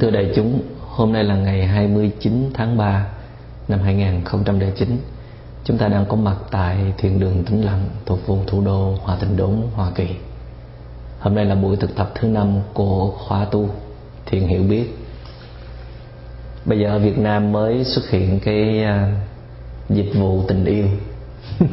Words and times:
Kính 0.00 0.12
thưa 0.12 0.16
đại 0.16 0.32
chúng, 0.34 0.60
hôm 0.88 1.12
nay 1.12 1.24
là 1.24 1.36
ngày 1.36 1.66
29 1.66 2.50
tháng 2.54 2.76
3 2.76 3.06
năm 3.68 3.80
2009. 3.80 4.88
Chúng 5.64 5.78
ta 5.78 5.88
đang 5.88 6.04
có 6.08 6.16
mặt 6.16 6.36
tại 6.50 6.76
thiền 6.98 7.20
đường 7.20 7.44
Tĩnh 7.44 7.64
Lặng 7.64 7.84
thuộc 8.06 8.26
vùng 8.26 8.46
thủ 8.46 8.62
đô 8.64 8.94
Hòa 9.02 9.16
Tịnh 9.20 9.36
Đốn, 9.36 9.62
Hoa 9.74 9.90
Kỳ. 9.94 10.06
Hôm 11.18 11.34
nay 11.34 11.44
là 11.44 11.54
buổi 11.54 11.76
thực 11.76 11.96
tập 11.96 12.10
thứ 12.14 12.28
năm 12.28 12.58
của 12.74 13.10
khóa 13.10 13.44
tu 13.44 13.68
Thiền 14.26 14.42
Hiểu 14.42 14.62
Biết. 14.62 14.84
Bây 16.64 16.78
giờ 16.78 16.88
ở 16.88 16.98
Việt 16.98 17.18
Nam 17.18 17.52
mới 17.52 17.84
xuất 17.84 18.10
hiện 18.10 18.40
cái 18.44 18.84
uh, 18.84 19.96
dịch 19.96 20.12
vụ 20.14 20.42
tình 20.48 20.64
yêu. 20.64 20.86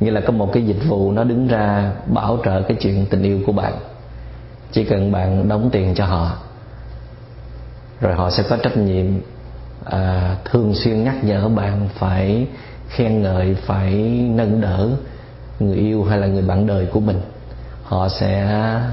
Như 0.00 0.10
là 0.10 0.20
có 0.20 0.32
một 0.32 0.50
cái 0.52 0.62
dịch 0.62 0.88
vụ 0.88 1.12
nó 1.12 1.24
đứng 1.24 1.46
ra 1.46 1.92
bảo 2.06 2.38
trợ 2.44 2.62
cái 2.62 2.76
chuyện 2.80 3.06
tình 3.10 3.22
yêu 3.22 3.40
của 3.46 3.52
bạn 3.52 3.74
chỉ 4.74 4.84
cần 4.84 5.12
bạn 5.12 5.48
đóng 5.48 5.68
tiền 5.72 5.94
cho 5.94 6.04
họ 6.04 6.36
rồi 8.00 8.14
họ 8.14 8.30
sẽ 8.30 8.42
có 8.48 8.56
trách 8.56 8.76
nhiệm 8.76 9.06
à, 9.84 10.36
thường 10.44 10.74
xuyên 10.74 11.04
nhắc 11.04 11.24
nhở 11.24 11.48
bạn 11.48 11.88
phải 11.94 12.46
khen 12.88 13.22
ngợi 13.22 13.54
phải 13.54 13.94
nâng 14.34 14.60
đỡ 14.60 14.90
người 15.60 15.76
yêu 15.76 16.04
hay 16.04 16.18
là 16.18 16.26
người 16.26 16.42
bạn 16.42 16.66
đời 16.66 16.86
của 16.86 17.00
mình. 17.00 17.20
Họ 17.82 18.08
sẽ 18.08 18.44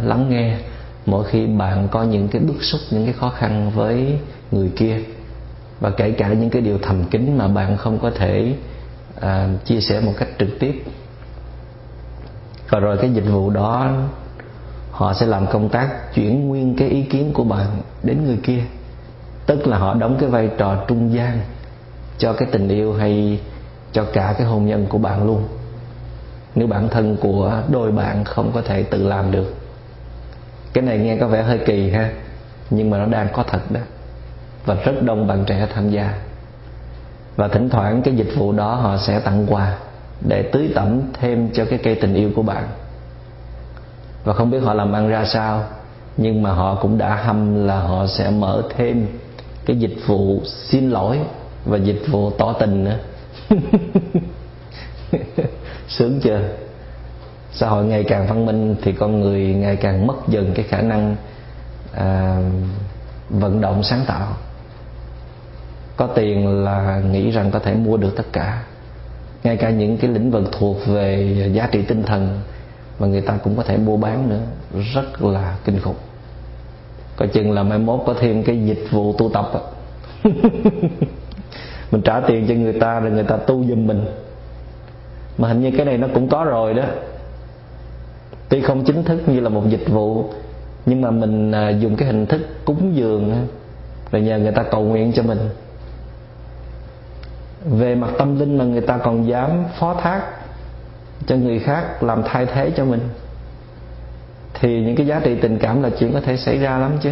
lắng 0.04 0.26
nghe 0.30 0.58
mỗi 1.06 1.26
khi 1.26 1.48
bạn 1.48 1.88
có 1.92 2.04
những 2.04 2.28
cái 2.28 2.42
bức 2.42 2.64
xúc 2.64 2.82
những 2.92 3.06
cái 3.06 3.14
khó 3.14 3.30
khăn 3.30 3.72
với 3.76 4.20
người 4.52 4.72
kia. 4.76 4.98
Và 5.80 5.90
kể 5.90 6.12
cả 6.12 6.28
những 6.28 6.50
cái 6.50 6.62
điều 6.62 6.78
thầm 6.82 7.04
kín 7.06 7.38
mà 7.38 7.48
bạn 7.48 7.78
không 7.78 8.00
có 8.00 8.12
thể 8.12 8.56
à, 9.22 9.50
chia 9.66 9.82
sẻ 9.82 10.00
một 10.00 10.14
cách 10.18 10.30
trực 10.40 10.50
tiếp. 10.59 10.84
Và 12.70 12.80
rồi 12.80 12.98
cái 12.98 13.09
dịch 13.09 13.26
vụ 13.32 13.50
đó 13.50 13.92
họ 15.02 15.14
sẽ 15.14 15.26
làm 15.26 15.48
công 15.48 15.70
tác 15.70 16.14
chuyển 16.14 16.48
nguyên 16.48 16.76
cái 16.76 16.90
ý 16.90 17.02
kiến 17.02 17.32
của 17.34 17.44
bạn 17.44 17.68
đến 18.04 18.26
người 18.26 18.38
kia. 18.44 18.60
Tức 19.46 19.68
là 19.68 19.78
họ 19.78 19.94
đóng 19.94 20.18
cái 20.20 20.30
vai 20.30 20.50
trò 20.58 20.76
trung 20.88 21.14
gian 21.14 21.40
cho 22.18 22.34
cái 22.34 22.48
tình 22.52 22.68
yêu 22.70 22.94
hay 22.94 23.40
cho 23.92 24.04
cả 24.14 24.36
cái 24.38 24.48
hôn 24.48 24.66
nhân 24.66 24.86
của 24.90 24.98
bạn 24.98 25.26
luôn. 25.26 25.44
Nếu 26.56 26.68
bản 26.68 26.90
thân 26.90 27.18
của 27.22 27.62
đôi 27.72 27.92
bạn 27.92 28.24
không 28.24 28.52
có 28.54 28.62
thể 28.62 28.84
tự 28.84 29.08
làm 29.08 29.32
được. 29.32 29.56
Cái 30.74 30.84
này 30.84 30.98
nghe 30.98 31.18
có 31.18 31.28
vẻ 31.28 31.44
hơi 31.44 31.58
kỳ 31.58 31.90
ha, 31.90 32.12
nhưng 32.70 32.90
mà 32.90 32.98
nó 32.98 33.06
đang 33.06 33.28
có 33.34 33.44
thật 33.44 33.72
đó. 33.72 33.82
Và 34.66 34.76
rất 34.76 35.04
đông 35.04 35.28
bạn 35.28 35.44
trẻ 35.46 35.68
tham 35.74 35.90
gia. 35.90 36.14
Và 37.36 37.48
thỉnh 37.48 37.70
thoảng 37.70 38.02
cái 38.02 38.16
dịch 38.16 38.32
vụ 38.38 38.52
đó 38.52 38.76
họ 38.76 38.98
sẽ 38.98 39.20
tặng 39.20 39.46
quà 39.50 39.78
để 40.28 40.50
tưới 40.52 40.72
tẩm 40.76 41.02
thêm 41.14 41.50
cho 41.54 41.66
cái 41.66 41.80
cây 41.84 41.96
tình 41.96 42.14
yêu 42.14 42.32
của 42.36 42.44
bạn 42.44 42.64
và 44.24 44.34
không 44.34 44.52
biết 44.52 44.60
họ 44.60 44.74
làm 44.74 44.94
ăn 44.96 45.10
ra 45.10 45.26
sao. 45.26 45.64
Nhưng 46.18 46.44
mà 46.44 46.52
họ 46.52 46.76
cũng 46.76 46.98
đã 46.98 47.16
hâm 47.16 47.66
là 47.66 47.80
họ 47.80 48.08
sẽ 48.08 48.30
mở 48.30 48.64
thêm 48.78 49.08
cái 49.66 49.76
dịch 49.76 49.96
vụ 50.08 50.42
xin 50.46 50.90
lỗi 50.90 51.20
và 51.66 51.78
dịch 51.78 52.02
vụ 52.12 52.30
tỏ 52.30 52.54
tình 52.54 52.84
nữa. 52.84 52.98
Sướng 55.88 56.20
chưa? 56.24 56.42
Xã 57.52 57.70
hội 57.70 57.86
ngày 57.86 58.04
càng 58.04 58.28
văn 58.28 58.46
minh 58.46 58.76
thì 58.81 58.94
con 58.94 59.20
người 59.20 59.42
ngày 59.42 59.76
càng 59.76 60.08
mất 60.08 60.16
dần 60.28 60.52
cái 60.56 60.66
khả 60.70 60.81
năng 60.81 61.16
à, 61.94 62.38
vận 63.30 63.62
động 63.62 63.84
sáng 63.84 64.04
tạo. 64.08 64.28
Có 65.98 66.08
tiền 66.08 66.64
là 66.64 67.02
nghĩ 67.12 67.31
rằng 67.31 67.52
có 67.52 67.60
thể 67.60 67.74
mua 67.74 67.98
được 67.98 68.14
tất 68.18 68.26
cả. 68.34 68.64
Ngay 69.44 69.58
cả 69.58 69.70
những 69.70 69.98
cái 69.98 70.12
lĩnh 70.12 70.31
vực 70.31 70.44
thuộc 70.52 70.78
về 70.88 71.36
giá 71.54 71.68
trị 71.72 71.81
tinh 71.81 72.04
thần 72.04 72.42
mà 73.01 73.07
người 73.07 73.22
ta 73.22 73.38
cũng 73.44 73.56
có 73.56 73.63
thể 73.63 73.78
mua 73.78 73.97
bán 73.97 74.29
nữa. 74.29 74.39
Rất 74.94 75.23
là 75.23 75.57
kinh 75.66 75.79
khủng. 75.79 75.95
Coi 77.16 77.28
chừng 77.28 77.51
là 77.51 77.63
mai 77.63 77.79
mốt 77.79 78.00
có 78.06 78.13
thêm 78.19 78.44
cái 78.44 78.66
dịch 78.66 78.84
vụ 78.91 79.13
tu 79.17 79.29
tập 79.34 79.51
mình 81.91 82.01
trả 82.01 82.19
tiền 82.19 82.45
cho 82.47 82.53
người 82.53 82.79
ta 82.79 83.00
rồi 83.00 83.12
người 83.12 83.23
ta 83.23 83.38
tu 83.38 83.63
giùm 83.63 83.88
mình. 83.88 84.06
Mà 85.38 85.47
hình 85.47 85.62
như 85.62 85.72
cái 85.78 85.85
này 85.85 85.97
nó 85.97 86.07
cũng 86.13 86.29
có 86.29 86.44
rồi 86.44 86.73
đó. 86.73 86.84
Tuy 88.50 88.62
không 88.62 88.84
chính 88.84 89.03
thức 89.03 89.29
như 89.29 89.39
là 89.39 89.50
một 89.50 89.69
dịch 89.69 89.89
vụ, 89.89 90.25
nhưng 90.85 91.01
mà 91.01 91.12
mình 91.12 91.51
à, 91.51 91.69
dùng 91.69 91.95
cái 91.95 92.07
hình 92.07 92.25
thức 92.25 92.41
cúng 92.66 92.91
dường 92.95 93.47
rồi 94.12 94.22
nhờ 94.22 94.39
người 94.39 94.51
ta 94.51 94.63
cầu 94.63 94.81
nguyện 94.81 95.12
cho 95.16 95.23
mình. 95.23 95.39
Về 97.66 97.95
mặt 97.95 98.09
tâm 98.18 98.39
linh 98.39 98.57
mà 98.57 98.66
người 98.66 98.81
ta 98.81 98.97
còn 98.97 99.28
dám 99.28 99.50
phó 99.79 99.94
thác 99.94 100.41
cho 101.28 101.36
người 101.36 101.59
khác 101.59 102.04
làm 102.04 102.24
thay 102.26 102.46
thế 102.46 102.72
cho 102.78 102.86
mình, 102.86 103.09
thì 104.54 104.82
những 104.82 104.96
cái 104.96 105.08
giá 105.08 105.20
trị 105.24 105.36
tình 105.42 105.58
cảm 105.59 105.84
là 105.84 105.90
chuyện 106.00 106.14
có 106.14 106.22
thể 106.22 106.38
xảy 106.38 106.58
ra 106.58 106.78
lắm 106.78 106.98
chứ. 107.02 107.12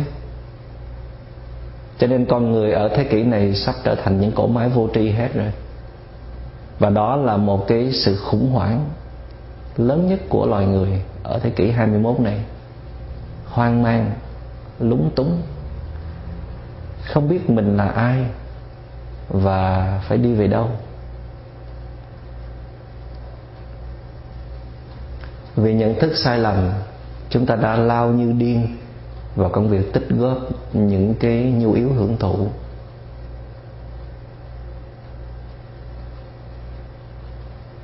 Cho 1.97 2.07
nên 2.07 2.25
con 2.25 2.51
người 2.51 2.71
ở 2.71 2.89
thế 2.95 3.03
kỷ 3.03 3.23
này 3.23 3.55
sắp 3.55 3.75
trở 3.83 3.95
thành 3.95 4.21
những 4.21 4.31
cỗ 4.31 4.47
máy 4.47 4.69
vô 4.69 4.89
tri 4.93 5.09
hết 5.09 5.33
rồi. 5.33 5.51
Và 6.79 6.89
đó 6.89 7.15
là 7.15 7.37
một 7.37 7.67
cái 7.67 7.91
sự 7.91 8.15
khủng 8.15 8.51
hoảng 8.51 8.85
lớn 9.77 10.07
nhất 10.09 10.19
của 10.29 10.45
loài 10.45 10.65
người 10.65 11.01
ở 11.23 11.39
thế 11.39 11.49
kỷ 11.49 11.71
21 11.71 12.19
này. 12.19 12.39
Hoang 13.45 13.83
mang, 13.83 14.11
lúng 14.79 15.11
túng, 15.15 15.41
không 17.03 17.29
biết 17.29 17.49
mình 17.49 17.77
là 17.77 17.87
ai 17.87 18.25
và 19.29 19.99
phải 20.07 20.17
đi 20.17 20.33
về 20.33 20.47
đâu. 20.47 20.67
Vì 25.61 25.73
nhận 25.73 25.99
thức 25.99 26.11
sai 26.15 26.39
lầm, 26.39 26.71
chúng 27.29 27.45
ta 27.45 27.55
đã 27.55 27.75
lao 27.75 28.09
như 28.09 28.31
điên 28.31 28.77
vào 29.35 29.49
công 29.49 29.69
việc 29.69 29.93
tích 29.93 30.09
góp 30.09 30.37
những 30.73 31.15
cái 31.19 31.43
nhu 31.43 31.73
yếu 31.73 31.93
hưởng 31.93 32.17
thụ. 32.17 32.47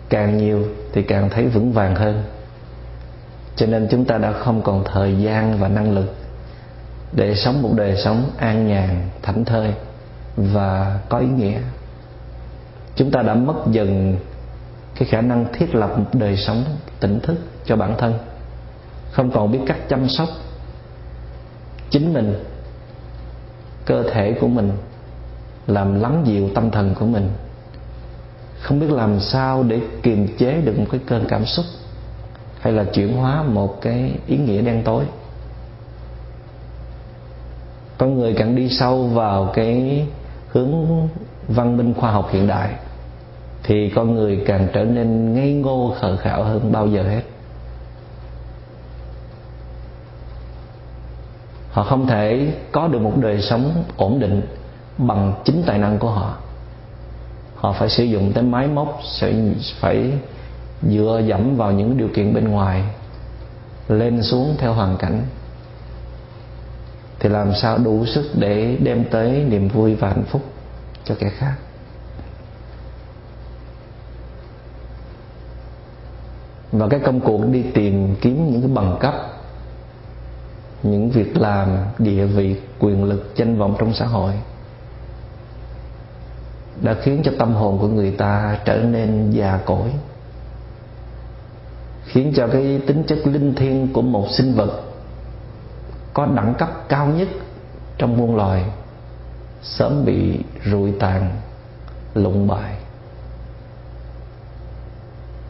Càng 0.10 0.38
nhiều 0.38 0.68
thì 0.94 1.04
càng 1.04 1.30
thấy 1.30 1.48
vững 1.48 1.72
vàng 1.72 1.96
hơn. 1.96 2.24
Cho 3.56 3.66
nên 3.66 3.88
chúng 3.92 4.06
ta 4.06 4.18
đã 4.18 4.32
không 4.32 4.62
còn 4.62 4.84
thời 4.94 5.18
gian 5.18 5.60
và 5.60 5.68
năng 5.68 5.92
lực 5.92 6.16
để 7.12 7.36
sống 7.36 7.62
một 7.62 7.72
đời 7.76 7.96
sống 8.04 8.30
an 8.38 8.68
nhàn, 8.68 9.10
thảnh 9.22 9.46
thơi 9.46 9.74
và 10.36 11.00
có 11.10 11.18
ý 11.18 11.28
nghĩa. 11.28 11.60
Chúng 12.96 13.12
ta 13.12 13.22
đã 13.22 13.34
mất 13.34 13.56
dần 13.72 14.18
cái 14.96 15.08
khả 15.08 15.22
năng 15.22 15.46
thiết 15.54 15.76
lập 15.76 15.98
một 15.98 16.10
đời 16.14 16.38
sống 16.38 16.64
tỉnh 17.00 17.20
thức 17.20 17.36
cho 17.66 17.76
bản 17.76 17.96
thân. 17.98 18.14
Không 19.12 19.32
còn 19.32 19.52
biết 19.52 19.60
cách 19.68 19.90
chăm 19.90 20.10
sóc 20.10 20.30
chính 21.90 22.14
mình, 22.14 22.44
cơ 23.86 24.04
thể 24.04 24.38
của 24.42 24.48
mình, 24.48 24.72
làm 25.68 26.02
lắng 26.02 26.24
dịu 26.26 26.50
tâm 26.56 26.72
thần 26.72 26.96
của 27.00 27.06
mình. 27.06 27.30
Không 28.60 28.80
biết 28.80 28.90
làm 28.90 29.20
sao 29.20 29.64
để 29.64 29.80
kiềm 30.04 30.28
chế 30.38 30.62
được 30.62 30.80
một 30.80 30.86
cái 30.92 31.02
cơn 31.08 31.26
cảm 31.30 31.46
xúc 31.46 31.66
hay 32.60 32.74
là 32.74 32.84
chuyển 32.84 33.18
hóa 33.18 33.44
một 33.44 33.82
cái 33.82 34.12
ý 34.28 34.38
nghĩa 34.38 34.62
đen 34.62 34.82
tối. 34.86 35.04
Con 37.98 38.20
người 38.20 38.34
càng 38.38 38.56
đi 38.56 38.70
sâu 38.70 39.08
vào 39.08 39.52
cái 39.54 40.06
hướng 40.52 40.74
văn 41.48 41.78
minh 41.78 41.94
khoa 41.94 42.12
học 42.12 42.30
hiện 42.32 42.48
đại, 42.48 42.70
thì 43.64 43.92
con 43.96 44.16
người 44.16 44.44
càng 44.46 44.68
trở 44.74 44.84
nên 44.84 45.34
ngây 45.34 45.54
ngô 45.54 45.96
khờ 46.00 46.18
khạo 46.18 46.44
hơn 46.44 46.72
bao 46.72 46.88
giờ 46.88 47.04
hết. 47.04 47.22
Họ 51.76 51.84
không 51.84 52.08
thể 52.08 52.54
có 52.72 52.88
được 52.88 53.00
một 53.00 53.14
đời 53.16 53.42
sống 53.42 53.84
ổn 53.98 54.20
định 54.20 54.42
bằng 54.98 55.34
chính 55.46 55.64
tài 55.66 55.78
năng 55.78 56.00
của 56.00 56.10
họ. 56.10 56.38
Họ 57.56 57.74
phải 57.74 57.90
sử 57.90 58.04
dụng 58.04 58.34
tới 58.34 58.44
máy 58.44 58.68
móc, 58.68 59.00
sẽ 59.04 59.34
phải 59.80 60.12
dựa 60.90 61.22
dẫm 61.28 61.56
vào 61.56 61.72
những 61.72 61.98
điều 61.98 62.08
kiện 62.16 62.34
bên 62.34 62.48
ngoài, 62.48 62.84
lên 63.88 64.24
xuống 64.24 64.56
theo 64.58 64.74
hoàn 64.74 64.98
cảnh. 64.98 65.22
Thì 67.20 67.30
làm 67.30 67.54
sao 67.54 67.78
đủ 67.78 68.06
sức 68.06 68.32
để 68.34 68.78
đem 68.84 69.06
tới 69.12 69.46
niềm 69.50 69.68
vui 69.68 69.96
và 69.96 70.08
hạnh 70.08 70.24
phúc 70.24 70.42
cho 71.04 71.16
kẻ 71.20 71.30
khác? 71.30 71.56
Và 76.72 76.88
cái 76.88 77.00
công 77.00 77.20
cuộc 77.20 77.42
đi 77.52 77.64
tìm 77.74 78.16
kiếm 78.22 78.52
những 78.52 78.62
cái 78.62 78.72
bằng 78.74 78.98
cấp 79.00 79.35
những 80.86 81.10
việc 81.10 81.38
làm, 81.38 81.78
địa 82.00 82.26
vị, 82.26 82.56
quyền 82.80 83.04
lực, 83.04 83.34
danh 83.36 83.58
vọng 83.58 83.76
trong 83.80 83.94
xã 83.94 84.06
hội 84.06 84.34
đã 86.82 86.96
khiến 87.02 87.22
cho 87.24 87.32
tâm 87.40 87.54
hồn 87.54 87.78
của 87.80 87.88
người 87.88 88.12
ta 88.12 88.60
trở 88.66 88.78
nên 88.78 89.32
già 89.32 89.60
cỗi, 89.66 89.90
khiến 92.06 92.34
cho 92.36 92.48
cái 92.48 92.82
tính 92.88 93.04
chất 93.08 93.28
linh 93.28 93.56
thiêng 93.56 93.94
của 93.94 94.02
một 94.02 94.28
sinh 94.32 94.54
vật 94.54 94.82
có 96.14 96.26
đẳng 96.26 96.54
cấp 96.58 96.70
cao 96.90 97.08
nhất 97.08 97.28
trong 97.98 98.18
muôn 98.18 98.36
loài 98.36 98.66
sớm 99.62 100.06
bị 100.06 100.40
rụi 100.66 100.92
tàn, 101.00 101.32
lụng 102.14 102.48
bại. 102.48 102.76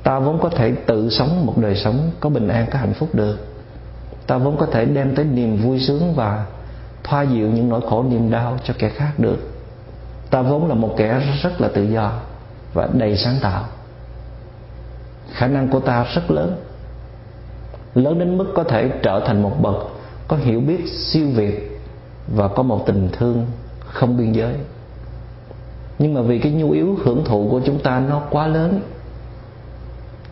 Ta 0.04 0.20
vốn 0.20 0.40
có 0.42 0.50
thể 0.50 0.72
tự 0.86 1.10
sống 1.10 1.46
một 1.46 1.58
đời 1.58 1.76
sống 1.76 2.12
có 2.20 2.30
bình 2.30 2.48
an, 2.48 2.66
có 2.72 2.80
hạnh 2.80 2.94
phúc 2.94 3.10
được 3.14 3.38
ta 4.28 4.38
vốn 4.38 4.58
có 4.58 4.66
thể 4.66 4.86
đem 4.86 5.16
tới 5.16 5.26
niềm 5.26 5.58
vui 5.58 5.80
sướng 5.80 6.14
và 6.14 6.46
thoa 7.04 7.22
dịu 7.22 7.52
những 7.52 7.70
nỗi 7.70 7.82
khổ 7.90 8.04
niềm 8.04 8.32
đau 8.32 8.58
cho 8.64 8.74
kẻ 8.80 8.90
khác 8.90 9.12
được. 9.18 9.38
Ta 10.30 10.42
vốn 10.42 10.68
là 10.68 10.76
một 10.76 10.94
kẻ 10.98 11.22
rất 11.44 11.62
là 11.62 11.68
tự 11.68 11.84
do 11.84 12.12
và 12.74 12.90
đầy 12.94 13.18
sáng 13.18 13.36
tạo. 13.42 13.64
Khả 15.32 15.48
năng 15.48 15.68
của 15.68 15.80
ta 15.80 16.06
rất 16.16 16.32
lớn. 16.32 16.56
Lớn 17.96 18.20
đến 18.20 18.38
mức 18.38 18.46
có 18.56 18.64
thể 18.64 18.90
trở 19.04 19.20
thành 19.26 19.44
một 19.44 19.62
bậc 19.62 19.76
có 20.28 20.38
hiểu 20.38 20.60
biết 20.60 20.88
siêu 20.88 21.28
việt 21.36 21.80
và 22.28 22.48
có 22.48 22.64
một 22.64 22.84
tình 22.86 23.10
thương 23.12 23.46
không 23.80 24.18
biên 24.18 24.32
giới. 24.32 24.54
Nhưng 26.00 26.14
mà 26.14 26.22
vì 26.22 26.40
cái 26.40 26.52
nhu 26.52 26.72
yếu 26.72 26.98
hưởng 27.04 27.26
thụ 27.26 27.48
của 27.52 27.62
chúng 27.66 27.80
ta 27.80 28.00
nó 28.00 28.22
quá 28.30 28.48
lớn, 28.48 28.82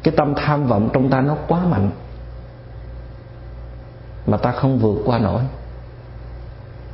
cái 0.04 0.14
tâm 0.18 0.34
tham 0.38 0.68
vọng 0.68 0.90
trong 0.94 1.10
ta 1.10 1.22
nó 1.22 1.36
quá 1.48 1.66
mạnh 1.66 1.90
mà 4.28 4.38
ta 4.38 4.52
không 4.52 4.80
vượt 4.80 5.02
qua 5.06 5.20
nổi. 5.20 5.42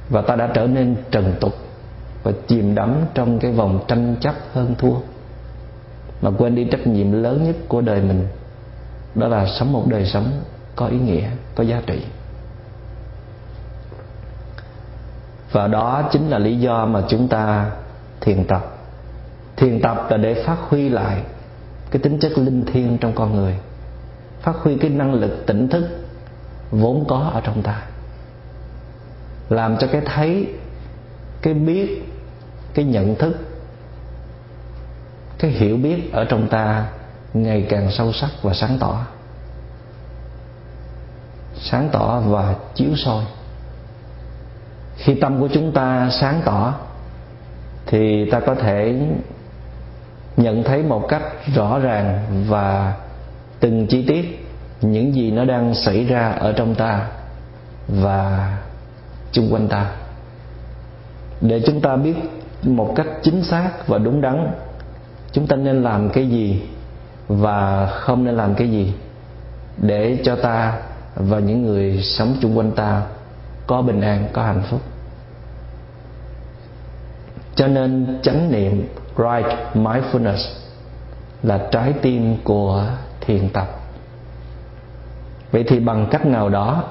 Và 0.09 0.21
ta 0.21 0.35
đã 0.35 0.49
trở 0.53 0.67
nên 0.67 0.95
trần 1.11 1.33
tục 1.39 1.53
và 2.23 2.31
chìm 2.47 2.75
đắm 2.75 2.95
trong 3.13 3.39
cái 3.39 3.51
vòng 3.51 3.79
tranh 3.87 4.15
chấp 4.21 4.35
hơn 4.53 4.75
thua. 4.77 4.95
Mà 6.21 6.31
quên 6.37 6.55
đi 6.55 6.67
trách 6.71 6.87
nhiệm 6.87 7.11
lớn 7.11 7.43
nhất 7.43 7.55
của 7.67 7.81
đời 7.81 8.01
mình, 8.01 8.27
đó 9.15 9.27
là 9.27 9.45
sống 9.59 9.73
một 9.73 9.83
đời 9.87 10.05
sống 10.05 10.31
có 10.75 10.87
ý 10.87 10.97
nghĩa, 10.97 11.29
có 11.55 11.63
giá 11.63 11.81
trị. 11.85 12.01
Và 15.51 15.67
đó 15.67 16.09
chính 16.11 16.29
là 16.29 16.39
lý 16.39 16.59
do 16.59 16.85
mà 16.85 17.03
chúng 17.07 17.27
ta 17.27 17.71
thiền 18.21 18.45
tập. 18.47 18.75
Thiền 19.55 19.81
tập 19.81 20.07
là 20.09 20.17
để 20.17 20.43
phát 20.43 20.57
huy 20.69 20.89
lại 20.89 21.23
cái 21.91 22.01
tính 22.01 22.19
chất 22.19 22.37
linh 22.37 22.65
thiêng 22.65 22.97
trong 22.97 23.13
con 23.15 23.35
người, 23.35 23.55
phát 24.41 24.55
huy 24.55 24.77
cái 24.77 24.89
năng 24.89 25.13
lực 25.13 25.43
tỉnh 25.47 25.67
thức 25.67 25.89
vốn 26.71 27.05
có 27.07 27.31
ở 27.33 27.41
trong 27.41 27.61
ta. 27.61 27.81
Làm 29.49 29.77
cho 29.77 29.87
cái 29.91 30.01
thấy, 30.05 30.47
cái 31.41 31.53
biết, 31.53 32.03
cái 32.73 32.85
nhận 32.85 33.15
thức, 33.15 33.37
cái 35.39 35.51
hiểu 35.51 35.77
biết 35.77 36.13
ở 36.13 36.25
trong 36.25 36.47
ta 36.47 36.85
ngày 37.33 37.65
càng 37.69 37.91
sâu 37.91 38.13
sắc 38.13 38.29
và 38.41 38.53
sáng 38.53 38.77
tỏ. 38.79 39.05
Sáng 41.55 41.89
tỏ 41.91 42.19
và 42.19 42.55
chiếu 42.75 42.95
soi. 42.95 43.23
Khi 44.95 45.15
tâm 45.15 45.39
của 45.39 45.47
chúng 45.53 45.71
ta 45.71 46.09
sáng 46.11 46.41
tỏ, 46.45 46.73
thì 47.85 48.29
ta 48.31 48.39
có 48.39 48.55
thể 48.55 48.99
nhận 50.37 50.63
thấy 50.63 50.83
một 50.83 51.05
cách 51.09 51.23
rõ 51.55 51.79
ràng 51.79 52.25
và 52.47 52.95
từng 53.59 53.87
chi 53.87 54.05
tiết 54.07 54.48
những 54.81 55.15
gì 55.15 55.31
nó 55.31 55.45
đang 55.45 55.75
xảy 55.75 56.05
ra 56.05 56.31
ở 56.31 56.53
trong 56.53 56.75
ta 56.75 57.07
và 57.87 58.57
chung 59.31 59.53
quanh 59.53 59.67
ta. 59.67 59.91
Để 61.41 61.61
chúng 61.65 61.81
ta 61.81 61.95
biết 61.95 62.15
một 62.63 62.93
cách 62.95 63.07
chính 63.23 63.43
xác 63.43 63.87
và 63.87 63.97
đúng 63.97 64.21
đắn, 64.21 64.51
chúng 65.31 65.47
ta 65.47 65.55
nên 65.55 65.83
làm 65.83 66.09
cái 66.09 66.29
gì 66.29 66.61
và 67.27 67.85
không 67.85 68.25
nên 68.25 68.35
làm 68.35 68.55
cái 68.55 68.69
gì 68.69 68.93
để 69.77 70.17
cho 70.23 70.35
ta 70.35 70.77
và 71.15 71.39
những 71.39 71.65
người 71.65 72.01
sống 72.03 72.35
chung 72.41 72.57
quanh 72.57 72.71
ta 72.71 73.01
có 73.67 73.81
bình 73.81 74.01
an, 74.01 74.27
có 74.33 74.43
hạnh 74.43 74.61
phúc. 74.69 74.81
Cho 77.55 77.67
nên 77.67 78.19
chánh 78.23 78.51
niệm 78.51 78.87
right 79.17 79.57
mindfulness 79.73 80.49
là 81.43 81.67
trái 81.71 81.93
tim 82.01 82.37
của 82.43 82.85
thiền 83.21 83.49
tập 83.49 83.78
vậy 85.51 85.63
thì 85.67 85.79
bằng 85.79 86.07
cách 86.11 86.25
nào 86.25 86.49
đó, 86.49 86.83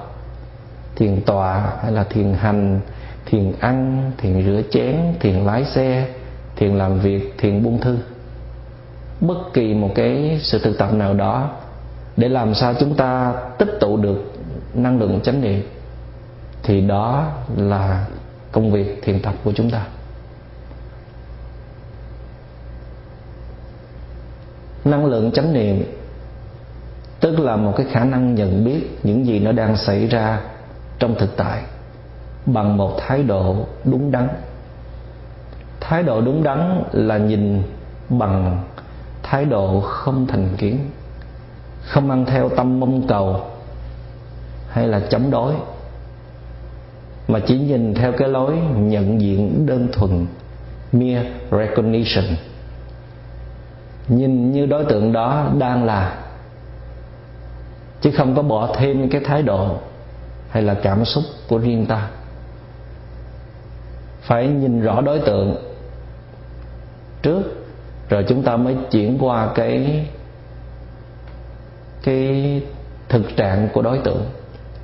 thiền 0.96 1.20
tọa 1.20 1.72
hay 1.82 1.92
là 1.92 2.04
thiền 2.04 2.34
hành, 2.34 2.80
thiền 3.26 3.52
ăn, 3.60 4.10
thiền 4.18 4.44
rửa 4.44 4.62
chén, 4.70 4.96
thiền 5.20 5.34
lái 5.34 5.64
xe, 5.64 6.08
thiền 6.56 6.78
làm 6.78 7.00
việc, 7.00 7.34
thiền 7.38 7.62
buông 7.62 7.80
thư, 7.80 7.98
bất 9.20 9.38
kỳ 9.52 9.74
một 9.74 9.90
cái 9.94 10.38
sự 10.42 10.58
thực 10.58 10.78
tập 10.78 10.92
nào 10.92 11.14
đó, 11.14 11.50
để 12.16 12.28
làm 12.28 12.54
sao 12.54 12.74
chúng 12.80 12.94
ta 12.94 13.34
tích 13.58 13.70
tụ 13.80 13.96
được 13.96 14.32
năng 14.74 14.98
lượng 14.98 15.20
chánh 15.20 15.40
niệm, 15.40 15.62
thì 16.62 16.80
đó 16.80 17.32
là 17.56 18.06
công 18.52 18.72
việc 18.72 19.02
thiền 19.02 19.22
tập 19.22 19.34
của 19.44 19.52
chúng 19.52 19.70
ta. 19.70 19.86
Năng 24.84 25.06
lượng 25.06 25.32
chánh 25.32 25.52
niệm 25.52 25.97
tức 27.20 27.38
là 27.38 27.56
một 27.56 27.72
cái 27.76 27.86
khả 27.92 28.04
năng 28.04 28.34
nhận 28.34 28.64
biết 28.64 28.98
những 29.02 29.26
gì 29.26 29.38
nó 29.38 29.52
đang 29.52 29.76
xảy 29.76 30.06
ra 30.06 30.40
trong 30.98 31.14
thực 31.18 31.36
tại 31.36 31.62
bằng 32.46 32.76
một 32.76 32.94
thái 32.98 33.22
độ 33.22 33.56
đúng 33.84 34.10
đắn. 34.10 34.28
Thái 35.80 36.02
độ 36.02 36.20
đúng 36.20 36.42
đắn 36.42 36.82
là 36.92 37.18
nhìn 37.18 37.62
bằng 38.08 38.62
thái 39.22 39.44
độ 39.44 39.80
không 39.80 40.26
thành 40.26 40.48
kiến, 40.58 40.78
không 41.82 42.10
ăn 42.10 42.24
theo 42.24 42.48
tâm 42.48 42.80
mong 42.80 43.06
cầu 43.08 43.40
hay 44.68 44.88
là 44.88 45.00
chống 45.10 45.30
đối, 45.30 45.54
mà 47.28 47.40
chỉ 47.46 47.58
nhìn 47.58 47.94
theo 47.94 48.12
cái 48.12 48.28
lối 48.28 48.56
nhận 48.76 49.20
diện 49.20 49.66
đơn 49.66 49.88
thuần, 49.92 50.26
mere 50.92 51.30
recognition. 51.50 52.24
Nhìn 54.08 54.52
như 54.52 54.66
đối 54.66 54.84
tượng 54.84 55.12
đó 55.12 55.46
đang 55.58 55.84
là 55.84 56.18
chứ 58.00 58.10
không 58.16 58.36
có 58.36 58.42
bỏ 58.42 58.74
thêm 58.76 59.08
cái 59.08 59.20
thái 59.24 59.42
độ 59.42 59.78
hay 60.50 60.62
là 60.62 60.74
cảm 60.74 61.04
xúc 61.04 61.24
của 61.48 61.58
riêng 61.58 61.86
ta. 61.86 62.08
Phải 64.20 64.48
nhìn 64.48 64.80
rõ 64.80 65.00
đối 65.00 65.18
tượng 65.18 65.56
trước, 67.22 67.42
rồi 68.08 68.24
chúng 68.28 68.42
ta 68.42 68.56
mới 68.56 68.76
chuyển 68.90 69.18
qua 69.20 69.52
cái 69.54 70.06
cái 72.02 72.62
thực 73.08 73.36
trạng 73.36 73.68
của 73.72 73.82
đối 73.82 73.98
tượng. 73.98 74.26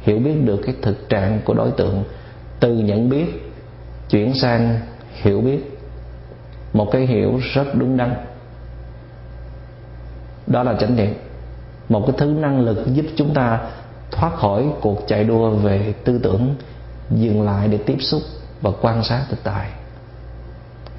Hiểu 0.01 0.19
biết 0.19 0.35
được 0.45 0.61
cái 0.67 0.75
thực 0.83 1.09
trạng 1.09 1.41
của 1.45 1.55
đối 1.55 1.71
tượng. 1.71 2.05
Từ 2.61 2.75
nhận 2.75 3.09
biết, 3.11 3.53
chuyển 4.11 4.35
sang 4.35 4.81
hiểu 5.13 5.41
biết. 5.41 5.79
Một 6.73 6.89
cái 6.93 7.07
hiểu 7.07 7.41
rất 7.55 7.75
đúng 7.75 7.97
đắn. 7.97 8.15
Đó 10.47 10.63
là 10.63 10.75
chánh 10.81 10.97
niệm 10.97 11.15
một 11.89 12.07
cái 12.07 12.17
thứ 12.19 12.27
năng 12.27 12.61
lực 12.61 12.87
giúp 12.87 13.07
chúng 13.17 13.35
ta 13.35 13.61
thoát 14.11 14.35
khỏi 14.35 14.65
cuộc 14.81 15.05
chạy 15.07 15.25
đua 15.25 15.51
về 15.51 15.95
tư 16.05 16.21
tưởng, 16.23 16.55
dừng 17.11 17.43
lại 17.43 17.69
để 17.69 17.79
tiếp 17.79 17.97
xúc 18.01 18.23
và 18.63 18.71
quan 18.81 19.05
sát 19.05 19.25
thực 19.31 19.39
tại. 19.45 19.71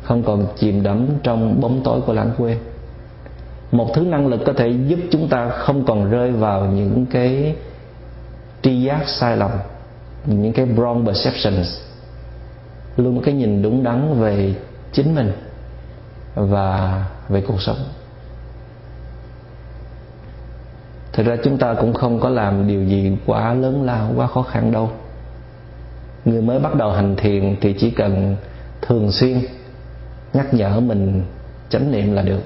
Không 0.03 0.23
còn 0.23 0.45
chìm 0.57 0.83
đắm 0.83 1.07
trong 1.23 1.61
bóng 1.61 1.81
tối 1.83 2.01
của 2.01 2.13
lãng 2.13 2.31
quên. 2.37 2.57
Một 3.71 3.91
thứ 3.93 4.01
năng 4.01 4.27
lực 4.27 4.41
có 4.45 4.53
thể 4.53 4.73
giúp 4.87 4.99
chúng 5.11 5.27
ta 5.27 5.49
không 5.49 5.85
còn 5.85 6.09
rơi 6.09 6.31
vào 6.31 6.65
những 6.65 7.05
cái 7.05 7.55
tri 8.61 8.83
giác 8.83 9.07
sai 9.07 9.37
lầm, 9.37 9.51
những 10.25 10.53
cái 10.53 10.65
wrong 10.65 11.05
perceptions. 11.05 11.79
Luôn 12.97 13.17
có 13.17 13.21
cái 13.25 13.33
nhìn 13.33 13.61
đúng 13.61 13.83
đắn 13.83 14.19
về 14.19 14.55
chính 14.91 15.15
mình 15.15 15.31
và 16.35 17.05
về 17.29 17.41
cuộc 17.41 17.61
sống. 17.61 17.77
Thực 21.15 21.25
ra 21.25 21.35
chúng 21.43 21.57
ta 21.57 21.73
cũng 21.73 21.93
không 21.93 22.19
có 22.19 22.29
làm 22.29 22.67
điều 22.67 22.83
gì 22.83 23.17
quá 23.25 23.53
lớn 23.53 23.83
lao, 23.83 24.11
quá 24.15 24.27
khó 24.27 24.41
khăn 24.41 24.71
đâu. 24.71 24.89
Người 26.25 26.41
mới 26.41 26.59
bắt 26.59 26.75
đầu 26.75 26.91
hành 26.91 27.15
thiền 27.15 27.55
thì 27.61 27.73
chỉ 27.73 27.91
cần 27.91 28.35
thường 28.81 29.11
xuyên 29.11 29.39
nhắc 30.33 30.53
nhở 30.53 30.79
mình, 30.79 31.23
chánh 31.69 31.91
niệm 31.91 32.13
là 32.13 32.21
được. 32.21 32.41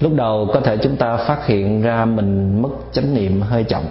Lúc 0.00 0.12
đầu 0.14 0.48
có 0.54 0.60
thể 0.60 0.76
chúng 0.76 0.96
ta 0.96 1.16
phát 1.16 1.46
hiện 1.46 1.82
ra 1.82 2.04
mình 2.04 2.62
mất 2.62 2.68
chánh 2.92 3.14
niệm 3.14 3.40
hơi 3.40 3.64
chậm. 3.64 3.82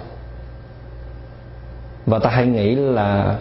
Và 2.06 2.18
ta 2.18 2.30
hay 2.30 2.46
nghĩ 2.46 2.74
là 2.74 3.38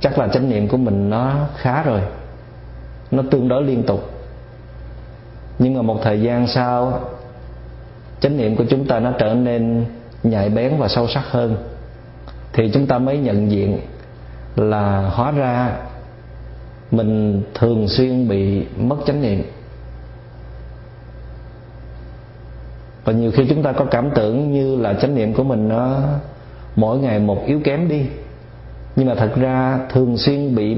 chắc 0.00 0.18
là 0.18 0.28
chánh 0.28 0.48
niệm 0.48 0.68
của 0.68 0.76
mình 0.76 1.10
nó 1.10 1.34
khá 1.56 1.82
rồi. 1.82 2.00
Nó 3.10 3.22
tương 3.30 3.48
đối 3.48 3.62
liên 3.62 3.82
tục. 3.82 4.10
Nhưng 5.58 5.74
mà 5.74 5.82
một 5.82 6.00
thời 6.02 6.22
gian 6.22 6.46
sau 6.46 7.00
chánh 8.20 8.36
niệm 8.36 8.56
của 8.56 8.64
chúng 8.70 8.86
ta 8.86 9.00
nó 9.00 9.12
trở 9.18 9.34
nên 9.34 9.84
nhạy 10.22 10.48
bén 10.48 10.76
và 10.78 10.88
sâu 10.88 11.08
sắc 11.08 11.24
hơn. 11.30 11.56
Thì 12.52 12.70
chúng 12.74 12.86
ta 12.86 12.98
mới 12.98 13.18
nhận 13.18 13.50
diện 13.50 13.78
là 14.56 15.10
hóa 15.12 15.30
ra 15.30 15.76
mình 16.90 17.42
thường 17.54 17.88
xuyên 17.88 18.28
bị 18.28 18.64
mất 18.76 18.96
chánh 19.06 19.22
niệm. 19.22 19.42
Và 23.04 23.12
nhiều 23.12 23.30
khi 23.30 23.46
chúng 23.48 23.62
ta 23.62 23.72
có 23.72 23.84
cảm 23.84 24.10
tưởng 24.14 24.52
như 24.52 24.76
là 24.76 24.94
chánh 24.94 25.14
niệm 25.14 25.34
của 25.34 25.44
mình 25.44 25.68
nó 25.68 25.98
mỗi 26.76 26.98
ngày 26.98 27.18
một 27.18 27.42
yếu 27.46 27.60
kém 27.64 27.88
đi. 27.88 28.02
Nhưng 28.96 29.06
mà 29.06 29.14
thật 29.14 29.30
ra 29.36 29.78
thường 29.92 30.16
xuyên 30.16 30.54
bị 30.54 30.76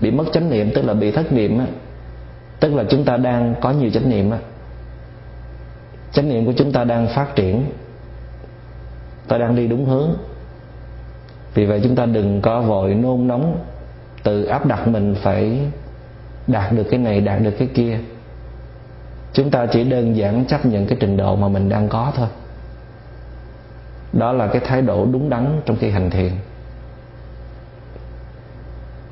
bị 0.00 0.10
mất 0.10 0.24
chánh 0.32 0.50
niệm, 0.50 0.70
tức 0.74 0.84
là 0.84 0.94
bị 0.94 1.10
thất 1.10 1.32
niệm 1.32 1.58
á, 1.58 1.66
tức 2.60 2.74
là 2.74 2.84
chúng 2.88 3.04
ta 3.04 3.16
đang 3.16 3.54
có 3.60 3.70
nhiều 3.70 3.90
chánh 3.90 4.10
niệm 4.10 4.30
á 4.30 4.38
chánh 6.12 6.28
niệm 6.28 6.46
của 6.46 6.52
chúng 6.56 6.72
ta 6.72 6.84
đang 6.84 7.08
phát 7.08 7.36
triển. 7.36 7.64
Ta 9.28 9.38
đang 9.38 9.56
đi 9.56 9.66
đúng 9.66 9.84
hướng. 9.84 10.10
Vì 11.54 11.64
vậy 11.64 11.80
chúng 11.84 11.96
ta 11.96 12.06
đừng 12.06 12.40
có 12.40 12.60
vội 12.60 12.94
nôn 12.94 13.28
nóng, 13.28 13.64
tự 14.22 14.44
áp 14.44 14.66
đặt 14.66 14.88
mình 14.88 15.14
phải 15.22 15.58
đạt 16.46 16.72
được 16.72 16.84
cái 16.90 16.98
này, 16.98 17.20
đạt 17.20 17.42
được 17.42 17.54
cái 17.58 17.68
kia. 17.74 17.98
Chúng 19.32 19.50
ta 19.50 19.66
chỉ 19.66 19.84
đơn 19.84 20.16
giản 20.16 20.44
chấp 20.44 20.66
nhận 20.66 20.86
cái 20.86 20.98
trình 21.00 21.16
độ 21.16 21.36
mà 21.36 21.48
mình 21.48 21.68
đang 21.68 21.88
có 21.88 22.12
thôi. 22.16 22.28
Đó 24.12 24.32
là 24.32 24.46
cái 24.46 24.62
thái 24.64 24.82
độ 24.82 25.06
đúng 25.12 25.30
đắn 25.30 25.60
trong 25.66 25.76
khi 25.76 25.90
hành 25.90 26.10
thiền. 26.10 26.30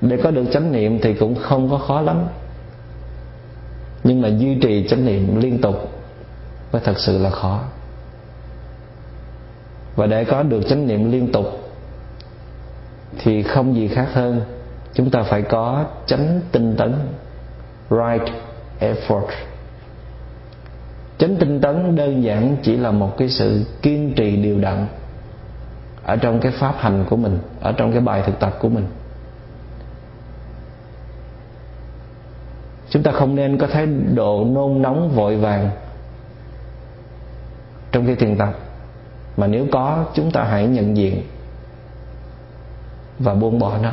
Để 0.00 0.16
có 0.22 0.30
được 0.30 0.44
chánh 0.52 0.72
niệm 0.72 0.98
thì 1.02 1.14
cũng 1.14 1.34
không 1.34 1.70
có 1.70 1.78
khó 1.78 2.00
lắm. 2.00 2.26
Nhưng 4.04 4.22
mà 4.22 4.28
duy 4.28 4.54
trì 4.54 4.88
chánh 4.88 5.04
niệm 5.04 5.40
liên 5.40 5.60
tục 5.60 5.99
mới 6.72 6.82
thật 6.84 6.98
sự 6.98 7.18
là 7.18 7.30
khó. 7.30 7.60
Và 9.96 10.06
để 10.06 10.24
có 10.24 10.42
được 10.42 10.60
chánh 10.68 10.86
niệm 10.86 11.12
liên 11.12 11.32
tục, 11.32 11.46
thì 13.18 13.42
không 13.42 13.74
gì 13.74 13.88
khác 13.88 14.08
hơn, 14.12 14.40
chúng 14.94 15.10
ta 15.10 15.22
phải 15.22 15.42
có 15.42 15.84
chánh 16.06 16.40
tinh 16.52 16.74
tấn, 16.76 16.94
right 17.90 18.34
effort. 18.80 19.26
Chánh 21.18 21.36
tinh 21.36 21.60
tấn 21.60 21.96
đơn 21.96 22.24
giản 22.24 22.56
chỉ 22.62 22.76
là 22.76 22.90
một 22.90 23.16
cái 23.16 23.28
sự 23.28 23.64
kiên 23.82 24.12
trì 24.16 24.36
điều 24.36 24.60
đặn 24.60 24.86
ở 26.04 26.16
trong 26.16 26.40
cái 26.40 26.52
pháp 26.52 26.74
hành 26.78 27.04
của 27.10 27.16
mình, 27.16 27.38
ở 27.60 27.72
trong 27.72 27.92
cái 27.92 28.00
bài 28.00 28.22
thực 28.26 28.40
tập 28.40 28.56
của 28.60 28.68
mình. 28.68 28.86
Chúng 32.90 33.02
ta 33.02 33.12
không 33.12 33.34
nên 33.34 33.58
có 33.58 33.66
thái 33.66 33.86
độ 34.14 34.44
nôn 34.44 34.82
nóng 34.82 35.10
vội 35.10 35.36
vàng 35.36 35.70
trong 37.92 38.06
khi 38.06 38.14
thiền 38.14 38.36
tập. 38.36 38.58
Mà 39.36 39.46
nếu 39.46 39.66
có, 39.72 40.04
chúng 40.14 40.30
ta 40.30 40.44
hãy 40.44 40.66
nhận 40.66 40.96
diện 40.96 41.22
và 43.18 43.34
buông 43.34 43.58
bỏ 43.58 43.78
nó. 43.82 43.92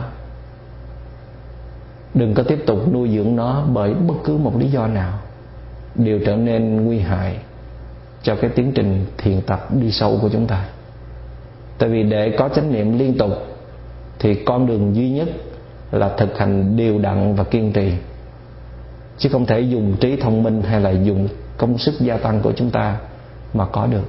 Đừng 2.14 2.34
có 2.34 2.44
tiếp 2.44 2.64
tục 2.66 2.94
nuôi 2.94 3.10
dưỡng 3.16 3.36
nó 3.36 3.64
bởi 3.74 3.94
bất 3.94 4.16
cứ 4.24 4.38
một 4.38 4.54
lý 4.58 4.68
do 4.68 4.88
nào. 4.88 5.20
Đều 5.96 6.20
trở 6.26 6.36
nên 6.36 6.86
nguy 6.86 7.00
hại 7.00 7.38
cho 8.24 8.36
cái 8.36 8.50
tiến 8.50 8.72
trình 8.76 9.06
thiền 9.18 9.42
tập 9.42 9.68
đi 9.74 9.92
sâu 9.92 10.20
của 10.22 10.30
chúng 10.30 10.48
ta. 10.48 10.66
Tại 11.78 11.90
vì 11.90 12.04
để 12.04 12.36
có 12.38 12.50
chánh 12.50 12.74
niệm 12.74 13.00
liên 13.00 13.18
tục, 13.18 13.32
thì 14.20 14.36
con 14.36 14.68
đường 14.68 14.96
duy 14.96 15.10
nhất 15.10 15.28
là 15.92 16.10
thực 16.18 16.38
hành 16.38 16.78
đều 16.78 17.00
đặn 17.00 17.36
và 17.36 17.44
kiên 17.44 17.74
trì. 17.74 17.94
Chứ 19.18 19.30
không 19.30 19.46
thể 19.46 19.60
dùng 19.60 19.96
trí 20.00 20.16
thông 20.16 20.44
minh 20.44 20.62
hay 20.62 20.82
là 20.82 20.90
dùng 20.90 21.28
công 21.58 21.78
sức 21.78 21.94
gia 22.00 22.18
tăng 22.18 22.42
của 22.42 22.52
chúng 22.52 22.70
ta 22.70 22.98
mà 23.54 23.66
có 23.66 23.88
được. 23.88 24.04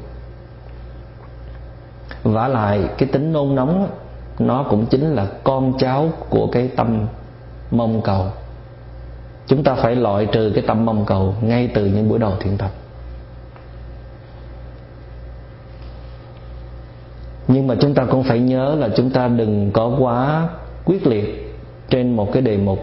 Vả 2.23 2.49
lại, 2.49 2.81
cái 2.99 3.09
tính 3.13 3.33
nôn 3.33 3.55
nóng 3.55 3.89
nó 4.39 4.63
cũng 4.71 4.87
chính 4.87 5.15
là 5.15 5.27
con 5.45 5.73
cháu 5.79 6.09
của 6.29 6.47
cái 6.47 6.69
tâm 6.77 7.07
mong 7.71 8.03
cầu. 8.03 8.27
Chúng 9.47 9.65
ta 9.65 9.75
phải 9.75 9.97
loại 9.97 10.27
trừ 10.27 10.53
cái 10.55 10.65
tâm 10.67 10.85
mong 10.85 11.05
cầu 11.05 11.35
ngay 11.41 11.71
từ 11.75 11.87
những 11.87 12.09
buổi 12.09 12.19
đầu 12.19 12.33
thiền 12.41 12.59
tập. 12.59 12.71
Nhưng 17.49 17.67
mà 17.67 17.75
chúng 17.81 17.95
ta 17.95 18.05
cũng 18.05 18.23
phải 18.23 18.41
nhớ 18.41 18.75
là 18.79 18.89
chúng 18.97 19.11
ta 19.11 19.29
đừng 19.29 19.71
có 19.73 19.97
quá 19.99 20.49
quyết 20.85 21.07
liệt 21.07 21.55
trên 21.91 22.17
một 22.17 22.33
cái 22.33 22.43
đề 22.43 22.57
mục, 22.57 22.79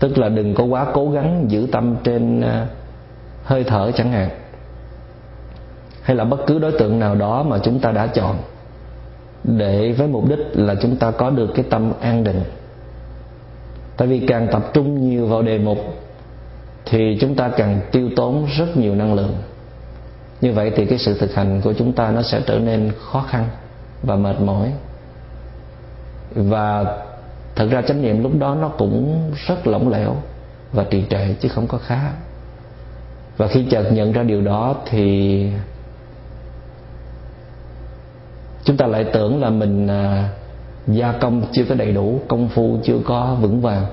tức 0.00 0.18
là 0.18 0.28
đừng 0.28 0.54
có 0.54 0.64
quá 0.64 0.86
cố 0.94 1.10
gắng 1.10 1.44
giữ 1.48 1.68
tâm 1.72 1.96
trên 2.04 2.40
à, 2.40 2.66
hơi 3.44 3.64
thở 3.64 3.92
chẳng 3.94 4.12
hạn 4.12 4.30
hay 6.02 6.16
là 6.16 6.24
bất 6.24 6.40
cứ 6.46 6.58
đối 6.58 6.72
tượng 6.72 6.98
nào 6.98 7.14
đó 7.14 7.42
mà 7.42 7.58
chúng 7.58 7.80
ta 7.80 7.92
đã 7.92 8.06
chọn 8.06 8.36
để 9.44 9.92
với 9.92 10.08
mục 10.08 10.28
đích 10.28 10.38
là 10.52 10.74
chúng 10.82 10.96
ta 10.96 11.10
có 11.10 11.30
được 11.30 11.50
cái 11.54 11.64
tâm 11.70 11.92
an 12.00 12.24
định. 12.24 12.42
Tại 13.96 14.08
vì 14.08 14.20
càng 14.26 14.48
tập 14.52 14.70
trung 14.74 15.08
nhiều 15.08 15.26
vào 15.26 15.42
đề 15.42 15.58
mục 15.58 15.78
thì 16.84 17.18
chúng 17.20 17.34
ta 17.34 17.48
càng 17.48 17.80
tiêu 17.92 18.10
tốn 18.16 18.46
rất 18.58 18.76
nhiều 18.76 18.94
năng 18.94 19.14
lượng. 19.14 19.34
Như 20.40 20.52
vậy 20.52 20.72
thì 20.76 20.86
cái 20.86 20.98
sự 20.98 21.18
thực 21.18 21.34
hành 21.34 21.60
của 21.60 21.72
chúng 21.72 21.92
ta 21.92 22.10
nó 22.10 22.22
sẽ 22.22 22.40
trở 22.46 22.58
nên 22.58 22.92
khó 22.98 23.24
khăn 23.28 23.48
và 24.02 24.16
mệt 24.16 24.40
mỏi. 24.40 24.72
Và 26.34 26.84
thật 27.54 27.66
ra 27.70 27.82
chánh 27.82 28.02
niệm 28.02 28.22
lúc 28.22 28.32
đó 28.38 28.54
nó 28.54 28.68
cũng 28.68 29.30
rất 29.46 29.66
lỏng 29.66 29.88
lẻo 29.88 30.16
và 30.72 30.84
trì 30.84 31.04
trệ 31.10 31.34
chứ 31.40 31.48
không 31.48 31.66
có 31.66 31.78
khá. 31.78 32.00
Và 33.36 33.46
khi 33.46 33.64
chợt 33.70 33.92
nhận 33.92 34.12
ra 34.12 34.22
điều 34.22 34.40
đó 34.40 34.74
thì 34.86 35.46
chúng 38.64 38.76
ta 38.76 38.86
lại 38.86 39.04
tưởng 39.04 39.40
là 39.40 39.50
mình 39.50 39.86
à, 39.86 40.28
gia 40.86 41.12
công 41.12 41.42
chưa 41.52 41.64
có 41.64 41.74
đầy 41.74 41.92
đủ 41.92 42.20
công 42.28 42.48
phu 42.48 42.78
chưa 42.84 42.98
có 43.04 43.36
vững 43.40 43.60
vàng. 43.60 43.86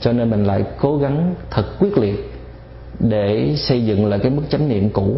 Cho 0.00 0.12
nên 0.12 0.30
mình 0.30 0.44
lại 0.44 0.64
cố 0.80 0.98
gắng 0.98 1.34
thật 1.50 1.64
quyết 1.80 1.98
liệt 1.98 2.32
để 3.00 3.54
xây 3.56 3.84
dựng 3.84 4.06
lại 4.06 4.18
cái 4.22 4.30
mức 4.30 4.42
chánh 4.48 4.68
niệm 4.68 4.90
cũ. 4.90 5.16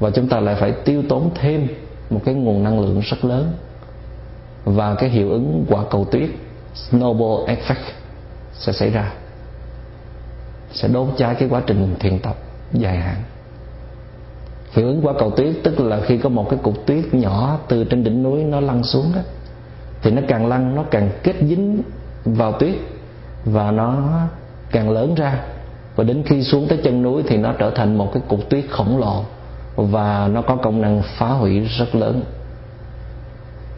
Và 0.00 0.10
chúng 0.10 0.28
ta 0.28 0.40
lại 0.40 0.54
phải 0.54 0.72
tiêu 0.72 1.02
tốn 1.08 1.30
thêm 1.34 1.68
một 2.10 2.20
cái 2.24 2.34
nguồn 2.34 2.64
năng 2.64 2.80
lượng 2.80 3.00
rất 3.00 3.24
lớn 3.24 3.52
và 4.64 4.94
cái 4.94 5.10
hiệu 5.10 5.30
ứng 5.30 5.64
quả 5.68 5.84
cầu 5.90 6.04
tuyết 6.04 6.30
snowball 6.74 7.46
effect 7.46 7.90
sẽ 8.52 8.72
xảy 8.72 8.90
ra 8.90 9.12
sẽ 10.72 10.88
đốt 10.88 11.08
cháy 11.16 11.34
cái 11.38 11.48
quá 11.48 11.62
trình 11.66 11.94
thiền 12.00 12.18
tập 12.18 12.36
dài 12.72 12.96
hạn 12.96 13.22
hiệu 14.72 14.86
ứng 14.86 15.06
quả 15.06 15.12
cầu 15.18 15.30
tuyết, 15.30 15.54
tức 15.64 15.80
là 15.80 16.00
khi 16.00 16.18
có 16.18 16.28
một 16.28 16.50
cái 16.50 16.58
cục 16.62 16.86
tuyết 16.86 17.14
nhỏ 17.14 17.58
từ 17.68 17.84
trên 17.84 18.04
đỉnh 18.04 18.22
núi 18.22 18.44
nó 18.44 18.60
lăn 18.60 18.82
xuống 18.82 19.12
đó, 19.14 19.20
thì 20.02 20.10
nó 20.10 20.22
càng 20.28 20.46
lăn, 20.46 20.74
nó 20.74 20.82
càng 20.90 21.10
kết 21.22 21.36
dính 21.40 21.82
vào 22.24 22.52
tuyết 22.52 22.74
và 23.44 23.70
nó 23.70 24.10
càng 24.70 24.90
lớn 24.90 25.14
ra. 25.14 25.40
Và 25.96 26.04
đến 26.04 26.22
khi 26.26 26.42
xuống 26.42 26.66
tới 26.68 26.78
chân 26.84 27.02
núi 27.02 27.22
thì 27.26 27.36
nó 27.36 27.52
trở 27.52 27.70
thành 27.70 27.98
một 27.98 28.10
cái 28.12 28.22
cục 28.28 28.48
tuyết 28.50 28.64
khổng 28.70 28.98
lồ 28.98 29.24
và 29.76 30.28
nó 30.32 30.42
có 30.42 30.56
công 30.56 30.80
năng 30.80 31.02
phá 31.02 31.28
hủy 31.28 31.60
rất 31.60 31.94
lớn. 31.94 32.22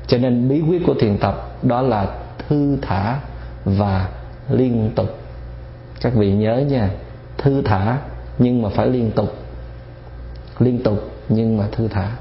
Cho 0.07 0.19
nên 0.19 0.49
bí 0.49 0.63
quyết 0.69 0.83
của 0.87 0.95
thiền 1.01 1.19
tập 1.19 1.59
đó 1.63 1.83
là 1.83 2.07
thư 2.49 2.77
thả 2.83 3.19
và 3.65 4.09
liên 4.51 4.91
tục. 4.95 5.19
Các 6.01 6.15
vị 6.15 6.33
nhớ 6.33 6.57
nha, 6.57 6.91
thư 7.39 7.63
thả 7.63 7.99
nhưng 8.39 8.63
mà 8.63 8.69
phải 8.69 8.87
liên 8.87 9.11
tục 9.11 9.35
liên 10.59 10.83
tục 10.83 10.99
nhưng 11.29 11.57
mà 11.57 11.69
thư 11.73 11.89
thả. 11.89 12.17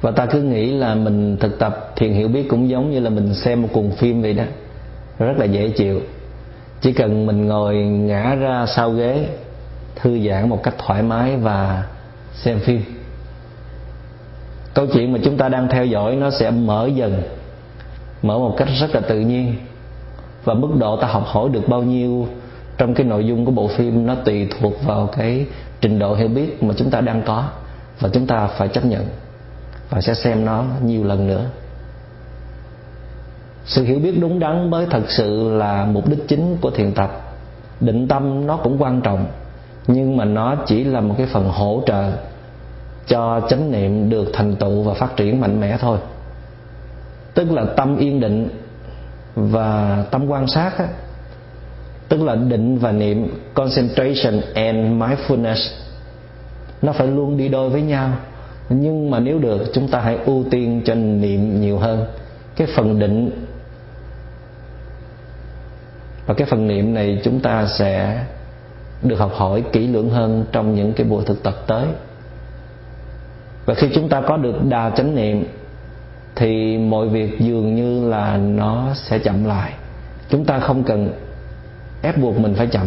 Và 0.00 0.10
ta 0.10 0.26
cứ 0.26 0.42
nghĩ 0.42 0.72
là 0.72 0.94
mình 0.94 1.36
thực 1.40 1.58
tập 1.58 1.92
thiền 1.96 2.12
hiểu 2.12 2.28
biết 2.28 2.48
cũng 2.48 2.68
giống 2.68 2.90
như 2.90 3.00
là 3.00 3.10
mình 3.10 3.34
xem 3.34 3.62
một 3.62 3.68
cuồng 3.72 3.90
phim 3.90 4.22
vậy 4.22 4.32
đó. 4.32 4.44
Rất 5.18 5.38
là 5.38 5.44
dễ 5.44 5.68
chịu. 5.68 6.00
Chỉ 6.80 6.92
cần 6.92 7.26
mình 7.26 7.46
ngồi 7.46 7.76
ngã 7.76 8.34
ra 8.34 8.66
sau 8.66 8.90
ghế 8.90 9.28
thư 9.96 10.28
giãn 10.28 10.48
một 10.48 10.62
cách 10.62 10.74
thoải 10.78 11.02
mái 11.02 11.36
và 11.36 11.84
xem 12.34 12.58
phim. 12.58 12.82
Câu 14.74 14.86
chuyện 14.86 15.12
mà 15.12 15.18
chúng 15.24 15.36
ta 15.36 15.48
đang 15.48 15.68
theo 15.68 15.86
dõi 15.86 16.16
nó 16.16 16.30
sẽ 16.30 16.50
mở 16.50 16.90
dần, 16.94 17.22
mở 18.22 18.38
một 18.38 18.54
cách 18.56 18.68
rất 18.80 18.94
là 18.94 19.00
tự 19.00 19.20
nhiên. 19.20 19.54
Và 20.44 20.54
mức 20.54 20.68
độ 20.78 20.96
ta 20.96 21.06
học 21.06 21.24
hỏi 21.26 21.48
được 21.52 21.68
bao 21.68 21.82
nhiêu 21.82 22.28
trong 22.78 22.94
cái 22.94 23.06
nội 23.06 23.26
dung 23.26 23.44
của 23.44 23.50
bộ 23.50 23.68
phim 23.68 24.06
nó 24.06 24.14
tùy 24.14 24.48
thuộc 24.60 24.84
vào 24.84 25.06
cái 25.16 25.46
trình 25.80 25.98
độ 25.98 26.14
hiểu 26.14 26.28
biết 26.28 26.62
mà 26.62 26.74
chúng 26.76 26.90
ta 26.90 27.00
đang 27.00 27.22
có 27.22 27.48
và 28.00 28.08
chúng 28.12 28.26
ta 28.26 28.46
phải 28.46 28.68
chấp 28.68 28.84
nhận 28.84 29.06
và 29.90 30.00
sẽ 30.00 30.14
xem 30.14 30.44
nó 30.44 30.64
nhiều 30.82 31.04
lần 31.04 31.26
nữa. 31.26 31.44
Sự 33.64 33.84
hiểu 33.84 33.98
biết 33.98 34.20
đúng 34.20 34.38
đắn 34.38 34.70
mới 34.70 34.86
thật 34.90 35.02
sự 35.08 35.56
là 35.56 35.84
mục 35.84 36.08
đích 36.08 36.28
chính 36.28 36.56
của 36.60 36.70
thiền 36.70 36.92
tập. 36.92 37.22
Định 37.80 38.08
tâm 38.08 38.46
nó 38.46 38.56
cũng 38.56 38.82
quan 38.82 39.00
trọng 39.00 39.26
nhưng 39.86 40.16
mà 40.16 40.24
nó 40.24 40.56
chỉ 40.66 40.84
là 40.84 41.00
một 41.00 41.14
cái 41.18 41.26
phần 41.26 41.48
hỗ 41.48 41.82
trợ 41.86 42.12
cho 43.06 43.40
chánh 43.48 43.72
niệm 43.72 44.10
được 44.10 44.30
thành 44.32 44.56
tựu 44.56 44.82
và 44.82 44.94
phát 44.94 45.16
triển 45.16 45.40
mạnh 45.40 45.60
mẽ 45.60 45.76
thôi. 45.80 45.98
Tức 47.34 47.52
là 47.52 47.64
tâm 47.76 47.96
yên 47.96 48.20
định 48.20 48.48
và 49.34 50.04
tâm 50.10 50.26
quan 50.30 50.46
sát 50.46 50.78
á, 50.78 50.88
tức 52.08 52.22
là 52.22 52.34
định 52.34 52.78
và 52.78 52.92
niệm 52.92 53.28
concentration 53.54 54.40
and 54.54 54.76
mindfulness 54.76 55.72
nó 56.82 56.92
phải 56.92 57.06
luôn 57.06 57.36
đi 57.36 57.48
đôi 57.48 57.70
với 57.70 57.82
nhau. 57.82 58.12
Nhưng 58.68 59.10
mà 59.10 59.20
nếu 59.20 59.38
được 59.38 59.70
chúng 59.72 59.88
ta 59.88 60.00
hãy 60.00 60.18
ưu 60.26 60.44
tiên 60.50 60.82
cho 60.84 60.94
niệm 60.94 61.60
nhiều 61.60 61.78
hơn. 61.78 62.06
Cái 62.56 62.66
phần 62.76 62.98
định 62.98 63.46
và 66.26 66.34
cái 66.34 66.46
phần 66.46 66.66
niệm 66.66 66.94
này 66.94 67.20
chúng 67.24 67.40
ta 67.40 67.66
sẽ 67.66 68.24
được 69.02 69.18
học 69.18 69.32
hỏi 69.34 69.64
kỹ 69.72 69.86
lưỡng 69.86 70.10
hơn 70.10 70.44
trong 70.52 70.74
những 70.74 70.92
cái 70.92 71.06
buổi 71.06 71.24
thực 71.24 71.42
tập 71.42 71.54
tới. 71.66 71.86
Và 73.66 73.74
khi 73.74 73.88
chúng 73.94 74.08
ta 74.08 74.20
có 74.20 74.36
được 74.36 74.64
đà 74.64 74.90
chánh 74.90 75.14
niệm, 75.14 75.44
thì 76.34 76.78
mọi 76.78 77.08
việc 77.08 77.40
dường 77.40 77.74
như 77.74 78.08
là 78.08 78.36
nó 78.36 78.88
sẽ 78.94 79.18
chậm 79.18 79.44
lại. 79.44 79.72
Chúng 80.28 80.44
ta 80.44 80.58
không 80.58 80.82
cần 80.82 81.12
ép 82.02 82.18
buộc 82.18 82.38
mình 82.38 82.54
phải 82.54 82.66
chậm, 82.66 82.86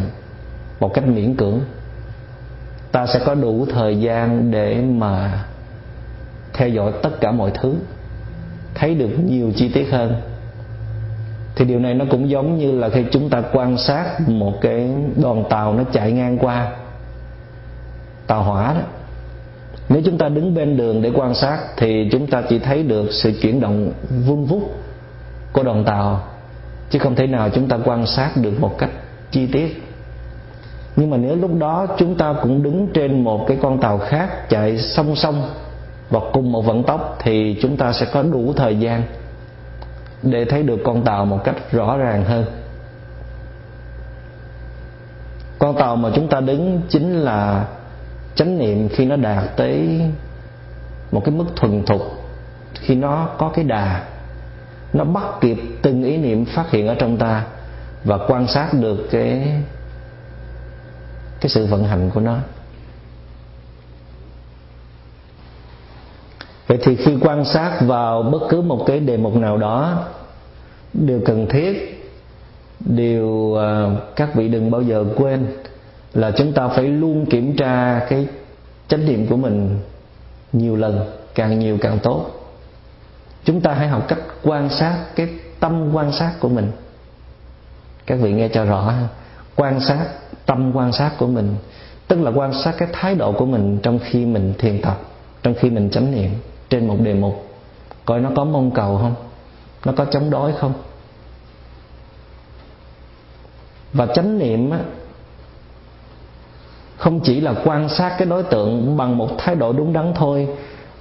một 0.80 0.94
cách 0.94 1.08
miễn 1.08 1.36
cưỡng. 1.36 1.60
Ta 2.92 3.08
sẽ 3.08 3.20
có 3.26 3.36
đủ 3.36 3.66
thời 3.66 4.00
gian 4.00 4.52
để 4.52 4.82
mà 4.82 5.46
theo 6.54 6.70
dõi 6.70 6.92
tất 7.02 7.22
cả 7.22 7.32
mọi 7.32 7.52
thứ, 7.54 7.76
thấy 8.76 8.96
được 8.96 9.10
nhiều 9.26 9.52
chi 9.56 9.70
tiết 9.74 9.92
hơn 9.92 10.16
thì 11.60 11.66
điều 11.66 11.80
này 11.80 11.94
nó 11.94 12.06
cũng 12.12 12.30
giống 12.30 12.58
như 12.58 12.72
là 12.72 12.90
khi 12.90 13.06
chúng 13.12 13.30
ta 13.30 13.44
quan 13.54 13.78
sát 13.78 14.30
một 14.30 14.62
cái 14.62 14.90
đoàn 15.22 15.44
tàu 15.50 15.74
nó 15.74 15.84
chạy 15.92 16.12
ngang 16.12 16.38
qua, 16.38 16.72
tàu 18.28 18.44
hỏa 18.44 18.74
đó. 18.74 18.82
Nếu 19.90 20.02
chúng 20.06 20.18
ta 20.18 20.30
đứng 20.30 20.56
bên 20.56 20.78
đường 20.78 21.02
để 21.02 21.12
quan 21.16 21.34
sát 21.34 21.60
thì 21.78 22.10
chúng 22.12 22.28
ta 22.28 22.42
chỉ 22.50 22.60
thấy 22.60 22.84
được 22.84 23.12
sự 23.12 23.32
chuyển 23.42 23.60
động 23.60 23.92
vun 24.28 24.46
vút 24.46 24.64
của 25.54 25.64
đoàn 25.64 25.84
tàu, 25.84 26.24
chứ 26.90 27.00
không 27.00 27.16
thể 27.16 27.28
nào 27.28 27.50
chúng 27.50 27.68
ta 27.68 27.78
quan 27.86 28.06
sát 28.06 28.32
được 28.38 28.60
một 28.60 28.78
cách 28.78 28.92
chi 29.32 29.48
tiết. 29.48 29.84
Nhưng 30.96 31.10
mà 31.10 31.18
nếu 31.18 31.36
lúc 31.36 31.52
đó 31.60 31.88
chúng 31.98 32.16
ta 32.16 32.34
cũng 32.42 32.64
đứng 32.64 32.88
trên 32.94 33.24
một 33.24 33.46
cái 33.48 33.58
con 33.62 33.80
tàu 33.82 33.98
khác 33.98 34.50
chạy 34.50 34.78
song 34.78 35.16
song 35.16 35.50
và 36.10 36.20
cùng 36.34 36.52
một 36.52 36.66
vận 36.66 36.84
tốc 36.84 37.18
thì 37.22 37.58
chúng 37.62 37.78
ta 37.78 37.94
sẽ 37.94 38.06
có 38.14 38.24
đủ 38.24 38.54
thời 38.56 38.80
gian 38.80 39.04
để 40.24 40.46
thấy 40.46 40.64
được 40.64 40.80
con 40.86 41.04
tàu 41.04 41.26
một 41.26 41.44
cách 41.44 41.72
rõ 41.72 41.98
ràng 41.98 42.24
hơn. 42.24 42.46
Con 45.60 45.78
tàu 45.78 45.96
mà 45.96 46.10
chúng 46.16 46.28
ta 46.28 46.40
đứng 46.40 46.82
chính 46.90 47.20
là 47.20 47.68
chánh 48.36 48.58
niệm 48.58 48.90
khi 48.90 49.06
nó 49.06 49.16
đạt 49.16 49.44
tới 49.56 50.02
một 51.12 51.22
cái 51.26 51.36
mức 51.36 51.46
thuần 51.56 51.86
thục, 51.86 52.02
khi 52.74 52.96
nó 52.96 53.30
có 53.38 53.52
cái 53.56 53.66
đà. 53.66 54.04
Nó 54.94 55.04
bắt 55.04 55.24
kịp 55.42 55.58
từng 55.82 56.04
ý 56.04 56.18
niệm 56.18 56.46
phát 56.46 56.72
hiện 56.72 56.88
ở 56.88 56.96
trong 56.96 57.18
ta 57.18 57.46
và 58.04 58.18
quan 58.28 58.48
sát 58.48 58.74
được 58.74 59.08
cái 59.12 59.62
cái 61.42 61.50
sự 61.50 61.66
vận 61.66 61.84
hành 61.84 62.10
của 62.10 62.22
nó. 62.22 62.38
Vậy 66.70 66.78
thì 66.82 66.96
khi 66.96 67.18
quan 67.22 67.46
sát 67.46 67.80
vào 67.82 68.24
bất 68.24 68.40
cứ 68.50 68.62
một 68.62 68.84
cái 68.88 69.00
đề 69.00 69.18
mục 69.18 69.36
nào 69.36 69.58
đó, 69.58 70.06
điều 70.94 71.22
cần 71.26 71.48
thiết, 71.48 72.04
điều 72.80 73.56
à, 73.60 73.86
các 74.16 74.36
vị 74.36 74.48
đừng 74.48 74.72
bao 74.72 74.82
giờ 74.82 75.06
quên 75.16 75.48
là 76.14 76.32
chúng 76.32 76.54
ta 76.54 76.68
phải 76.68 76.84
luôn 76.84 77.26
kiểm 77.26 77.56
tra 77.56 78.06
cái 78.10 78.28
chánh 78.88 79.06
niệm 79.06 79.28
của 79.28 79.38
mình 79.38 79.80
nhiều 80.54 80.76
lần, 80.76 81.00
càng 81.36 81.60
nhiều 81.60 81.78
càng 81.82 82.00
tốt. 82.04 82.26
Chúng 83.44 83.62
ta 83.62 83.74
hãy 83.74 83.88
học 83.88 84.06
cách 84.08 84.20
quan 84.44 84.70
sát 84.70 84.98
cái 85.16 85.28
tâm 85.60 85.90
quan 85.94 86.12
sát 86.12 86.34
của 86.40 86.50
mình. 86.50 86.72
Các 88.06 88.20
vị 88.22 88.34
nghe 88.34 88.48
cho 88.48 88.66
rõ 88.66 88.94
quan 89.56 89.80
sát 89.80 90.06
tâm 90.46 90.72
quan 90.76 90.92
sát 90.92 91.12
của 91.18 91.28
mình, 91.28 91.56
tức 92.08 92.22
là 92.22 92.32
quan 92.32 92.54
sát 92.54 92.76
cái 92.78 92.88
thái 92.94 93.16
độ 93.16 93.32
của 93.32 93.46
mình 93.46 93.80
trong 93.84 94.00
khi 94.00 94.26
mình 94.26 94.54
thiền 94.58 94.82
tập, 94.82 95.02
trong 95.44 95.54
khi 95.54 95.70
mình 95.70 95.90
chánh 95.90 96.12
niệm 96.12 96.32
trên 96.70 96.88
một 96.88 96.98
đề 97.04 97.14
mục 97.14 97.46
coi 98.06 98.20
nó 98.20 98.30
có 98.36 98.44
mong 98.44 98.72
cầu 98.72 98.98
không? 98.98 99.16
Nó 99.86 99.94
có 99.98 100.06
chống 100.06 100.30
đối 100.30 100.54
không? 100.54 100.74
Và 103.94 104.06
chánh 104.06 104.40
niệm 104.40 104.70
á, 104.72 104.80
không 106.98 107.20
chỉ 107.20 107.42
là 107.42 107.54
quan 107.64 107.90
sát 107.90 108.16
cái 108.18 108.28
đối 108.28 108.44
tượng 108.44 108.98
bằng 108.98 109.18
một 109.18 109.30
thái 109.38 109.56
độ 109.56 109.74
đúng 109.74 109.94
đắn 109.94 110.14
thôi 110.16 110.48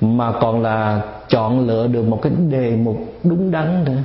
mà 0.00 0.32
còn 0.40 0.62
là 0.62 1.02
chọn 1.28 1.66
lựa 1.66 1.86
được 1.86 2.02
một 2.02 2.18
cái 2.22 2.32
đề 2.48 2.70
mục 2.70 2.96
đúng 3.24 3.50
đắn 3.50 3.84
nữa. 3.84 3.98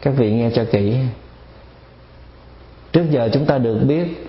Các 0.00 0.10
vị 0.16 0.32
nghe 0.32 0.50
cho 0.54 0.64
kỹ. 0.72 0.96
Trước 2.92 3.04
giờ 3.10 3.28
chúng 3.32 3.46
ta 3.46 3.58
được 3.58 3.78
biết 3.86 4.28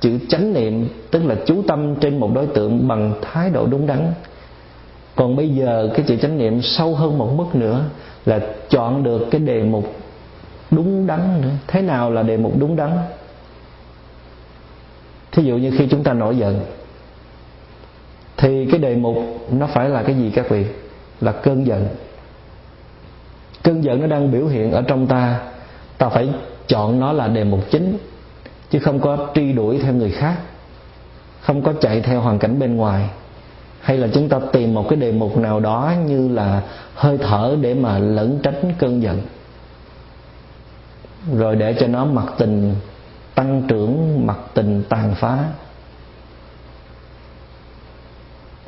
chữ 0.00 0.18
chánh 0.28 0.52
niệm 0.52 0.88
tức 1.10 1.24
là 1.24 1.36
chú 1.46 1.62
tâm 1.68 1.94
trên 1.96 2.20
một 2.20 2.30
đối 2.34 2.46
tượng 2.46 2.88
bằng 2.88 3.14
thái 3.22 3.50
độ 3.50 3.66
đúng 3.66 3.86
đắn 3.86 4.12
còn 5.20 5.36
bây 5.36 5.48
giờ 5.48 5.90
cái 5.94 6.04
chữ 6.08 6.16
chánh 6.16 6.38
niệm 6.38 6.62
sâu 6.62 6.94
hơn 6.94 7.18
một 7.18 7.32
mức 7.36 7.54
nữa 7.54 7.84
là 8.26 8.40
chọn 8.68 9.02
được 9.02 9.28
cái 9.30 9.40
đề 9.40 9.62
mục 9.62 9.94
đúng 10.70 11.06
đắn 11.06 11.40
nữa. 11.42 11.50
Thế 11.66 11.82
nào 11.82 12.10
là 12.10 12.22
đề 12.22 12.36
mục 12.36 12.52
đúng 12.58 12.76
đắn? 12.76 12.90
Thí 15.32 15.42
dụ 15.42 15.56
như 15.56 15.72
khi 15.78 15.86
chúng 15.90 16.02
ta 16.02 16.12
nổi 16.12 16.36
giận, 16.36 16.60
thì 18.36 18.66
cái 18.70 18.80
đề 18.80 18.96
mục 18.96 19.16
nó 19.50 19.66
phải 19.66 19.88
là 19.88 20.02
cái 20.02 20.16
gì 20.16 20.30
các 20.34 20.48
vị? 20.48 20.64
Là 21.20 21.32
cơn 21.32 21.66
giận. 21.66 21.88
Cơn 23.62 23.84
giận 23.84 24.00
nó 24.00 24.06
đang 24.06 24.32
biểu 24.32 24.46
hiện 24.46 24.72
ở 24.72 24.82
trong 24.82 25.06
ta. 25.06 25.40
Ta 25.98 26.08
phải 26.08 26.28
chọn 26.66 27.00
nó 27.00 27.12
là 27.12 27.28
đề 27.28 27.44
mục 27.44 27.60
chính, 27.70 27.98
chứ 28.70 28.78
không 28.78 29.00
có 29.00 29.28
truy 29.34 29.52
đuổi 29.52 29.78
theo 29.82 29.92
người 29.92 30.10
khác, 30.10 30.36
không 31.40 31.62
có 31.62 31.72
chạy 31.80 32.00
theo 32.00 32.20
hoàn 32.20 32.38
cảnh 32.38 32.58
bên 32.58 32.76
ngoài 32.76 33.08
hay 33.80 33.96
là 33.96 34.08
chúng 34.14 34.28
ta 34.28 34.38
tìm 34.52 34.74
một 34.74 34.86
cái 34.88 34.98
đề 34.98 35.12
mục 35.12 35.38
nào 35.38 35.60
đó 35.60 35.92
như 36.06 36.28
là 36.28 36.62
hơi 36.94 37.18
thở 37.18 37.56
để 37.60 37.74
mà 37.74 37.98
lẩn 37.98 38.38
tránh 38.42 38.72
cơn 38.78 39.02
giận. 39.02 39.20
Rồi 41.36 41.56
để 41.56 41.74
cho 41.80 41.86
nó 41.86 42.04
mặc 42.04 42.26
tình 42.38 42.74
tăng 43.34 43.62
trưởng, 43.68 44.26
mặc 44.26 44.38
tình 44.54 44.82
tàn 44.88 45.14
phá. 45.14 45.44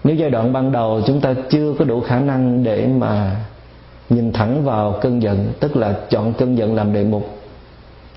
Nếu 0.05 0.17
giai 0.17 0.31
đoạn 0.31 0.53
ban 0.53 0.73
đầu 0.73 1.01
chúng 1.07 1.21
ta 1.21 1.35
chưa 1.51 1.75
có 1.79 1.85
đủ 1.85 2.01
khả 2.01 2.21
năng 2.21 2.65
để 2.65 2.87
mà 2.87 3.37
nhìn 4.11 4.33
thẳng 4.33 4.65
vào 4.65 4.99
cơn 5.03 5.23
giận, 5.23 5.53
tức 5.61 5.77
là 5.77 5.95
chọn 6.11 6.33
cơn 6.33 6.59
giận 6.59 6.75
làm 6.75 6.93
đề 6.93 7.05
mục, 7.05 7.39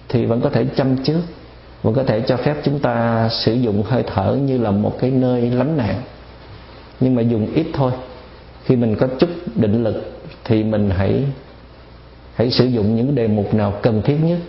thì 0.09 0.25
vẫn 0.25 0.41
có 0.41 0.49
thể 0.49 0.65
chăm 0.75 0.97
trước, 1.03 1.21
vẫn 1.83 1.93
có 1.93 2.03
thể 2.03 2.21
cho 2.21 2.37
phép 2.37 2.55
chúng 2.63 2.79
ta 2.79 3.27
sử 3.29 3.53
dụng 3.53 3.83
hơi 3.83 4.03
thở 4.13 4.37
như 4.41 4.57
là 4.57 4.71
một 4.71 4.99
cái 4.99 5.11
nơi 5.11 5.51
lánh 5.51 5.77
nạn 5.77 6.01
nhưng 6.99 7.15
mà 7.15 7.21
dùng 7.21 7.53
ít 7.53 7.65
thôi. 7.73 7.91
Khi 8.63 8.75
mình 8.75 8.95
có 8.95 9.07
chút 9.19 9.29
định 9.55 9.83
lực 9.83 10.13
thì 10.43 10.63
mình 10.63 10.89
hãy 10.89 11.23
hãy 12.35 12.51
sử 12.51 12.65
dụng 12.65 12.95
những 12.95 13.15
đề 13.15 13.27
mục 13.27 13.53
nào 13.53 13.73
cần 13.81 14.01
thiết 14.01 14.17
nhất. 14.23 14.39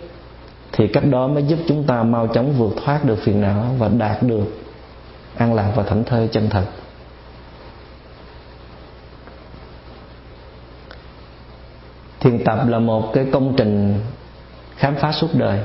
Thì 0.71 0.87
cách 0.87 1.03
đó 1.09 1.27
mới 1.27 1.43
giúp 1.43 1.59
chúng 1.67 1.83
ta 1.83 2.03
mau 2.03 2.27
chóng 2.27 2.53
vượt 2.57 2.73
thoát 2.85 3.05
được 3.05 3.15
phiền 3.23 3.41
não 3.41 3.65
và 3.77 3.87
đạt 3.87 4.23
được 4.23 4.45
an 5.37 5.53
lạc 5.53 5.71
và 5.75 5.83
thảnh 5.83 6.03
thơi 6.03 6.29
chân 6.31 6.49
thật. 6.49 6.65
Thiền 12.19 12.43
tập 12.43 12.67
là 12.67 12.79
một 12.79 13.13
cái 13.13 13.25
công 13.31 13.53
trình 13.57 13.99
khám 14.75 14.95
phá 14.95 15.11
suốt 15.11 15.27
đời. 15.33 15.59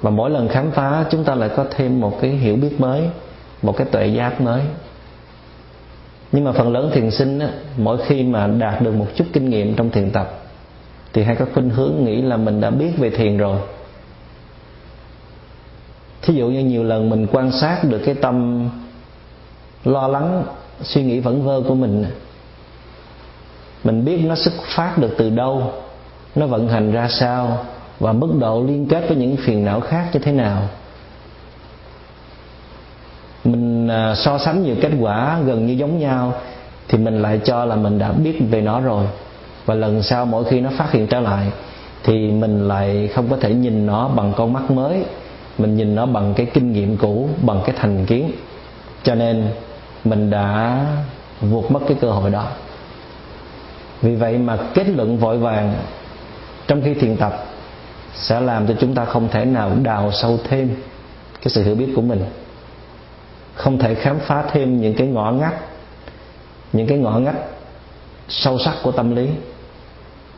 Và 0.00 0.10
mỗi 0.10 0.30
lần 0.30 0.48
khám 0.48 0.70
phá, 0.70 1.04
chúng 1.10 1.24
ta 1.24 1.34
lại 1.34 1.50
có 1.56 1.64
thêm 1.70 2.00
một 2.00 2.18
cái 2.20 2.30
hiểu 2.30 2.56
biết 2.56 2.80
mới, 2.80 3.02
một 3.62 3.76
cái 3.76 3.86
tuệ 3.90 4.06
giác 4.06 4.40
mới 4.40 4.62
nhưng 6.32 6.44
mà 6.44 6.52
phần 6.52 6.72
lớn 6.72 6.90
thiền 6.94 7.10
sinh 7.10 7.38
á, 7.38 7.48
mỗi 7.76 7.98
khi 8.06 8.22
mà 8.22 8.46
đạt 8.46 8.82
được 8.82 8.92
một 8.92 9.06
chút 9.14 9.24
kinh 9.32 9.50
nghiệm 9.50 9.76
trong 9.76 9.90
thiền 9.90 10.10
tập 10.10 10.38
thì 11.12 11.22
hay 11.22 11.36
có 11.36 11.46
khuynh 11.54 11.70
hướng 11.70 12.04
nghĩ 12.04 12.22
là 12.22 12.36
mình 12.36 12.60
đã 12.60 12.70
biết 12.70 12.90
về 12.98 13.10
thiền 13.10 13.36
rồi. 13.36 13.58
Thí 16.22 16.34
dụ 16.34 16.48
như 16.48 16.60
nhiều 16.60 16.84
lần 16.84 17.10
mình 17.10 17.26
quan 17.32 17.52
sát 17.52 17.84
được 17.84 17.98
cái 18.04 18.14
tâm 18.14 18.68
lo 19.84 20.08
lắng 20.08 20.44
suy 20.82 21.02
nghĩ 21.02 21.20
vẩn 21.20 21.44
vơ 21.44 21.62
của 21.68 21.74
mình 21.74 22.04
mình 23.84 24.04
biết 24.04 24.20
nó 24.24 24.34
xuất 24.34 24.54
phát 24.76 24.98
được 24.98 25.14
từ 25.18 25.30
đâu 25.30 25.72
nó 26.34 26.46
vận 26.46 26.68
hành 26.68 26.92
ra 26.92 27.08
sao 27.08 27.64
và 28.00 28.12
mức 28.12 28.28
độ 28.40 28.64
liên 28.66 28.86
kết 28.86 29.04
với 29.08 29.16
những 29.16 29.36
phiền 29.36 29.64
não 29.64 29.80
khác 29.80 30.08
như 30.12 30.20
thế 30.20 30.32
nào 30.32 30.68
mình 33.86 34.16
so 34.16 34.38
sánh 34.38 34.62
nhiều 34.62 34.74
kết 34.80 34.90
quả 35.00 35.38
gần 35.46 35.66
như 35.66 35.72
giống 35.72 35.98
nhau, 35.98 36.34
thì 36.88 36.98
mình 36.98 37.22
lại 37.22 37.40
cho 37.44 37.64
là 37.64 37.76
mình 37.76 37.98
đã 37.98 38.12
biết 38.12 38.38
về 38.50 38.60
nó 38.60 38.80
rồi. 38.80 39.04
Và 39.66 39.74
lần 39.74 40.02
sau 40.02 40.26
mỗi 40.26 40.44
khi 40.44 40.60
nó 40.60 40.70
phát 40.76 40.92
hiện 40.92 41.06
trở 41.06 41.20
lại, 41.20 41.46
thì 42.04 42.30
mình 42.30 42.68
lại 42.68 43.08
không 43.14 43.28
có 43.28 43.36
thể 43.36 43.54
nhìn 43.54 43.86
nó 43.86 44.08
bằng 44.08 44.32
con 44.36 44.52
mắt 44.52 44.70
mới. 44.70 45.04
Mình 45.58 45.76
nhìn 45.76 45.94
nó 45.94 46.06
bằng 46.06 46.34
cái 46.36 46.46
kinh 46.46 46.72
nghiệm 46.72 46.96
cũ, 46.96 47.28
bằng 47.42 47.60
cái 47.66 47.74
thành 47.78 48.06
kiến. 48.06 48.30
Cho 49.02 49.14
nên 49.14 49.48
mình 50.04 50.30
đã 50.30 50.80
vụt 51.40 51.70
mất 51.70 51.80
cái 51.88 51.96
cơ 52.00 52.10
hội 52.10 52.30
đó. 52.30 52.46
Vì 54.02 54.14
vậy 54.14 54.38
mà 54.38 54.58
kết 54.74 54.88
luận 54.88 55.18
vội 55.18 55.38
vàng 55.38 55.74
trong 56.66 56.82
khi 56.82 56.94
thiền 56.94 57.16
tập 57.16 57.44
sẽ 58.14 58.40
làm 58.40 58.66
cho 58.66 58.74
chúng 58.80 58.94
ta 58.94 59.04
không 59.04 59.28
thể 59.28 59.44
nào 59.44 59.70
đào 59.82 60.12
sâu 60.12 60.38
thêm 60.48 60.68
cái 61.42 61.48
sự 61.48 61.64
hiểu 61.64 61.74
biết 61.74 61.92
của 61.96 62.02
mình 62.02 62.24
không 63.54 63.78
thể 63.78 63.94
khám 63.94 64.18
phá 64.18 64.44
thêm 64.52 64.80
những 64.80 64.94
cái 64.94 65.06
ngõ 65.06 65.32
ngách, 65.32 65.54
những 66.72 66.86
cái 66.86 66.98
ngõ 66.98 67.18
ngách 67.18 67.38
sâu 68.28 68.58
sắc 68.58 68.74
của 68.82 68.92
tâm 68.92 69.16
lý 69.16 69.28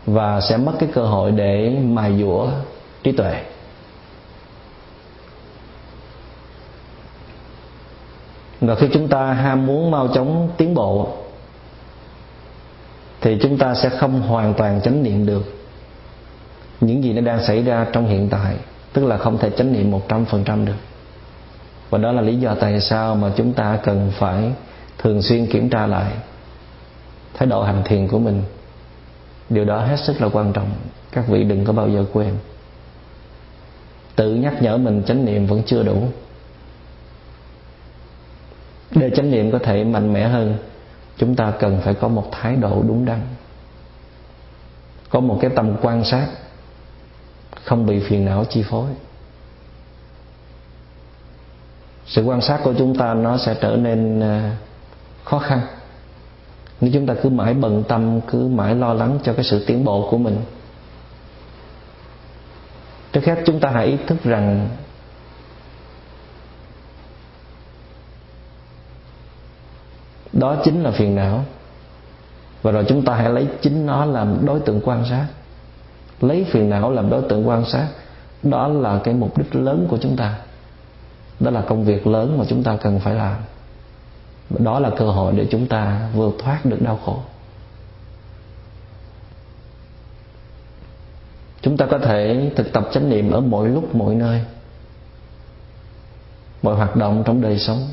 và 0.07 0.41
sẽ 0.41 0.57
mất 0.57 0.73
cái 0.79 0.89
cơ 0.95 1.03
hội 1.03 1.33
để 1.33 1.77
mài 1.85 2.19
dũa 2.21 2.49
trí 3.03 3.13
tuệ. 3.13 3.43
Và 8.61 8.75
khi 8.75 8.89
chúng 8.93 9.09
ta 9.09 9.33
ham 9.33 9.67
muốn 9.67 9.91
mau 9.91 10.09
chóng 10.09 10.51
tiến 10.57 10.75
bộ, 10.75 11.09
thì 13.21 13.39
chúng 13.43 13.59
ta 13.59 13.75
sẽ 13.75 13.89
không 13.89 14.21
hoàn 14.21 14.55
toàn 14.55 14.81
chánh 14.81 15.03
niệm 15.03 15.27
được 15.27 15.43
những 16.81 17.05
gì 17.05 17.13
nó 17.13 17.21
đang 17.21 17.45
xảy 17.45 17.63
ra 17.63 17.87
trong 17.93 18.07
hiện 18.07 18.29
tại, 18.29 18.57
tức 18.93 19.05
là 19.05 19.17
không 19.17 19.39
thể 19.39 19.51
chánh 19.51 19.73
niệm 19.73 19.91
một 19.91 20.09
trăm 20.09 20.25
phần 20.25 20.45
trăm 20.45 20.65
được 20.65 20.75
và 21.95 21.99
đó 21.99 22.13
là 22.13 22.23
lý 22.23 22.37
do 22.37 22.55
tại 22.61 22.81
sao 22.81 23.15
mà 23.15 23.33
chúng 23.37 23.53
ta 23.53 23.79
cần 23.85 24.13
phải 24.19 24.53
thường 24.99 25.23
xuyên 25.23 25.47
kiểm 25.47 25.71
tra 25.71 25.87
lại 25.87 26.13
thái 27.35 27.49
độ 27.49 27.63
hành 27.63 27.83
thiền 27.85 28.09
của 28.09 28.19
mình. 28.19 28.43
Điều 29.49 29.65
đó 29.65 29.79
hết 29.79 29.97
sức 30.01 30.21
là 30.21 30.29
quan 30.33 30.53
trọng. 30.53 30.71
Các 31.13 31.29
vị 31.29 31.45
đừng 31.45 31.65
có 31.65 31.73
bao 31.73 31.89
giờ 31.89 32.05
quên. 32.13 32.35
Tự 34.17 34.35
nhắc 34.35 34.63
nhở 34.63 34.77
mình 34.77 35.03
chánh 35.07 35.25
niệm 35.25 35.47
vẫn 35.47 35.63
chưa 35.67 35.83
đủ. 35.83 36.09
Để 38.91 39.11
chánh 39.17 39.31
niệm 39.31 39.51
có 39.51 39.59
thể 39.59 39.85
mạnh 39.85 40.13
mẽ 40.13 40.29
hơn, 40.29 40.57
chúng 41.17 41.37
ta 41.37 41.53
cần 41.59 41.81
phải 41.81 41.95
có 41.95 42.09
một 42.09 42.29
thái 42.33 42.57
độ 42.57 42.83
đúng 42.89 43.05
đắn. 43.05 43.21
Có 45.11 45.21
một 45.21 45.39
cái 45.41 45.51
tầm 45.57 45.77
quan 45.83 46.05
sát, 46.05 46.27
không 47.65 47.87
bị 47.87 48.01
phiền 48.01 48.25
não 48.25 48.45
chi 48.45 48.63
phối 48.63 48.91
sự 52.07 52.23
quan 52.23 52.41
sát 52.41 52.61
của 52.65 52.75
chúng 52.79 52.97
ta 52.97 53.15
nó 53.15 53.39
sẽ 53.39 53.57
trở 53.61 53.77
nên 53.77 54.21
à, 54.21 54.57
khó 55.25 55.39
khăn. 55.39 55.61
Nếu 56.81 56.91
chúng 56.95 57.07
ta 57.07 57.15
cứ 57.23 57.29
mãi 57.29 57.55
bận 57.55 57.85
tâm, 57.89 58.21
cứ 58.21 58.49
mãi 58.49 58.75
lo 58.75 58.95
lắng 58.95 59.19
cho 59.23 59.33
cái 59.33 59.45
sự 59.45 59.65
tiến 59.67 59.85
bộ 59.85 60.09
của 60.11 60.19
mình, 60.19 60.41
trước 63.13 63.25
hết 63.25 63.39
chúng 63.47 63.61
ta 63.61 63.71
hãy 63.71 63.87
ý 63.87 63.97
thức 64.07 64.25
rằng 64.25 64.69
đó 70.33 70.57
chính 70.65 70.83
là 70.83 70.91
phiền 70.91 71.15
não. 71.15 71.45
Và 72.63 72.71
rồi 72.73 72.85
chúng 72.89 73.05
ta 73.05 73.15
hãy 73.15 73.31
lấy 73.31 73.47
chính 73.63 73.87
nó 73.87 74.05
làm 74.05 74.47
đối 74.47 74.61
tượng 74.61 74.81
quan 74.85 75.05
sát. 75.11 75.27
Lấy 76.21 76.45
phiền 76.45 76.71
não 76.71 76.91
làm 76.91 77.11
đối 77.11 77.23
tượng 77.23 77.49
quan 77.49 77.65
sát, 77.65 77.89
đó 78.43 78.69
là 78.69 79.01
cái 79.05 79.15
mục 79.15 79.39
đích 79.39 79.55
lớn 79.55 79.87
của 79.91 79.99
chúng 80.01 80.17
ta 80.17 80.35
đó 81.41 81.51
là 81.51 81.61
công 81.61 81.85
việc 81.85 82.07
lớn 82.07 82.39
mà 82.39 82.45
chúng 82.49 82.63
ta 82.63 82.77
cần 82.77 83.01
phải 83.01 83.15
làm. 83.15 83.37
Đó 84.51 84.81
là 84.81 84.91
cơ 84.97 85.11
hội 85.11 85.33
để 85.37 85.47
chúng 85.51 85.67
ta 85.67 86.09
vượt 86.15 86.35
thoát 86.39 86.65
được 86.65 86.83
đau 86.83 87.01
khổ. 87.05 87.19
Chúng 91.63 91.77
ta 91.77 91.87
có 91.87 91.99
thể 91.99 92.51
thực 92.57 92.73
tập 92.73 92.89
chánh 92.93 93.11
niệm 93.11 93.31
ở 93.31 93.41
mọi 93.41 93.69
lúc, 93.69 93.95
mọi 93.95 94.15
nơi, 94.15 94.45
mọi 96.63 96.75
hoạt 96.75 96.97
động 96.97 97.23
trong 97.27 97.41
đời 97.41 97.59
sống. 97.59 97.89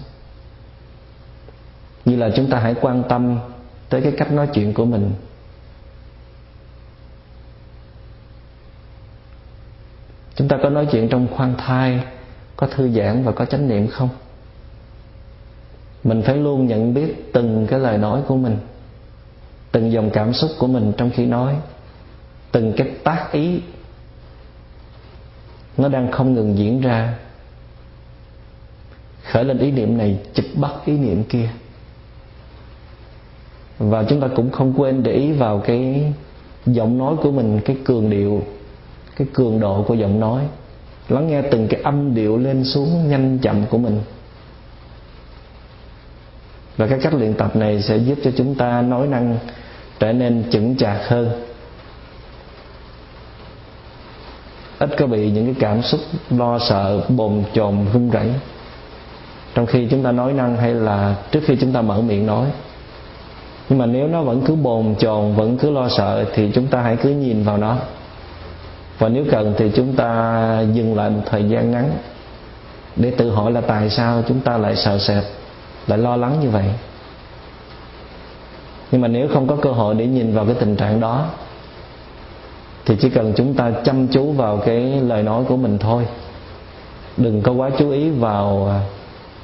Như 2.05 2.15
là 2.15 2.29
chúng 2.35 2.49
ta 2.49 2.59
hãy 2.59 2.75
quan 2.81 3.03
tâm 3.09 3.39
tới 3.89 4.01
cái 4.01 4.13
cách 4.17 4.31
nói 4.31 4.47
chuyện 4.53 4.73
của 4.73 4.85
mình. 4.85 5.13
Chúng 10.35 10.47
ta 10.47 10.57
có 10.63 10.69
nói 10.69 10.87
chuyện 10.91 11.09
trong 11.09 11.27
khoan 11.35 11.55
thai 11.57 12.03
có 12.61 12.67
thư 12.67 12.89
giãn 12.89 13.23
và 13.23 13.31
có 13.31 13.45
chánh 13.45 13.67
niệm 13.67 13.87
không? 13.87 14.09
Mình 16.03 16.21
phải 16.21 16.37
luôn 16.37 16.67
nhận 16.67 16.93
biết 16.93 17.33
từng 17.33 17.67
cái 17.69 17.79
lời 17.79 17.97
nói 17.97 18.21
của 18.27 18.35
mình, 18.35 18.57
từng 19.71 19.91
dòng 19.91 20.09
cảm 20.09 20.33
xúc 20.33 20.51
của 20.59 20.67
mình 20.67 20.93
trong 20.97 21.09
khi 21.09 21.25
nói, 21.25 21.55
từng 22.51 22.73
cái 22.77 22.91
tác 23.03 23.31
ý 23.31 23.61
nó 25.77 25.89
đang 25.89 26.11
không 26.11 26.33
ngừng 26.33 26.57
diễn 26.57 26.81
ra. 26.81 27.17
Khởi 29.31 29.43
lên 29.43 29.57
ý 29.57 29.71
niệm 29.71 29.97
này, 29.97 30.19
chụp 30.33 30.45
bắt 30.55 30.71
ý 30.85 30.97
niệm 30.97 31.23
kia. 31.23 31.49
Và 33.79 34.03
chúng 34.03 34.21
ta 34.21 34.27
cũng 34.35 34.51
không 34.51 34.73
quên 34.77 35.03
để 35.03 35.11
ý 35.11 35.31
vào 35.31 35.59
cái 35.59 36.13
giọng 36.65 36.97
nói 36.97 37.15
của 37.21 37.31
mình, 37.31 37.59
cái 37.65 37.77
cường 37.85 38.09
điệu, 38.09 38.43
cái 39.15 39.27
cường 39.33 39.59
độ 39.59 39.85
của 39.87 39.93
giọng 39.93 40.19
nói 40.19 40.47
lắng 41.09 41.27
nghe 41.27 41.41
từng 41.41 41.67
cái 41.67 41.81
âm 41.81 42.15
điệu 42.15 42.37
lên 42.37 42.63
xuống 42.63 43.09
nhanh 43.09 43.39
chậm 43.39 43.65
của 43.69 43.77
mình. 43.77 44.01
Và 46.77 46.87
cái 46.87 46.99
cách 47.01 47.13
luyện 47.13 47.33
tập 47.33 47.55
này 47.55 47.81
sẽ 47.81 47.97
giúp 47.97 48.17
cho 48.23 48.31
chúng 48.37 48.55
ta 48.55 48.81
nói 48.81 49.07
năng 49.07 49.37
trở 49.99 50.13
nên 50.13 50.43
chững 50.51 50.77
chạc 50.77 51.07
hơn. 51.07 51.29
Ít 54.79 54.89
có 54.97 55.07
bị 55.07 55.31
những 55.31 55.45
cái 55.45 55.55
cảm 55.59 55.81
xúc 55.81 55.99
lo 56.29 56.59
sợ, 56.59 57.01
bồn 57.09 57.43
chồn, 57.53 57.85
run 57.93 58.09
rẩy. 58.09 58.29
Trong 59.53 59.65
khi 59.65 59.87
chúng 59.91 60.03
ta 60.03 60.11
nói 60.11 60.33
năng 60.33 60.57
hay 60.57 60.73
là 60.73 61.15
trước 61.31 61.39
khi 61.45 61.57
chúng 61.61 61.73
ta 61.73 61.81
mở 61.81 62.01
miệng 62.01 62.25
nói. 62.25 62.47
Nhưng 63.69 63.79
mà 63.79 63.85
nếu 63.85 64.07
nó 64.07 64.23
vẫn 64.23 64.41
cứ 64.45 64.55
bồn 64.55 64.95
chồn, 64.99 65.35
vẫn 65.35 65.57
cứ 65.57 65.71
lo 65.71 65.89
sợ 65.89 66.25
thì 66.33 66.51
chúng 66.53 66.67
ta 66.67 66.81
hãy 66.81 66.97
cứ 67.03 67.09
nhìn 67.09 67.43
vào 67.43 67.57
nó 67.57 67.77
và 69.01 69.09
nếu 69.09 69.25
cần 69.31 69.53
thì 69.57 69.71
chúng 69.75 69.93
ta 69.93 70.63
dừng 70.73 70.95
lại 70.95 71.09
một 71.09 71.21
thời 71.25 71.43
gian 71.43 71.71
ngắn 71.71 71.91
để 72.95 73.11
tự 73.11 73.29
hỏi 73.29 73.51
là 73.51 73.61
tại 73.61 73.89
sao 73.89 74.23
chúng 74.27 74.39
ta 74.39 74.57
lại 74.57 74.75
sợ 74.75 74.97
sệt, 74.99 75.23
lại 75.87 75.97
lo 75.97 76.15
lắng 76.15 76.37
như 76.41 76.49
vậy. 76.49 76.65
Nhưng 78.91 79.01
mà 79.01 79.07
nếu 79.07 79.27
không 79.33 79.47
có 79.47 79.55
cơ 79.55 79.71
hội 79.71 79.95
để 79.95 80.05
nhìn 80.05 80.33
vào 80.33 80.45
cái 80.45 80.55
tình 80.59 80.75
trạng 80.75 80.99
đó, 80.99 81.25
thì 82.85 82.95
chỉ 83.01 83.09
cần 83.09 83.33
chúng 83.35 83.53
ta 83.53 83.71
chăm 83.83 84.07
chú 84.07 84.31
vào 84.31 84.57
cái 84.57 85.01
lời 85.01 85.23
nói 85.23 85.43
của 85.47 85.57
mình 85.57 85.77
thôi. 85.77 86.07
Đừng 87.17 87.41
có 87.41 87.51
quá 87.51 87.69
chú 87.79 87.91
ý 87.91 88.09
vào 88.09 88.73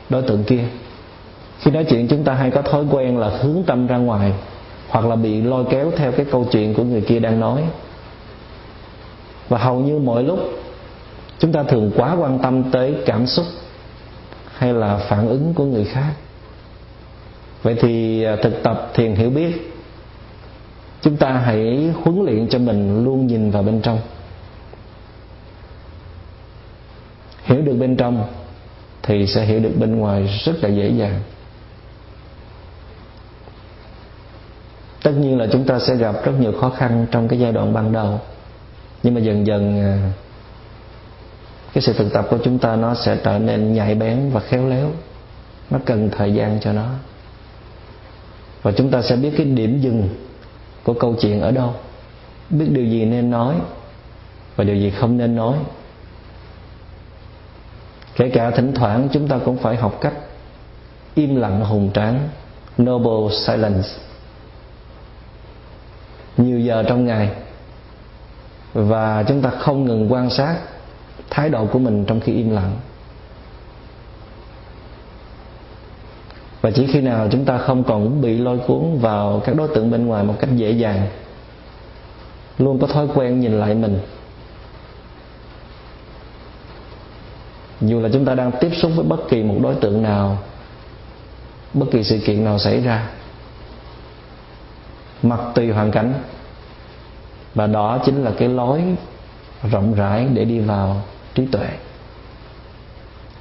đối 0.09 0.21
tượng 0.21 0.43
kia. 0.43 0.63
Khi 1.59 1.71
nói 1.71 1.85
chuyện 1.89 2.07
chúng 2.07 2.23
ta 2.23 2.33
hay 2.33 2.51
có 2.51 2.61
thói 2.61 2.83
quen 2.91 3.17
là 3.17 3.29
hướng 3.29 3.63
tâm 3.65 3.87
ra 3.87 3.97
ngoài 3.97 4.33
hoặc 4.89 5.05
là 5.05 5.15
bị 5.15 5.41
lôi 5.41 5.65
kéo 5.69 5.91
theo 5.97 6.11
cái 6.11 6.25
câu 6.31 6.45
chuyện 6.51 6.73
của 6.73 6.83
người 6.83 7.01
kia 7.01 7.19
đang 7.19 7.39
nói 7.39 7.63
và 9.49 9.57
hầu 9.57 9.79
như 9.79 9.99
mọi 9.99 10.23
lúc, 10.23 10.39
chúng 11.39 11.51
ta 11.51 11.63
thường 11.63 11.91
quá 11.95 12.15
quan 12.19 12.39
tâm 12.39 12.71
tới 12.71 12.95
cảm 13.05 13.27
xúc 13.27 13.45
hay 14.57 14.73
là 14.73 14.97
phản 14.97 15.27
ứng 15.27 15.53
của 15.53 15.65
người 15.65 15.85
khác. 15.85 16.13
Vậy 17.63 17.75
thì 17.81 18.23
à, 18.23 18.35
thực 18.43 18.63
tập 18.63 18.91
thiền 18.93 19.15
hiểu 19.15 19.29
biết, 19.29 19.73
chúng 21.01 21.17
ta 21.17 21.31
hãy 21.31 21.93
huấn 22.03 22.25
luyện 22.25 22.47
cho 22.49 22.59
mình 22.59 23.03
luôn 23.03 23.27
nhìn 23.27 23.51
vào 23.51 23.63
bên 23.63 23.81
trong. 23.81 23.99
Hiểu 27.43 27.61
được 27.61 27.75
bên 27.79 27.95
trong 27.95 28.27
thì 29.03 29.27
sẽ 29.27 29.45
hiểu 29.45 29.59
được 29.59 29.73
bên 29.79 29.95
ngoài 29.95 30.41
rất 30.45 30.63
là 30.63 30.69
dễ 30.69 30.89
dàng. 30.89 31.21
Tất 35.03 35.11
nhiên 35.11 35.37
là 35.37 35.47
chúng 35.51 35.63
ta 35.63 35.79
sẽ 35.79 35.95
gặp 35.95 36.15
rất 36.25 36.31
nhiều 36.39 36.51
khó 36.51 36.69
khăn 36.69 37.05
trong 37.11 37.27
cái 37.27 37.39
giai 37.39 37.51
đoạn 37.51 37.73
ban 37.73 37.91
đầu 37.91 38.19
nhưng 39.03 39.13
mà 39.13 39.19
dần 39.19 39.47
dần 39.47 39.79
à, 39.81 40.11
cái 41.73 41.81
sự 41.81 41.93
thực 41.93 42.13
tập 42.13 42.27
của 42.29 42.37
chúng 42.43 42.59
ta 42.59 42.75
nó 42.75 42.95
sẽ 42.95 43.17
trở 43.23 43.39
nên 43.39 43.73
nhạy 43.73 43.95
bén 43.95 44.29
và 44.29 44.39
khéo 44.39 44.67
léo. 44.67 44.91
Nó 45.69 45.79
cần 45.85 46.09
thời 46.17 46.33
gian 46.33 46.59
cho 46.61 46.73
nó. 46.73 46.89
Và 48.61 48.71
chúng 48.71 48.91
ta 48.91 49.01
sẽ 49.01 49.15
biết 49.15 49.33
cái 49.37 49.45
điểm 49.45 49.79
dừng 49.79 50.09
của 50.83 50.93
câu 50.93 51.15
chuyện 51.21 51.41
ở 51.41 51.51
đâu. 51.51 51.73
Biết 52.49 52.65
điều 52.69 52.85
gì 52.85 53.05
nên 53.05 53.29
nói 53.29 53.55
và 54.55 54.63
điều 54.63 54.75
gì 54.75 54.89
không 54.89 55.17
nên 55.17 55.35
nói. 55.35 55.57
Kể 58.15 58.29
cả 58.29 58.51
thỉnh 58.51 58.73
thoảng 58.75 59.07
chúng 59.13 59.27
ta 59.27 59.37
cũng 59.45 59.57
phải 59.57 59.75
học 59.75 59.97
cách 60.01 60.13
im 61.15 61.35
lặng 61.35 61.65
hùng 61.65 61.89
tráng, 61.93 62.29
noble 62.81 63.35
silence. 63.45 63.87
Nhiều 66.37 66.59
giờ 66.59 66.83
trong 66.87 67.05
ngày 67.05 67.29
và 68.73 69.23
chúng 69.27 69.41
ta 69.41 69.49
không 69.49 69.85
ngừng 69.85 70.11
quan 70.13 70.29
sát 70.29 70.57
thái 71.29 71.49
độ 71.49 71.65
của 71.65 71.79
mình 71.79 72.05
trong 72.05 72.19
khi 72.19 72.33
im 72.33 72.49
lặng. 72.49 72.77
Và 76.61 76.71
chỉ 76.71 76.87
khi 76.87 77.01
nào 77.01 77.27
chúng 77.31 77.45
ta 77.45 77.57
không 77.57 77.83
còn 77.83 78.21
bị 78.21 78.37
lôi 78.37 78.59
cuốn 78.67 78.97
vào 78.97 79.41
các 79.45 79.55
đối 79.55 79.67
tượng 79.67 79.91
bên 79.91 80.07
ngoài 80.07 80.23
một 80.23 80.35
cách 80.39 80.49
dễ 80.55 80.71
dàng, 80.71 81.07
luôn 82.57 82.79
có 82.79 82.87
thói 82.87 83.07
quen 83.15 83.39
nhìn 83.39 83.59
lại 83.59 83.73
mình. 83.73 83.99
Dù 87.81 87.99
là 87.99 88.09
chúng 88.13 88.25
ta 88.25 88.35
đang 88.35 88.51
tiếp 88.59 88.71
xúc 88.75 88.91
với 88.95 89.05
bất 89.05 89.29
kỳ 89.29 89.43
một 89.43 89.55
đối 89.61 89.75
tượng 89.75 90.03
nào, 90.03 90.37
bất 91.73 91.85
kỳ 91.91 92.03
sự 92.03 92.19
kiện 92.25 92.43
nào 92.43 92.59
xảy 92.59 92.81
ra, 92.81 93.09
mặc 95.23 95.39
tùy 95.55 95.71
hoàn 95.71 95.91
cảnh 95.91 96.13
và 97.57 97.67
đó 97.67 97.99
chính 98.05 98.23
là 98.23 98.31
cái 98.37 98.49
lối 98.49 98.83
rộng 99.71 99.93
rãi 99.93 100.27
để 100.33 100.45
đi 100.45 100.59
vào 100.59 101.01
trí 101.35 101.45
tuệ. 101.45 101.67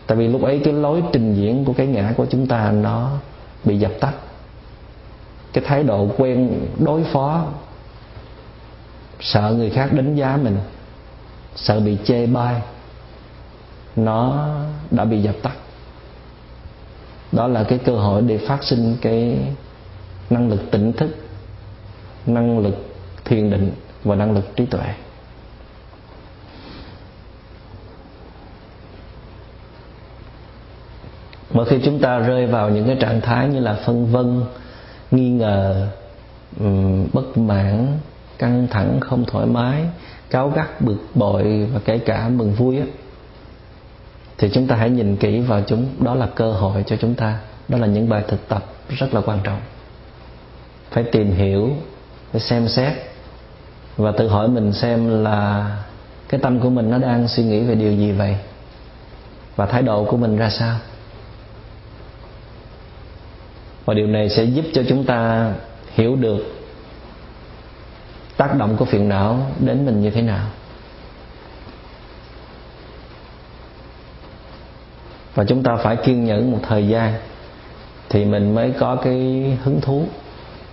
Tại 0.07 0.18
vì 0.18 0.29
lúc 0.29 0.42
ấy 0.42 0.61
cái 0.64 0.72
lối 0.72 1.02
trình 1.12 1.35
diễn 1.35 1.64
của 1.64 1.72
cái 1.72 1.87
ngã 1.87 2.12
của 2.16 2.26
chúng 2.31 2.46
ta 2.46 2.72
nó 2.72 3.11
bị 3.64 3.79
dập 3.79 3.92
tắt. 4.00 4.12
Cái 5.52 5.64
thái 5.66 5.83
độ 5.83 6.09
quen 6.16 6.61
đối 6.79 7.05
phó, 7.05 7.44
sợ 9.20 9.55
người 9.57 9.70
khác 9.70 9.92
đánh 9.92 10.14
giá 10.14 10.38
mình, 10.42 10.59
sợ 11.57 11.81
bị 11.81 11.98
chê 12.05 12.26
bai, 12.26 12.62
nó 13.96 14.48
đã 14.90 15.05
bị 15.05 15.22
dập 15.22 15.35
tắt. 15.42 15.57
Đó 17.33 17.46
là 17.46 17.64
cái 17.64 17.79
cơ 17.79 17.92
hội 17.92 18.22
để 18.22 18.38
phát 18.38 18.64
sinh 18.64 18.96
cái 19.00 19.38
năng 20.31 20.48
lực 20.48 20.70
tỉnh 20.70 20.92
thức, 20.92 21.16
năng 22.26 22.59
lực 22.59 22.87
thiền 23.24 23.50
định 23.50 23.72
và 24.07 24.16
năng 24.16 24.35
lực 24.35 24.57
trí 24.57 24.66
tuệ. 24.66 24.95
Mỗi 31.51 31.66
khi 31.66 31.79
chúng 31.85 31.99
ta 31.99 32.19
rơi 32.19 32.47
vào 32.47 32.71
những 32.71 32.87
cái 32.87 32.97
trạng 33.01 33.21
thái 33.21 33.49
như 33.49 33.61
là 33.61 33.75
phân 33.75 34.07
vân, 34.07 34.42
nghi 35.11 35.31
ngờ 35.31 35.88
bất 37.12 37.38
mãn, 37.38 37.99
căng 38.38 38.66
thẳng, 38.71 39.01
không 39.01 39.25
thoải 39.25 39.47
mái, 39.47 39.83
cáu 40.31 40.49
gắt, 40.49 40.81
bực 40.81 40.99
bội 41.14 41.69
và 41.75 41.81
kể 41.85 41.99
cả 41.99 42.29
mừng 42.29 42.53
vui 42.53 42.79
á, 42.79 42.87
thì 44.38 44.51
chúng 44.53 44.66
ta 44.66 44.77
hãy 44.77 44.90
nhìn 44.90 45.16
kỹ 45.16 45.40
vào 45.40 45.62
chúng, 45.66 45.87
đó 46.01 46.14
là 46.14 46.27
cơ 46.27 46.53
hội 46.53 46.85
cho 46.87 46.97
chúng 46.97 47.14
ta. 47.14 47.38
Đó 47.69 47.79
là 47.79 47.87
những 47.87 48.09
bài 48.09 48.25
thực 48.29 48.49
tập 48.49 48.64
rất 48.88 49.14
là 49.14 49.21
quan 49.21 49.38
trọng. 49.45 49.61
Phải 50.90 51.05
tìm 51.05 51.33
hiểu, 51.33 51.71
phải 52.33 52.40
xem 52.40 52.69
xét 52.69 52.92
và 53.96 54.12
tự 54.12 54.28
hỏi 54.28 54.48
mình 54.48 54.72
xem 54.72 55.24
là 55.24 55.70
cái 56.28 56.40
tâm 56.40 56.61
của 56.61 56.70
mình 56.70 56.90
nó 56.90 56.98
đang 56.98 57.28
suy 57.28 57.44
nghĩ 57.44 57.61
về 57.61 57.74
điều 57.74 57.92
gì 57.92 58.12
vậy? 58.12 58.37
Và 59.56 59.66
thái 59.66 59.82
độ 59.82 60.04
của 60.04 60.16
mình 60.16 60.37
ra 60.37 60.50
sao? 60.50 60.76
Và 63.85 63.94
điều 63.94 64.06
này 64.06 64.28
sẽ 64.28 64.44
giúp 64.44 64.64
cho 64.74 64.82
chúng 64.88 65.04
ta 65.04 65.52
hiểu 65.94 66.16
được 66.16 66.56
tác 68.37 68.59
động 68.59 68.76
của 68.76 68.85
phiền 68.85 69.09
não 69.09 69.46
đến 69.61 69.87
mình 69.87 70.02
như 70.02 70.11
thế 70.11 70.22
nào. 70.22 70.46
Và 75.35 75.44
chúng 75.44 75.62
ta 75.62 75.76
phải 75.76 75.96
kiên 75.96 76.24
nhẫn 76.24 76.52
một 76.52 76.59
thời 76.68 76.88
gian 76.88 77.14
thì 78.09 78.24
mình 78.24 78.54
mới 78.54 78.72
có 78.78 78.96
cái 78.96 79.14
hứng 79.64 79.80
thú 79.80 80.04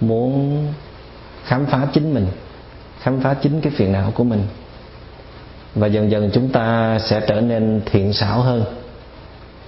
muốn 0.02 0.58
khám 1.46 1.66
phá 1.66 1.88
chính 1.94 2.14
mình 2.14 2.28
khám 3.04 3.20
phá 3.20 3.34
chính 3.34 3.62
cái 3.62 3.74
phiền 3.76 3.92
não 3.92 4.12
của 4.16 4.24
mình. 4.24 4.48
Và 5.76 5.88
dần 5.88 6.12
dần 6.12 6.30
chúng 6.34 6.50
ta 6.50 7.00
sẽ 7.00 7.22
trở 7.28 7.42
nên 7.42 7.82
thiện 7.86 8.14
xảo 8.14 8.42
hơn 8.42 8.64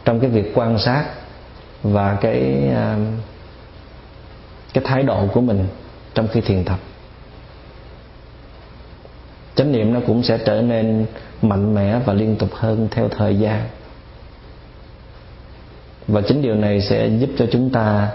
trong 0.05 0.19
cái 0.19 0.29
việc 0.29 0.51
quan 0.55 0.79
sát 0.79 1.05
và 1.83 2.17
cái 2.21 2.69
à, 2.75 2.97
cái 4.73 4.83
thái 4.83 5.03
độ 5.03 5.27
của 5.33 5.41
mình 5.41 5.67
trong 6.13 6.27
khi 6.27 6.41
thiền 6.41 6.63
tập. 6.63 6.79
Chánh 9.55 9.71
niệm 9.71 9.93
nó 9.93 9.99
cũng 10.07 10.23
sẽ 10.23 10.37
trở 10.37 10.61
nên 10.61 11.05
mạnh 11.41 11.75
mẽ 11.75 11.99
và 12.05 12.13
liên 12.13 12.35
tục 12.35 12.49
hơn 12.53 12.87
theo 12.91 13.09
thời 13.09 13.39
gian. 13.39 13.61
Và 16.07 16.21
chính 16.21 16.41
điều 16.41 16.55
này 16.55 16.81
sẽ 16.81 17.07
giúp 17.07 17.29
cho 17.37 17.45
chúng 17.51 17.69
ta 17.69 18.09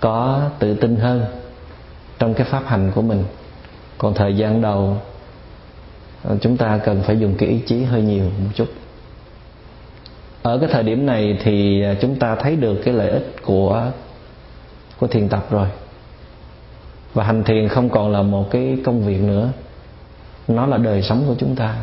có 0.00 0.50
tự 0.58 0.74
tin 0.74 0.96
hơn 0.96 1.24
trong 2.18 2.34
cái 2.34 2.46
pháp 2.50 2.62
hành 2.66 2.92
của 2.94 3.02
mình 3.02 3.24
còn 4.02 4.14
thời 4.14 4.36
gian 4.36 4.62
đầu 4.62 4.96
ờ, 6.22 6.36
chúng 6.40 6.56
ta 6.56 6.78
cần 6.84 7.02
phải 7.02 7.18
dùng 7.18 7.34
cái 7.38 7.48
ý 7.48 7.58
chí 7.66 7.82
hơi 7.82 8.02
nhiều 8.02 8.24
một 8.24 8.50
chút. 8.54 8.68
Ở 10.42 10.58
cái 10.58 10.68
thời 10.72 10.82
điểm 10.82 11.06
này 11.06 11.38
thì 11.42 11.82
ờ, 11.82 11.94
chúng 12.00 12.14
ta 12.16 12.34
thấy 12.34 12.56
được 12.56 12.80
cái 12.84 12.94
lợi 12.94 13.10
ích 13.10 13.36
của 13.42 13.90
của 14.98 15.06
thiền 15.06 15.28
tập 15.28 15.46
rồi. 15.50 15.68
Và 17.14 17.24
hành 17.24 17.44
thiền 17.44 17.68
không 17.68 17.90
còn 17.90 18.12
là 18.12 18.22
một 18.22 18.50
cái 18.50 18.76
công 18.84 19.06
việc 19.06 19.20
nữa. 19.20 19.48
Nó 20.48 20.66
là 20.66 20.76
đời 20.76 21.02
sống 21.02 21.24
của 21.26 21.34
chúng 21.38 21.56
ta. 21.56 21.76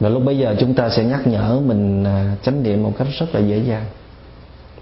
Và 0.00 0.08
lúc 0.08 0.22
bây 0.24 0.38
giờ 0.38 0.56
chúng 0.60 0.74
ta 0.74 0.88
sẽ 0.88 1.04
nhắc 1.04 1.26
nhở 1.26 1.60
mình 1.66 2.04
ờ, 2.04 2.26
chánh 2.42 2.62
niệm 2.62 2.82
một 2.82 2.92
cách 2.98 3.08
rất 3.18 3.34
là 3.34 3.40
dễ 3.40 3.58
dàng, 3.58 3.84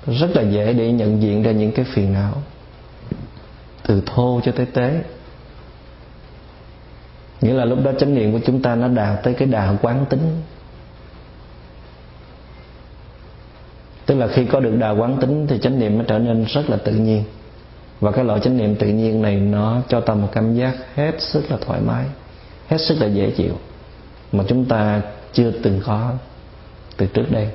rất 0.07 0.37
là 0.37 0.42
dễ 0.42 0.73
để 0.73 0.92
nhận 0.92 1.23
diện 1.23 1.42
ra 1.42 1.53
những 1.53 1.73
cái 1.73 1.85
phiền 1.85 2.12
não 2.12 2.33
từ 3.90 4.03
thô 4.07 4.40
cho 4.44 4.53
tới 4.53 4.66
tế. 4.66 5.03
Nghĩa 7.40 7.53
là 7.53 7.64
lúc 7.64 7.79
đó 7.85 7.92
chánh 7.98 8.14
niệm 8.14 8.33
của 8.33 8.40
chúng 8.46 8.62
ta 8.62 8.74
nó 8.74 8.88
đạt 8.88 9.22
tới 9.22 9.35
cái 9.35 9.48
đà 9.48 9.76
quán 9.83 10.05
tính. 10.11 10.42
Tức 14.07 14.14
là 14.14 14.29
khi 14.29 14.44
có 14.44 14.61
được 14.61 14.76
đà 14.79 14.90
quán 14.90 15.16
tính 15.20 15.46
thì 15.46 15.59
chánh 15.59 15.79
niệm 15.79 15.98
nó 15.98 16.05
trở 16.09 16.18
nên 16.18 16.44
rất 16.44 16.70
là 16.70 16.76
tự 16.76 16.92
nhiên. 16.92 17.24
Và 18.00 18.12
cái 18.12 18.24
loại 18.24 18.40
chánh 18.40 18.57
niệm 18.57 18.76
tự 18.76 18.87
nhiên 18.87 19.22
này 19.22 19.37
nó 19.37 19.81
cho 19.88 20.00
ta 20.00 20.14
một 20.14 20.29
cảm 20.33 20.55
giác 20.55 20.74
hết 20.94 21.22
sức 21.22 21.50
là 21.50 21.57
thoải 21.61 21.81
mái, 21.81 22.05
hết 22.68 22.79
sức 22.81 23.00
là 23.00 23.07
dễ 23.07 23.31
chịu, 23.31 23.55
mà 24.33 24.44
chúng 24.48 24.64
ta 24.64 25.03
chưa 25.33 25.50
từng 25.62 25.81
có 25.85 26.12
từ 26.96 27.07
trước 27.07 27.26
đây. 27.31 27.48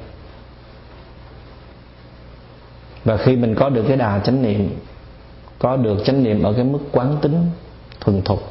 Và 3.04 3.18
khi 3.18 3.36
mình 3.36 3.56
có 3.56 3.70
được 3.70 3.86
cái 3.88 3.98
đà 3.98 4.20
chánh 4.20 4.42
niệm 4.42 4.70
có 5.60 5.78
được 5.78 5.98
chánh 6.06 6.24
niệm 6.24 6.44
ở 6.44 6.54
cái 6.54 6.64
mức 6.64 6.80
quán 6.92 7.18
tính 7.22 7.50
thuần 8.02 8.22
thục 8.22 8.44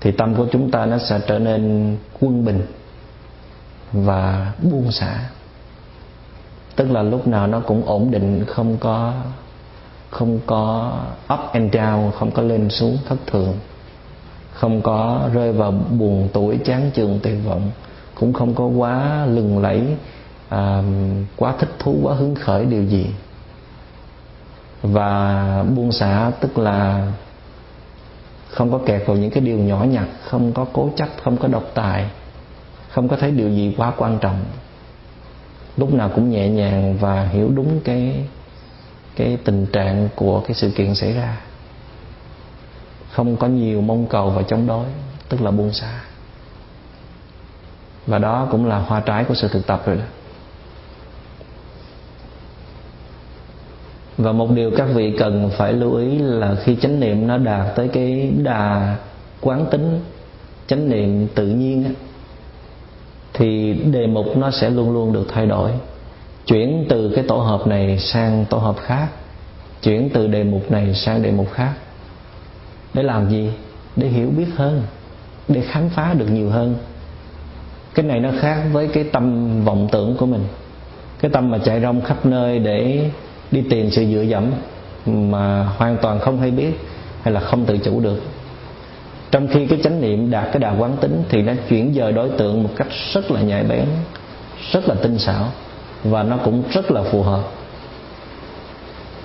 thì 0.00 0.10
tâm 0.12 0.34
của 0.34 0.46
chúng 0.52 0.70
ta 0.70 0.86
nó 0.86 0.98
sẽ 0.98 1.20
trở 1.26 1.38
nên 1.38 1.96
quân 2.20 2.44
bình 2.44 2.62
và 3.92 4.52
buông 4.62 4.92
xả. 4.92 5.28
Tức 6.76 6.90
là 6.90 7.02
lúc 7.02 7.28
nào 7.28 7.46
nó 7.46 7.60
cũng 7.60 7.82
ổn 7.86 8.10
định 8.10 8.44
không 8.46 8.76
có 8.76 9.12
không 10.10 10.38
có 10.46 10.92
up 11.34 11.40
and 11.52 11.74
down 11.74 12.10
không 12.10 12.30
có 12.30 12.42
lên 12.42 12.70
xuống 12.70 12.98
thất 13.08 13.16
thường 13.26 13.54
không 14.52 14.82
có 14.82 15.28
rơi 15.34 15.52
vào 15.52 15.70
buồn 15.70 16.28
tuổi 16.32 16.58
chán 16.64 16.90
chường 16.94 17.18
tuyệt 17.22 17.36
vọng 17.44 17.70
cũng 18.14 18.32
không 18.32 18.54
có 18.54 18.64
quá 18.64 19.26
lừng 19.26 19.62
lẫy 19.62 19.82
à, 20.48 20.82
quá 21.36 21.54
thích 21.58 21.68
thú 21.78 21.96
quá 22.02 22.14
hứng 22.14 22.34
khởi 22.34 22.64
điều 22.64 22.84
gì 22.84 23.06
và 24.82 25.64
buông 25.76 25.92
xả 25.92 26.30
tức 26.40 26.58
là 26.58 27.12
không 28.48 28.72
có 28.72 28.78
kẹt 28.86 29.02
vào 29.06 29.16
những 29.16 29.30
cái 29.30 29.40
điều 29.40 29.58
nhỏ 29.58 29.84
nhặt, 29.84 30.06
không 30.24 30.52
có 30.52 30.66
cố 30.72 30.90
chấp, 30.96 31.08
không 31.22 31.36
có 31.36 31.48
độc 31.48 31.64
tài, 31.74 32.10
không 32.88 33.08
có 33.08 33.16
thấy 33.16 33.30
điều 33.30 33.48
gì 33.48 33.74
quá 33.76 33.92
quan 33.96 34.18
trọng. 34.18 34.44
Lúc 35.76 35.94
nào 35.94 36.10
cũng 36.14 36.30
nhẹ 36.30 36.48
nhàng 36.48 36.96
và 37.00 37.24
hiểu 37.24 37.50
đúng 37.54 37.80
cái 37.84 38.24
cái 39.16 39.38
tình 39.44 39.66
trạng 39.66 40.08
của 40.16 40.40
cái 40.40 40.54
sự 40.54 40.70
kiện 40.70 40.94
xảy 40.94 41.12
ra. 41.12 41.40
Không 43.12 43.36
có 43.36 43.46
nhiều 43.46 43.80
mong 43.80 44.06
cầu 44.06 44.30
và 44.30 44.42
chống 44.42 44.66
đối, 44.66 44.86
tức 45.28 45.42
là 45.42 45.50
buông 45.50 45.72
xả. 45.72 46.00
Và 48.06 48.18
đó 48.18 48.48
cũng 48.50 48.66
là 48.66 48.78
hoa 48.78 49.00
trái 49.00 49.24
của 49.24 49.34
sự 49.34 49.48
thực 49.48 49.66
tập 49.66 49.82
rồi 49.86 49.96
đó. 49.96 50.04
Và 54.18 54.32
một 54.32 54.50
điều 54.54 54.70
các 54.70 54.86
vị 54.94 55.14
cần 55.18 55.50
phải 55.56 55.72
lưu 55.72 55.94
ý 55.96 56.18
là 56.18 56.54
khi 56.54 56.76
chánh 56.76 57.00
niệm 57.00 57.26
nó 57.26 57.38
đạt 57.38 57.76
tới 57.76 57.88
cái 57.88 58.32
đà 58.42 58.96
quán 59.40 59.66
tính, 59.70 60.00
chánh 60.66 60.88
niệm 60.88 61.28
tự 61.34 61.46
nhiên 61.46 61.94
thì 63.34 63.72
đề 63.72 64.06
mục 64.06 64.36
nó 64.36 64.50
sẽ 64.50 64.70
luôn 64.70 64.90
luôn 64.90 65.12
được 65.12 65.26
thay 65.32 65.46
đổi. 65.46 65.70
Chuyển 66.46 66.86
từ 66.88 67.12
cái 67.14 67.24
tổ 67.28 67.36
hợp 67.36 67.66
này 67.66 67.98
sang 67.98 68.44
tổ 68.50 68.58
hợp 68.58 68.76
khác. 68.78 69.08
Chuyển 69.82 70.10
từ 70.14 70.26
đề 70.26 70.44
mục 70.44 70.70
này 70.70 70.94
sang 70.94 71.22
đề 71.22 71.30
mục 71.30 71.52
khác. 71.52 71.72
Để 72.94 73.02
làm 73.02 73.30
gì? 73.30 73.50
Để 73.96 74.08
hiểu 74.08 74.30
biết 74.36 74.46
hơn. 74.56 74.82
Để 75.48 75.60
khám 75.60 75.88
phá 75.88 76.14
được 76.14 76.26
nhiều 76.30 76.50
hơn. 76.50 76.74
Cái 77.94 78.04
này 78.06 78.20
nó 78.20 78.30
khác 78.40 78.62
với 78.72 78.88
cái 78.88 79.04
tâm 79.04 79.50
vọng 79.64 79.88
tưởng 79.92 80.16
của 80.16 80.26
mình. 80.26 80.44
Cái 81.20 81.30
tâm 81.30 81.50
mà 81.50 81.58
chạy 81.58 81.80
rong 81.80 82.00
khắp 82.00 82.26
nơi 82.26 82.58
để 82.58 83.10
đi 83.50 83.62
tìm 83.70 83.90
sự 83.90 84.04
dựa 84.12 84.22
dẫm 84.22 84.50
mà 85.06 85.64
hoàn 85.64 85.96
toàn 85.96 86.18
không 86.18 86.40
hay 86.40 86.50
biết 86.50 86.72
hay 87.22 87.34
là 87.34 87.40
không 87.40 87.64
tự 87.64 87.78
chủ 87.78 88.00
được. 88.00 88.22
Trong 89.30 89.48
khi 89.48 89.66
cái 89.66 89.78
chánh 89.84 90.00
niệm 90.00 90.30
đạt 90.30 90.44
cái 90.52 90.60
đà 90.60 90.74
quán 90.78 90.96
tính 91.00 91.22
thì 91.28 91.42
nó 91.42 91.52
chuyển 91.68 91.94
dời 91.94 92.12
đối 92.12 92.28
tượng 92.28 92.62
một 92.62 92.70
cách 92.76 92.88
rất 93.12 93.30
là 93.30 93.40
nhạy 93.40 93.64
bén, 93.64 93.84
rất 94.72 94.88
là 94.88 94.94
tinh 95.02 95.18
xảo 95.18 95.52
và 96.04 96.22
nó 96.22 96.36
cũng 96.36 96.62
rất 96.72 96.90
là 96.90 97.02
phù 97.02 97.22
hợp. 97.22 97.42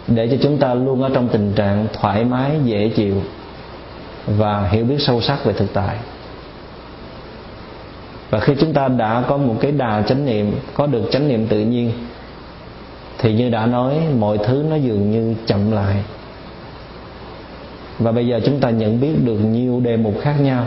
Để 0.07 0.27
cho 0.27 0.37
chúng 0.41 0.57
ta 0.57 0.73
luôn 0.73 1.03
ở 1.03 1.09
trong 1.13 1.27
tình 1.27 1.53
trạng 1.53 1.87
thoải 1.93 2.23
mái, 2.23 2.51
dễ 2.63 2.89
chịu 2.89 3.21
và 4.27 4.67
hiểu 4.67 4.85
biết 4.85 4.97
sâu 4.99 5.21
sắc 5.21 5.45
về 5.45 5.53
thực 5.53 5.73
tại. 5.73 5.95
Và 8.29 8.39
khi 8.39 8.53
chúng 8.59 8.73
ta 8.73 8.87
đã 8.87 9.23
có 9.27 9.37
một 9.37 9.55
cái 9.61 9.71
đà 9.71 10.01
chánh 10.01 10.25
niệm, 10.25 10.51
có 10.73 10.87
được 10.87 11.03
chánh 11.11 11.27
niệm 11.27 11.47
tự 11.47 11.59
nhiên 11.59 11.91
thì 13.23 13.33
như 13.33 13.49
đã 13.49 13.65
nói, 13.65 13.99
mọi 14.19 14.37
thứ 14.37 14.65
nó 14.69 14.75
dường 14.75 15.11
như 15.11 15.35
chậm 15.45 15.71
lại. 15.71 15.95
Và 17.99 18.11
bây 18.11 18.27
giờ 18.27 18.39
chúng 18.45 18.59
ta 18.59 18.69
nhận 18.69 18.99
biết 18.99 19.13
được 19.23 19.37
nhiều 19.37 19.79
đề 19.79 19.97
mục 19.97 20.13
khác 20.21 20.35
nhau. 20.41 20.65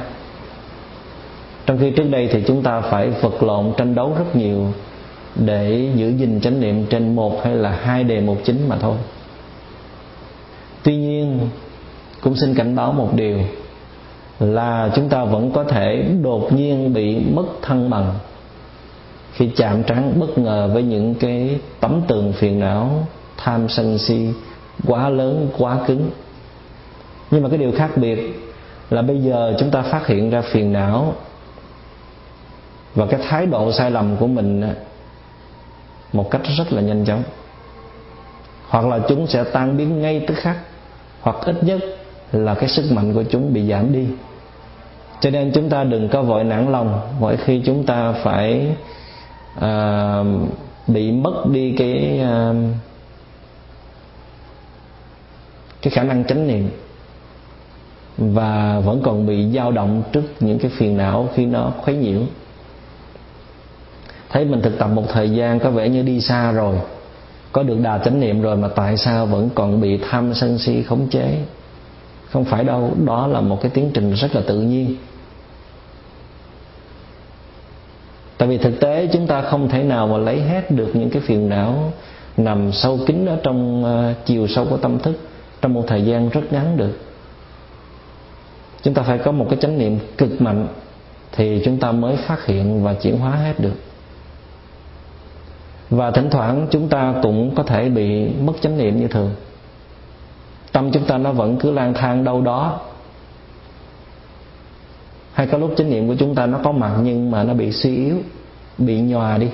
Trong 1.67 1.79
khi 1.79 1.91
trước 1.91 2.11
đây 2.11 2.29
thì 2.33 2.43
chúng 2.47 2.63
ta 2.63 2.81
phải 2.81 3.11
vật 3.11 3.43
lộn 3.43 3.73
tranh 3.77 3.95
đấu 3.95 4.13
rất 4.19 4.37
nhiều 4.37 4.73
để 5.35 5.89
giữ 5.95 6.09
gìn 6.09 6.41
chánh 6.41 6.61
niệm 6.61 6.87
trên 6.87 7.17
một 7.17 7.45
hay 7.45 7.55
là 7.55 7.71
hai 7.71 8.05
đề 8.05 8.21
mục 8.21 8.39
chính 8.45 8.69
mà 8.69 8.77
thôi. 8.81 8.97
Tuy 10.83 10.97
nhiên, 10.97 11.39
cũng 12.21 12.37
xin 12.37 12.55
cảnh 12.55 12.77
báo 12.77 12.93
một 12.93 13.11
điều 13.15 13.39
là 14.41 14.91
chúng 14.97 15.09
ta 15.09 15.25
vẫn 15.25 15.51
có 15.51 15.65
thể 15.65 16.05
đột 16.23 16.53
nhiên 16.53 16.95
bị 16.95 17.17
mất 17.35 17.47
thăng 17.63 17.91
bằng 17.91 18.15
khi 19.37 19.51
chạm 19.57 19.83
trán 19.83 20.21
bất 20.21 20.39
ngờ 20.39 20.71
với 20.73 20.83
những 20.83 21.15
cái 21.15 21.59
tấm 21.81 22.03
tường 22.09 22.33
phiền 22.33 22.61
não 22.61 23.07
tham 23.37 23.69
sân 23.69 23.99
si 23.99 24.29
quá 24.87 25.09
lớn, 25.09 25.49
quá 25.59 25.79
cứng. 25.87 26.11
Nhưng 27.31 27.43
mà 27.43 27.49
cái 27.49 27.59
điều 27.59 27.73
khác 27.73 27.91
biệt 27.97 28.19
là 28.91 29.03
bây 29.03 29.19
giờ 29.19 29.55
chúng 29.59 29.71
ta 29.71 29.83
phát 29.83 30.07
hiện 30.07 30.31
ra 30.31 30.41
phiền 30.41 30.73
não 30.73 31.15
và 32.95 33.07
cái 33.07 33.21
thái 33.29 33.47
độ 33.47 33.73
sai 33.73 33.91
lầm 33.91 34.17
của 34.17 34.27
mình 34.27 34.63
một 36.13 36.31
cách 36.31 36.43
rất 36.57 36.73
là 36.73 36.83
nhanh 36.83 37.05
chóng. 37.05 37.23
Hoặc 38.69 38.87
là 38.87 38.99
chúng 39.09 39.27
sẽ 39.27 39.45
tan 39.45 39.77
biến 39.77 40.03
ngay 40.03 40.25
tức 40.27 40.35
khắc, 40.35 40.57
hoặc 41.21 41.37
ít 41.41 41.65
nhất 41.65 41.81
là 42.33 42.55
cái 42.55 42.69
sức 42.69 42.93
mạnh 42.93 43.15
của 43.15 43.23
chúng 43.31 43.53
bị 43.53 43.69
giảm 43.69 43.93
đi. 43.93 44.07
Cho 45.21 45.31
nên 45.31 45.53
chúng 45.55 45.69
ta 45.69 45.85
đừng 45.85 46.09
có 46.09 46.23
vội 46.23 46.45
nản 46.45 46.73
lòng 46.73 47.01
mỗi 47.21 47.37
khi 47.37 47.63
chúng 47.65 47.87
ta 47.87 48.13
phải 48.13 48.67
à, 49.61 50.25
bị 50.87 51.13
mất 51.13 51.45
đi 51.53 51.75
cái 51.79 52.21
à, 52.21 52.53
cái 55.83 55.91
khả 55.91 56.03
năng 56.03 56.25
chánh 56.25 56.47
niệm. 56.47 56.69
Và 58.19 58.81
vẫn 58.81 59.01
còn 59.05 59.27
bị 59.27 59.51
dao 59.55 59.73
động 59.73 60.03
trước 60.13 60.23
những 60.41 60.59
cái 60.59 60.71
phiền 60.77 60.97
não 60.97 61.29
khi 61.35 61.47
nó 61.47 61.73
khuấy 61.81 61.97
nhiễu. 61.97 62.21
Thấy 64.31 64.45
mình 64.45 64.63
thực 64.63 64.79
tập 64.79 64.87
một 64.87 65.05
thời 65.09 65.31
gian 65.31 65.61
có 65.61 65.71
vẻ 65.71 65.89
như 65.89 66.03
đi 66.03 66.21
xa 66.21 66.53
rồi 66.53 66.77
có 67.53 67.63
được 67.63 67.79
đà 67.83 67.99
chánh 67.99 68.21
niệm 68.21 68.43
rồi 68.43 68.57
mà 68.57 68.69
tại 68.69 68.97
sao 68.97 69.27
vẫn 69.27 69.51
còn 69.55 69.81
bị 69.81 69.99
tham 70.11 70.35
sân 70.35 70.59
si 70.59 70.83
khống 70.83 71.09
chế? 71.09 71.39
Không 72.31 72.45
phải 72.45 72.65
đâu 72.65 72.93
đó 73.05 73.27
là 73.27 73.41
một 73.41 73.63
cái 73.63 73.71
tiến 73.75 73.91
trình 73.95 74.13
rất 74.13 74.35
là 74.35 74.43
tự 74.47 74.61
nhiên. 74.61 74.97
Tại 78.39 78.49
vì 78.49 78.59
thực 78.59 78.81
tế 78.81 79.09
chúng 79.13 79.27
ta 79.27 79.43
không 79.43 79.69
thể 79.69 79.83
nào 79.83 80.07
mà 80.07 80.19
lấy 80.19 80.41
hết 80.41 80.71
được 80.71 80.91
những 80.97 81.11
cái 81.11 81.23
phiền 81.27 81.49
não 81.49 81.93
nằm 82.37 82.73
sâu 82.73 82.99
kín 83.07 83.27
ở 83.27 83.39
trong 83.43 83.85
ờ, 83.85 84.15
chiều 84.25 84.47
sâu 84.47 84.67
của 84.71 84.77
tâm 84.77 84.99
thức 84.99 85.21
trong 85.61 85.75
một 85.75 85.85
thời 85.87 86.03
gian 86.03 86.29
rất 86.29 86.53
ngắn 86.53 86.77
được. 86.77 86.99
Chúng 88.83 88.95
ta 88.95 89.03
phải 89.03 89.19
có 89.19 89.33
một 89.33 89.47
cái 89.51 89.59
chánh 89.61 89.79
niệm 89.79 89.99
cực 90.19 90.43
mạnh 90.43 90.69
thì 91.33 91.63
chúng 91.65 91.79
ta 91.79 91.93
mới 91.93 92.17
phát 92.17 92.47
hiện 92.47 92.85
và 92.85 92.95
chuyển 92.95 93.19
hóa 93.19 93.31
hết 93.31 93.61
được. 93.61 93.75
Và 95.91 96.11
thỉnh 96.11 96.31
thoảng 96.31 96.67
chúng 96.71 96.89
ta 96.89 97.15
cũng 97.23 97.55
có 97.55 97.63
thể 97.63 97.89
bị 97.89 98.29
mất 98.29 98.53
chánh 98.61 98.79
niệm 98.79 99.01
như 99.01 99.09
thường. 99.09 99.35
Tâm 100.73 100.91
chúng 100.93 101.05
ta 101.05 101.19
nó 101.19 101.33
vẫn 101.33 101.57
cứ 101.57 101.71
lang 101.71 101.95
thang 101.95 102.25
đâu 102.25 102.41
đó 102.41 102.81
hay 105.37 105.47
có 105.47 105.59
lúc 105.59 105.75
chánh 105.77 105.91
niệm 105.91 106.09
của 106.09 106.15
chúng 106.19 106.35
ta 106.35 106.47
nó 106.47 106.59
có 106.65 106.73
mặt 106.73 106.99
nhưng 107.03 107.31
mà 107.31 107.43
nó 107.43 107.55
bị 107.55 107.73
suy 107.73 107.97
yếu, 107.97 108.17
bị 108.79 109.01
nhòa 109.01 109.39
đi. 109.39 109.49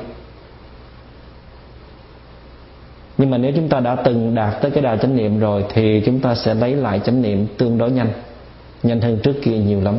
Nhưng 3.18 3.30
mà 3.30 3.38
nếu 3.38 3.52
chúng 3.56 3.68
ta 3.68 3.80
đã 3.80 3.96
từng 3.96 4.34
đạt 4.34 4.62
tới 4.62 4.70
cái 4.70 4.82
đà 4.82 4.96
chánh 4.96 5.16
niệm 5.16 5.40
rồi 5.40 5.64
thì 5.74 6.02
chúng 6.06 6.20
ta 6.20 6.34
sẽ 6.34 6.54
lấy 6.54 6.76
lại 6.76 7.00
chánh 7.04 7.22
niệm 7.22 7.46
tương 7.58 7.78
đối 7.78 7.90
nhanh 7.90 8.12
nhanh 8.82 9.00
hơn 9.00 9.18
trước 9.22 9.34
kia 9.42 9.58
nhiều 9.58 9.80
lắm. 9.80 9.98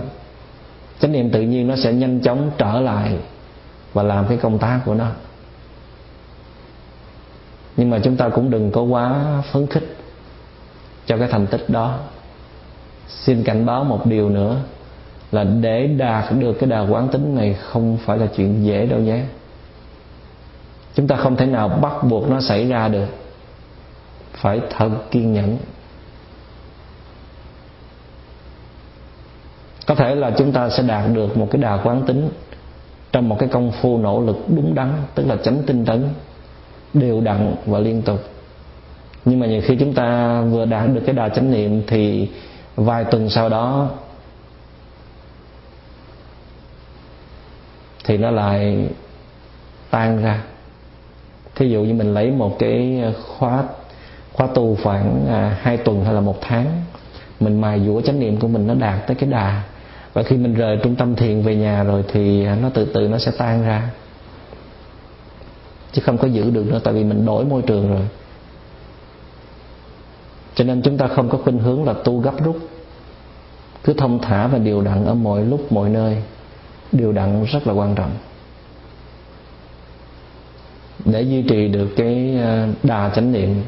Chánh 1.00 1.12
niệm 1.12 1.30
tự 1.32 1.42
nhiên 1.42 1.68
nó 1.68 1.76
sẽ 1.76 1.94
nhanh 1.94 2.20
chóng 2.20 2.52
trở 2.58 2.80
lại 2.80 3.18
và 3.94 4.04
làm 4.04 4.26
cái 4.28 4.38
công 4.38 4.60
tác 4.60 4.80
của 4.86 4.94
nó. 4.94 5.08
Nhưng 7.78 7.90
mà 7.90 8.00
chúng 8.04 8.18
ta 8.18 8.30
cũng 8.30 8.50
đừng 8.50 8.72
có 8.72 8.82
quá 8.82 9.24
phấn 9.52 9.68
khích 9.68 9.98
cho 11.06 11.18
cái 11.18 11.28
thành 11.28 11.48
tích 11.48 11.70
đó. 11.70 12.00
Xin 13.08 13.44
cảnh 13.44 13.66
báo 13.66 13.84
một 13.84 14.06
điều 14.06 14.30
nữa 14.30 14.58
là 15.34 15.44
để 15.44 15.88
đạt 15.88 16.34
được 16.40 16.54
cái 16.60 16.70
đà 16.70 16.80
quán 16.80 17.08
tính 17.08 17.36
này 17.36 17.54
không 17.54 17.98
phải 18.06 18.18
là 18.18 18.28
chuyện 18.36 18.66
dễ 18.66 18.86
đâu 18.86 19.00
nhé. 19.00 19.24
Chúng 20.96 21.08
ta 21.08 21.16
không 21.16 21.36
thể 21.36 21.46
nào 21.46 21.70
bắt 21.70 21.94
buộc 22.04 22.30
nó 22.30 22.42
xảy 22.42 22.68
ra 22.68 22.88
được. 22.88 23.08
Phải 24.34 24.62
thật 24.78 24.90
kiên 25.12 25.34
nhẫn. 25.34 25.58
Có 29.88 29.96
thể 29.96 30.16
là 30.16 30.32
chúng 30.38 30.52
ta 30.52 30.70
sẽ 30.70 30.84
đạt 30.84 31.04
được 31.14 31.38
một 31.38 31.48
cái 31.52 31.62
đà 31.62 31.78
quán 31.84 32.04
tính 32.08 32.30
trong 33.12 33.30
một 33.30 33.36
cái 33.40 33.50
công 33.50 33.72
phu 33.72 33.98
nỗ 33.98 34.22
lực 34.22 34.38
đúng 34.48 34.76
đắn, 34.76 34.94
tức 35.16 35.28
là 35.28 35.36
chánh 35.44 35.64
tinh 35.66 35.86
tấn, 35.86 36.10
đều 36.94 37.22
đặn 37.22 37.56
và 37.66 37.80
liên 37.80 38.02
tục. 38.02 38.20
Nhưng 39.26 39.40
mà 39.40 39.48
nhiều 39.48 39.62
khi 39.64 39.76
chúng 39.80 39.94
ta 39.94 40.42
vừa 40.42 40.66
đạt 40.66 40.90
được 40.94 41.02
cái 41.06 41.16
đà 41.16 41.30
chánh 41.30 41.52
niệm 41.52 41.82
thì 41.88 42.30
vài 42.76 43.04
tuần 43.04 43.30
sau 43.30 43.50
đó 43.50 43.90
thì 48.04 48.18
nó 48.18 48.32
lại 48.32 48.90
tan 49.90 50.24
ra. 50.24 50.44
Thí 51.56 51.70
dụ 51.70 51.84
như 51.84 51.94
mình 51.94 52.14
lấy 52.14 52.32
một 52.32 52.60
cái 52.60 53.04
khóa 53.28 53.64
khóa 54.34 54.48
tu 54.48 54.78
khoảng 54.84 55.28
à, 55.28 55.58
hai 55.62 55.78
tuần 55.78 56.06
hay 56.06 56.14
là 56.14 56.22
một 56.22 56.42
tháng 56.42 56.66
mình 57.40 57.62
mài 57.62 57.86
dũa 57.86 58.02
chánh 58.02 58.20
niệm 58.20 58.40
của 58.40 58.48
mình 58.48 58.68
nó 58.68 58.74
đạt 58.74 59.08
tới 59.08 59.16
cái 59.16 59.30
đà. 59.30 59.64
Và 60.14 60.24
khi 60.24 60.38
mình 60.38 60.54
rời 60.54 60.80
trung 60.84 60.96
tâm 60.96 61.16
thiền 61.16 61.42
về 61.42 61.56
nhà 61.56 61.84
rồi 61.84 62.04
thì 62.08 62.46
nó 62.46 62.70
từ 62.74 62.86
từ 62.86 63.08
nó 63.08 63.18
sẽ 63.18 63.32
tan 63.38 63.66
ra. 63.66 63.90
Chứ 65.92 66.02
không 66.06 66.18
có 66.18 66.28
giữ 66.28 66.52
được 66.52 66.66
nữa 66.68 66.80
tại 66.84 66.94
vì 66.94 67.04
mình 67.04 67.26
đổi 67.26 67.46
môi 67.46 67.62
trường 67.62 67.90
rồi. 67.90 68.08
Cho 70.56 70.64
nên 70.64 70.82
chúng 70.82 70.98
ta 70.98 71.08
không 71.08 71.30
có 71.30 71.38
khuynh 71.38 71.60
hướng 71.60 71.84
là 71.84 71.94
tu 71.94 72.20
gấp 72.20 72.44
rút. 72.44 72.58
Cứ 73.84 73.94
thông 73.94 74.20
thả 74.22 74.48
và 74.48 74.58
điều 74.58 74.82
đặn 74.82 75.06
ở 75.06 75.14
mọi 75.14 75.46
lúc 75.46 75.72
mọi 75.72 75.90
nơi 75.90 76.18
điều 76.94 77.12
đặn 77.12 77.46
rất 77.46 77.68
là 77.68 77.74
quan 77.74 77.96
trọng. 77.96 78.12
Để 81.06 81.22
duy 81.22 81.42
trì 81.42 81.68
được 81.68 81.88
cái 81.98 82.38
à, 82.44 82.68
đà 82.84 83.10
chánh 83.10 83.32
niệm, 83.32 83.64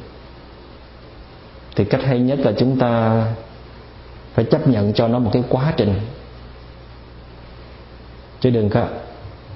thì 1.76 1.86
cách 1.86 2.02
hay 2.04 2.20
nhất 2.20 2.40
là 2.40 2.52
chúng 2.58 2.80
ta 2.80 3.24
phải 4.34 4.46
chấp 4.46 4.68
nhận 4.68 4.94
cho 4.94 5.08
nó 5.08 5.20
một 5.20 5.30
cái 5.34 5.44
quá 5.50 5.74
trình. 5.78 5.94
Chứ 8.40 8.50
đừng 8.50 8.70
có 8.70 8.88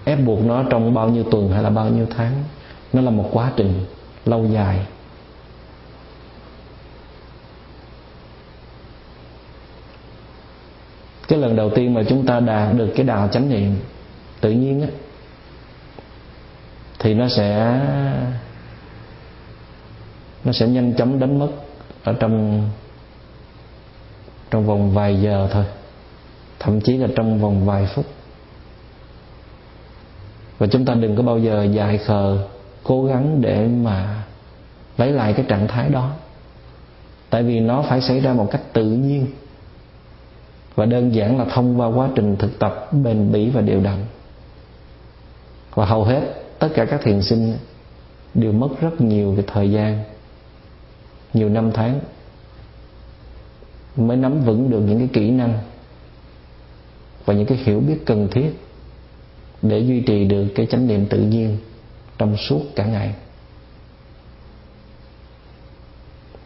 ép 0.03 0.19
buộc 0.25 0.45
nó 0.45 0.63
trong 0.69 0.93
bao 0.93 1.09
nhiêu 1.09 1.23
tuần 1.23 1.51
hay 1.51 1.63
là 1.63 1.69
bao 1.69 1.89
nhiêu 1.89 2.05
tháng. 2.17 2.43
Nó 2.93 3.01
là 3.01 3.11
một 3.11 3.29
quá 3.31 3.51
trình 3.55 3.85
lâu 4.25 4.45
dài. 4.45 4.79
Cái 11.29 11.39
lần 11.39 11.55
đầu 11.55 11.69
tiên 11.69 11.93
mà 11.93 12.03
chúng 12.09 12.25
ta 12.25 12.39
đạt 12.39 12.75
được 12.75 12.89
cái 12.95 13.05
đạo 13.05 13.27
chánh 13.27 13.49
niệm, 13.49 13.75
tự 14.41 14.51
nhiên 14.51 14.81
á, 14.81 14.87
thì 16.99 17.13
nó 17.13 17.27
sẽ 17.27 17.79
nó 20.43 20.51
sẽ 20.51 20.67
nhanh 20.67 20.93
chóng 20.93 21.19
đánh 21.19 21.39
mất 21.39 21.49
ở 22.03 22.13
trong 22.13 22.63
trong 24.51 24.65
vòng 24.65 24.91
vài 24.91 25.21
giờ 25.21 25.49
thôi. 25.51 25.65
Thậm 26.59 26.81
chí 26.81 26.97
là 26.97 27.07
trong 27.15 27.39
vòng 27.39 27.65
vài 27.65 27.87
phút. 27.95 28.05
Và 30.57 30.67
chúng 30.67 30.85
ta 30.85 30.93
đừng 30.93 31.15
có 31.15 31.23
bao 31.23 31.39
giờ 31.39 31.63
dài 31.63 31.97
khờ, 31.97 32.37
cố 32.83 33.05
gắng 33.05 33.41
để 33.41 33.67
mà 33.67 34.23
lấy 34.97 35.11
lại 35.11 35.33
cái 35.33 35.45
trạng 35.49 35.67
thái 35.67 35.89
đó. 35.89 36.11
Tại 37.29 37.43
vì 37.43 37.59
nó 37.59 37.81
phải 37.81 38.01
xảy 38.01 38.19
ra 38.19 38.33
một 38.33 38.47
cách 38.51 38.61
tự 38.73 38.85
nhiên 38.85 39.27
và 40.79 40.85
đơn 40.85 41.15
giản 41.15 41.37
là 41.37 41.45
thông 41.45 41.79
qua 41.79 41.87
quá 41.87 42.09
trình 42.15 42.35
thực 42.35 42.59
tập, 42.59 42.89
bền 43.03 43.31
bỉ 43.31 43.49
và 43.49 43.61
điều 43.61 43.81
đặn 43.81 44.05
và 45.75 45.85
hầu 45.85 46.03
hết 46.03 46.21
tất 46.59 46.69
cả 46.75 46.85
các 46.85 47.01
thiền 47.03 47.21
sinh 47.21 47.57
đều 48.33 48.51
mất 48.51 48.67
rất 48.81 49.01
nhiều 49.01 49.31
về 49.31 49.43
thời 49.47 49.71
gian, 49.71 50.03
nhiều 51.33 51.49
năm 51.49 51.71
tháng 51.73 51.99
mới 53.95 54.17
nắm 54.17 54.41
vững 54.41 54.69
được 54.69 54.79
những 54.79 54.99
cái 54.99 55.09
kỹ 55.13 55.31
năng 55.31 55.59
và 57.25 57.33
những 57.33 57.45
cái 57.45 57.57
hiểu 57.57 57.79
biết 57.79 57.97
cần 58.05 58.27
thiết 58.31 58.51
để 59.61 59.79
duy 59.79 60.01
trì 60.01 60.25
được 60.25 60.47
cái 60.55 60.65
chánh 60.65 60.87
niệm 60.87 61.05
tự 61.05 61.19
nhiên 61.19 61.57
trong 62.17 62.37
suốt 62.37 62.61
cả 62.75 62.85
ngày. 62.85 63.13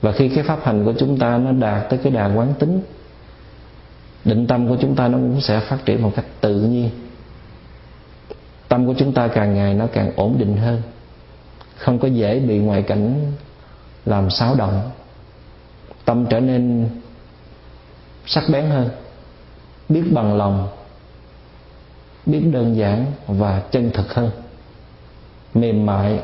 Và 0.01 0.11
khi 0.11 0.29
cái 0.29 0.43
pháp 0.43 0.59
hành 0.63 0.86
của 0.86 0.93
chúng 0.99 1.19
ta 1.19 1.38
nó 1.38 1.51
đạt 1.51 1.89
tới 1.89 1.99
cái 2.03 2.11
đà 2.11 2.34
quán 2.36 2.53
tính 2.59 2.81
định 4.26 4.47
tâm 4.47 4.69
của 4.69 4.78
chúng 4.82 4.95
ta 4.95 5.07
nó 5.07 5.17
cũng 5.17 5.41
sẽ 5.41 5.59
phát 5.59 5.86
triển 5.86 6.01
một 6.01 6.11
cách 6.15 6.26
tự 6.41 6.61
nhiên. 6.61 6.89
Tâm 8.67 8.88
của 8.88 8.93
chúng 8.97 9.13
ta 9.13 9.28
càng 9.28 9.55
ngày 9.55 9.74
nó 9.74 9.88
càng 9.88 10.11
ổn 10.15 10.36
định 10.38 10.57
hơn. 10.57 10.82
Không 11.78 11.99
có 11.99 12.07
dễ 12.07 12.39
bị 12.39 12.59
ngoại 12.59 12.82
cảnh 12.82 13.32
làm 14.05 14.30
xáo 14.30 14.55
động. 14.55 14.91
Tâm 16.05 16.26
trở 16.30 16.39
nên 16.39 16.89
sắc 18.26 18.43
bén 18.49 18.65
hơn. 18.65 18.89
Biết 19.89 20.03
bằng 20.11 20.38
lòng, 20.38 20.67
biết 22.26 22.41
đơn 22.51 22.78
giản 22.78 23.05
và 23.28 23.61
chân 23.71 23.91
thực 23.93 24.13
hơn. 24.13 24.32
Mềm 25.53 25.86
mại, 25.86 26.19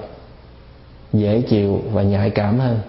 dễ 1.13 1.41
chịu 1.41 1.81
và 1.91 2.03
nhạy 2.03 2.29
cảm 2.29 2.59
hơn 2.59 2.79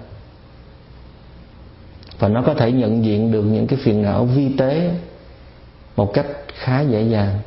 và 2.20 2.28
nó 2.28 2.42
có 2.42 2.54
thể 2.54 2.72
nhận 2.72 3.04
diện 3.04 3.32
được 3.32 3.42
những 3.42 3.66
cái 3.66 3.78
phiền 3.82 4.02
não 4.02 4.24
vi 4.24 4.48
tế 4.58 4.94
một 5.96 6.12
cách 6.14 6.26
khá 6.54 6.80
dễ 6.80 7.02
dàng. 7.02 7.38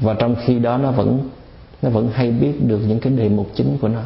Và 0.00 0.14
trong 0.14 0.36
khi 0.44 0.58
đó 0.58 0.78
nó 0.78 0.90
vẫn 0.90 1.28
nó 1.82 1.90
vẫn 1.90 2.10
hay 2.14 2.30
biết 2.30 2.52
được 2.60 2.78
những 2.78 3.00
cái 3.00 3.12
đề 3.12 3.28
mục 3.28 3.50
chính 3.54 3.78
của 3.80 3.88
nó. 3.88 4.02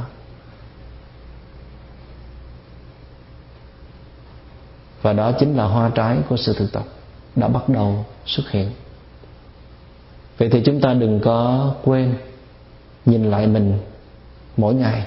Và 5.03 5.13
đó 5.13 5.33
chính 5.33 5.57
là 5.57 5.65
hoa 5.65 5.91
trái 5.95 6.17
của 6.29 6.37
sự 6.37 6.55
thực 6.55 6.73
tập 6.73 6.85
đã 7.37 7.49
bắt 7.49 7.69
đầu 7.69 8.05
xuất 8.27 8.51
hiện. 8.51 8.71
Vậy 10.39 10.49
thì 10.49 10.63
chúng 10.65 10.81
ta 10.81 10.95
đừng 10.95 11.21
có 11.21 11.71
quên 11.85 12.15
nhìn 13.07 13.31
lại 13.31 13.47
mình 13.47 13.79
mỗi 14.57 14.75
ngày, 14.75 15.05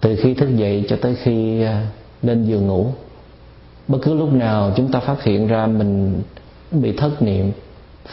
từ 0.00 0.16
khi 0.22 0.34
thức 0.34 0.56
dậy 0.56 0.84
cho 0.88 0.96
tới 1.02 1.16
khi 1.22 1.62
à, 1.62 1.86
lên 2.22 2.44
giường 2.44 2.66
ngủ 2.66 2.92
bất 3.90 3.98
cứ 4.02 4.14
lúc 4.14 4.32
nào 4.32 4.72
chúng 4.76 4.92
ta 4.92 5.00
phát 5.00 5.22
hiện 5.22 5.46
ra 5.46 5.66
mình 5.66 6.22
bị 6.70 6.96
thất 6.96 7.22
niệm, 7.22 7.52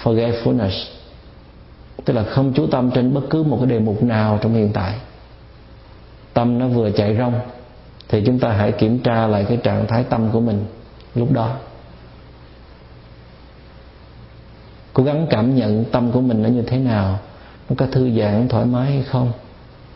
forgetfulness, 0.04 0.86
tức 2.06 2.14
là 2.14 2.24
không 2.24 2.54
chú 2.54 2.68
tâm 2.68 2.92
trên 2.92 3.14
bất 3.14 3.22
cứ 3.30 3.44
một 3.44 3.58
cái 3.60 3.68
đề 3.70 3.80
mục 3.80 4.04
nào 4.04 4.40
trong 4.42 4.54
hiện 4.54 4.70
tại, 4.74 4.94
tâm 6.34 6.60
nó 6.60 6.68
vừa 6.68 6.92
chạy 6.92 7.16
rong, 7.18 7.34
thì 8.10 8.24
chúng 8.26 8.40
ta 8.40 8.50
hãy 8.50 8.72
kiểm 8.72 9.00
tra 9.00 9.28
lại 9.28 9.46
cái 9.50 9.58
trạng 9.58 9.88
thái 9.88 10.04
tâm 10.04 10.30
của 10.32 10.40
mình 10.40 10.66
lúc 11.16 11.32
đó. 11.32 11.56
Cố 14.94 15.04
gắng 15.04 15.28
cảm 15.30 15.56
nhận 15.56 15.86
tâm 15.86 16.12
của 16.12 16.22
mình 16.22 16.44
nó 16.44 16.50
như 16.50 16.62
thế 16.62 16.78
nào, 16.78 17.20
nó 17.70 17.76
có 17.78 17.86
thư 17.92 18.12
giãn 18.20 18.48
thoải 18.48 18.66
mái 18.66 18.92
hay 18.92 19.04
không, 19.04 19.32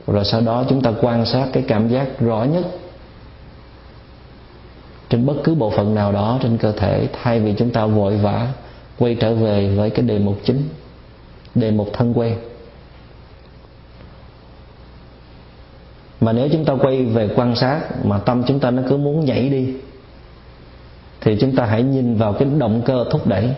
rồi 0.07 0.25
sau 0.25 0.41
đó 0.41 0.63
chúng 0.69 0.81
ta 0.81 0.91
quan 1.01 1.25
sát 1.25 1.47
cái 1.53 1.63
cảm 1.67 1.87
giác 1.87 2.19
rõ 2.19 2.43
nhất 2.43 2.63
trên 5.11 5.25
bất 5.25 5.35
cứ 5.43 5.55
bộ 5.55 5.69
phận 5.69 5.95
nào 5.95 6.11
đó 6.11 6.39
trên 6.43 6.57
cơ 6.57 6.71
thể, 6.71 7.07
thay 7.23 7.39
vì 7.39 7.53
chúng 7.57 7.69
ta 7.69 7.85
vội 7.85 8.17
vã 8.17 8.47
quay 8.99 9.15
trở 9.15 9.33
về 9.33 9.75
với 9.75 9.89
cái 9.89 10.05
đề 10.05 10.19
mục 10.19 10.37
chính, 10.43 10.61
đề 11.55 11.71
mục 11.71 11.89
thân 11.93 12.13
quen 12.15 12.37
mà 16.21 16.33
nếu 16.33 16.49
chúng 16.51 16.65
ta 16.65 16.73
quay 16.81 17.03
về 17.03 17.29
quan 17.35 17.55
sát 17.55 18.05
mà 18.05 18.17
tâm 18.17 18.43
chúng 18.47 18.59
ta 18.59 18.71
nó 18.71 18.83
cứ 18.89 18.97
muốn 18.97 19.25
nhảy 19.25 19.49
đi, 19.49 19.73
thì 21.21 21.37
chúng 21.41 21.55
ta 21.55 21.65
hãy 21.65 21.83
nhìn 21.83 22.15
vào 22.15 22.33
cái 22.33 22.47
động 22.57 22.81
cơ 22.85 23.05
thúc 23.11 23.27
đẩy. 23.27 23.49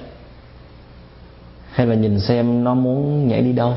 Hay 1.72 1.88
là 1.88 1.96
nhìn 1.96 2.20
xem 2.20 2.64
nó 2.64 2.74
muốn 2.74 3.28
nhảy 3.28 3.42
đi 3.42 3.52
đâu. 3.52 3.74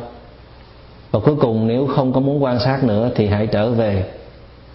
Và 1.11 1.21
cuối 1.21 1.37
cùng 1.37 1.67
nếu 1.67 1.87
không 1.87 2.13
có 2.13 2.21
muốn 2.21 2.43
quan 2.43 2.59
sát 2.61 2.85
nữa 2.85 3.11
thì 3.15 3.27
hãy 3.27 3.47
trở 3.47 3.71
về 3.71 4.11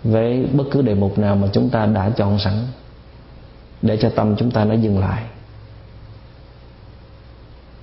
với 0.03 0.45
bất 0.53 0.63
cứ 0.71 0.81
đề 0.81 0.93
mục 0.93 1.19
nào 1.19 1.35
mà 1.35 1.47
chúng 1.53 1.69
ta 1.69 1.85
đã 1.85 2.09
chọn 2.09 2.39
sẵn 2.39 2.53
để 3.81 3.97
cho 4.01 4.09
tâm 4.09 4.35
chúng 4.37 4.51
ta 4.51 4.65
nó 4.65 4.73
dừng 4.73 4.99
lại. 4.99 5.23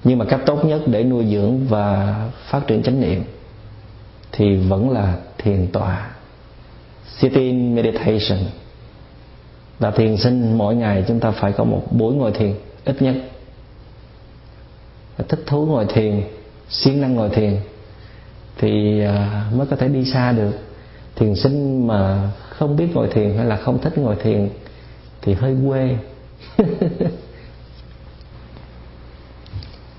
Nhưng 0.04 0.18
mà 0.18 0.24
cách 0.24 0.40
tốt 0.46 0.64
nhất 0.64 0.82
để 0.86 1.04
nuôi 1.04 1.26
dưỡng 1.30 1.66
và 1.68 2.16
phát 2.50 2.66
triển 2.66 2.82
chánh 2.82 3.00
niệm 3.00 3.24
thì 4.32 4.56
vẫn 4.56 4.90
là 4.90 5.16
thiền 5.38 5.66
tọa. 5.72 6.10
Sitting 7.18 7.74
meditation. 7.74 8.38
Là 9.80 9.90
thiền 9.90 10.16
sinh 10.16 10.58
mỗi 10.58 10.74
ngày 10.74 11.04
chúng 11.08 11.20
ta 11.20 11.30
phải 11.30 11.52
có 11.52 11.64
một 11.64 11.82
buổi 11.90 12.14
ngồi 12.14 12.32
thiền, 12.32 12.54
ít 12.84 13.02
nhất. 13.02 13.14
Thích 15.28 15.40
thú 15.46 15.66
ngồi 15.66 15.86
thiền, 15.88 16.22
siêng 16.70 17.00
năng 17.00 17.14
ngồi 17.14 17.30
thiền 17.30 17.56
thì 18.58 19.00
à, 19.00 19.44
mới 19.54 19.66
có 19.66 19.76
thể 19.76 19.88
đi 19.88 20.04
xa 20.04 20.32
được. 20.32 20.52
Thiền 21.16 21.34
sinh 21.34 21.86
mà 21.86 22.30
không 22.48 22.76
biết 22.76 22.86
ngồi 22.94 23.08
thiền 23.08 23.36
hay 23.36 23.46
là 23.46 23.56
không 23.56 23.78
thích 23.78 23.98
ngồi 23.98 24.16
thiền 24.22 24.48
thì 25.22 25.34
hơi 25.34 25.56
quê. 25.68 25.96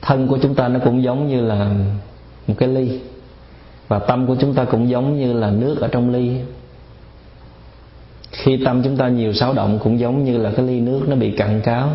Thân 0.02 0.28
của 0.28 0.38
chúng 0.42 0.56
ta 0.56 0.68
nó 0.68 0.80
cũng 0.84 1.04
giống 1.04 1.28
như 1.28 1.42
là 1.42 1.74
một 2.48 2.54
cái 2.58 2.70
ly. 2.70 3.00
Và 3.88 4.00
tâm 4.00 4.28
của 4.28 4.36
chúng 4.40 4.54
ta 4.54 4.66
cũng 4.66 4.90
giống 4.90 5.20
như 5.20 5.34
là 5.34 5.52
nước 5.52 5.82
ở 5.82 5.88
trong 5.88 6.10
ly. 6.14 6.40
Khi 8.32 8.62
tâm 8.66 8.84
chúng 8.84 8.98
ta 8.98 9.08
nhiều 9.08 9.34
xáo 9.34 9.54
động 9.54 9.80
cũng 9.84 10.00
giống 10.00 10.24
như 10.24 10.38
là 10.38 10.52
cái 10.56 10.66
ly 10.66 10.80
nước 10.80 11.02
nó 11.08 11.16
bị 11.16 11.32
cạn 11.32 11.62
cáo. 11.62 11.90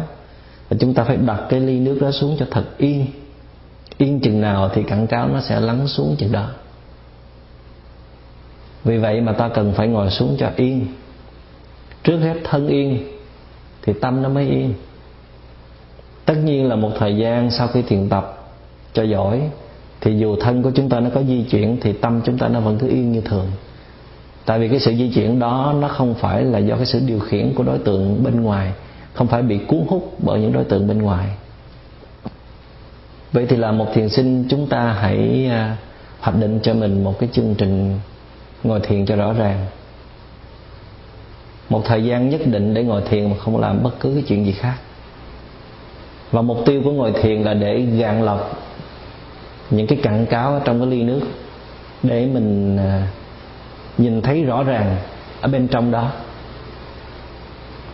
Và 0.68 0.76
chúng 0.80 0.94
ta 0.94 1.04
phải 1.04 1.16
đặt 1.16 1.46
cái 1.48 1.60
ly 1.60 1.78
nước 1.78 1.98
đó 2.00 2.10
xuống 2.10 2.36
cho 2.38 2.46
thật 2.50 2.64
yên. 2.78 3.06
Yên 3.98 4.20
chừng 4.20 4.40
nào 4.40 4.70
thì 4.74 4.82
cạn 4.82 5.06
cáo 5.06 5.28
nó 5.28 5.40
sẽ 5.40 5.60
lắng 5.60 5.88
xuống 5.88 6.16
chừng 6.18 6.32
đó. 6.32 6.48
Vì 8.84 8.98
vậy 8.98 9.20
mà 9.20 9.32
ta 9.32 9.48
cần 9.48 9.72
phải 9.76 9.88
ngồi 9.88 10.10
xuống 10.10 10.36
cho 10.38 10.50
yên. 10.56 10.86
Trước 12.02 12.18
hết 12.18 12.36
thân 12.44 12.68
yên 12.68 13.13
thì 13.86 13.92
tâm 13.92 14.22
nó 14.22 14.28
mới 14.28 14.48
yên. 14.48 14.74
Tất 16.24 16.34
nhiên 16.44 16.68
là 16.68 16.76
một 16.76 16.90
thời 16.98 17.16
gian 17.16 17.50
sau 17.50 17.68
khi 17.68 17.82
thiền 17.82 18.08
tập 18.08 18.48
cho 18.92 19.02
giỏi, 19.02 19.40
thì 20.00 20.18
dù 20.18 20.36
thân 20.36 20.62
của 20.62 20.70
chúng 20.74 20.88
ta 20.88 21.00
nó 21.00 21.10
có 21.14 21.22
di 21.22 21.42
chuyển, 21.42 21.76
thì 21.80 21.92
tâm 21.92 22.20
chúng 22.24 22.38
ta 22.38 22.48
nó 22.48 22.60
vẫn 22.60 22.78
cứ 22.78 22.88
yên 22.88 23.12
như 23.12 23.20
thường. 23.20 23.46
Tại 24.44 24.58
vì 24.58 24.68
cái 24.68 24.80
sự 24.80 24.94
di 24.94 25.12
chuyển 25.14 25.38
đó, 25.38 25.74
nó 25.80 25.88
không 25.88 26.14
phải 26.14 26.44
là 26.44 26.58
do 26.58 26.76
cái 26.76 26.86
sự 26.86 27.00
điều 27.06 27.20
khiển 27.20 27.54
của 27.54 27.64
đối 27.64 27.78
tượng 27.78 28.24
bên 28.24 28.42
ngoài, 28.42 28.72
không 29.12 29.26
phải 29.26 29.42
bị 29.42 29.58
cuốn 29.58 29.80
hút 29.88 30.16
bởi 30.18 30.40
những 30.40 30.52
đối 30.52 30.64
tượng 30.64 30.88
bên 30.88 31.02
ngoài. 31.02 31.26
Vậy 33.32 33.46
thì 33.48 33.56
là 33.56 33.72
một 33.72 33.86
thiền 33.94 34.08
sinh, 34.08 34.44
chúng 34.48 34.66
ta 34.66 34.92
hãy 34.92 35.46
à, 35.50 35.76
hoạch 36.20 36.36
định 36.36 36.60
cho 36.62 36.74
mình 36.74 37.04
một 37.04 37.18
cái 37.18 37.28
chương 37.32 37.54
trình 37.58 37.98
ngồi 38.64 38.80
thiền 38.80 39.06
cho 39.06 39.16
rõ 39.16 39.32
ràng 39.32 39.66
một 41.74 41.82
thời 41.84 42.04
gian 42.04 42.28
nhất 42.28 42.40
định 42.46 42.74
để 42.74 42.82
ngồi 42.82 43.02
thiền 43.02 43.30
mà 43.30 43.36
không 43.36 43.60
làm 43.60 43.82
bất 43.82 44.00
cứ 44.00 44.10
cái 44.14 44.22
chuyện 44.26 44.46
gì 44.46 44.52
khác. 44.52 44.74
Và 46.30 46.42
mục 46.42 46.58
tiêu 46.66 46.80
của 46.84 46.92
ngồi 46.92 47.12
thiền 47.12 47.42
là 47.42 47.54
để 47.54 47.80
gạn 47.80 48.24
lọc 48.24 48.62
những 49.70 49.86
cái 49.86 49.98
cặn 50.02 50.26
cáo 50.26 50.52
ở 50.52 50.60
trong 50.64 50.80
cái 50.80 50.88
ly 50.88 51.02
nước 51.02 51.20
để 52.02 52.26
mình 52.26 52.76
à, 52.76 53.08
nhìn 53.98 54.22
thấy 54.22 54.44
rõ 54.44 54.62
ràng 54.62 54.96
ở 55.40 55.48
bên 55.48 55.68
trong 55.68 55.90
đó. 55.90 56.12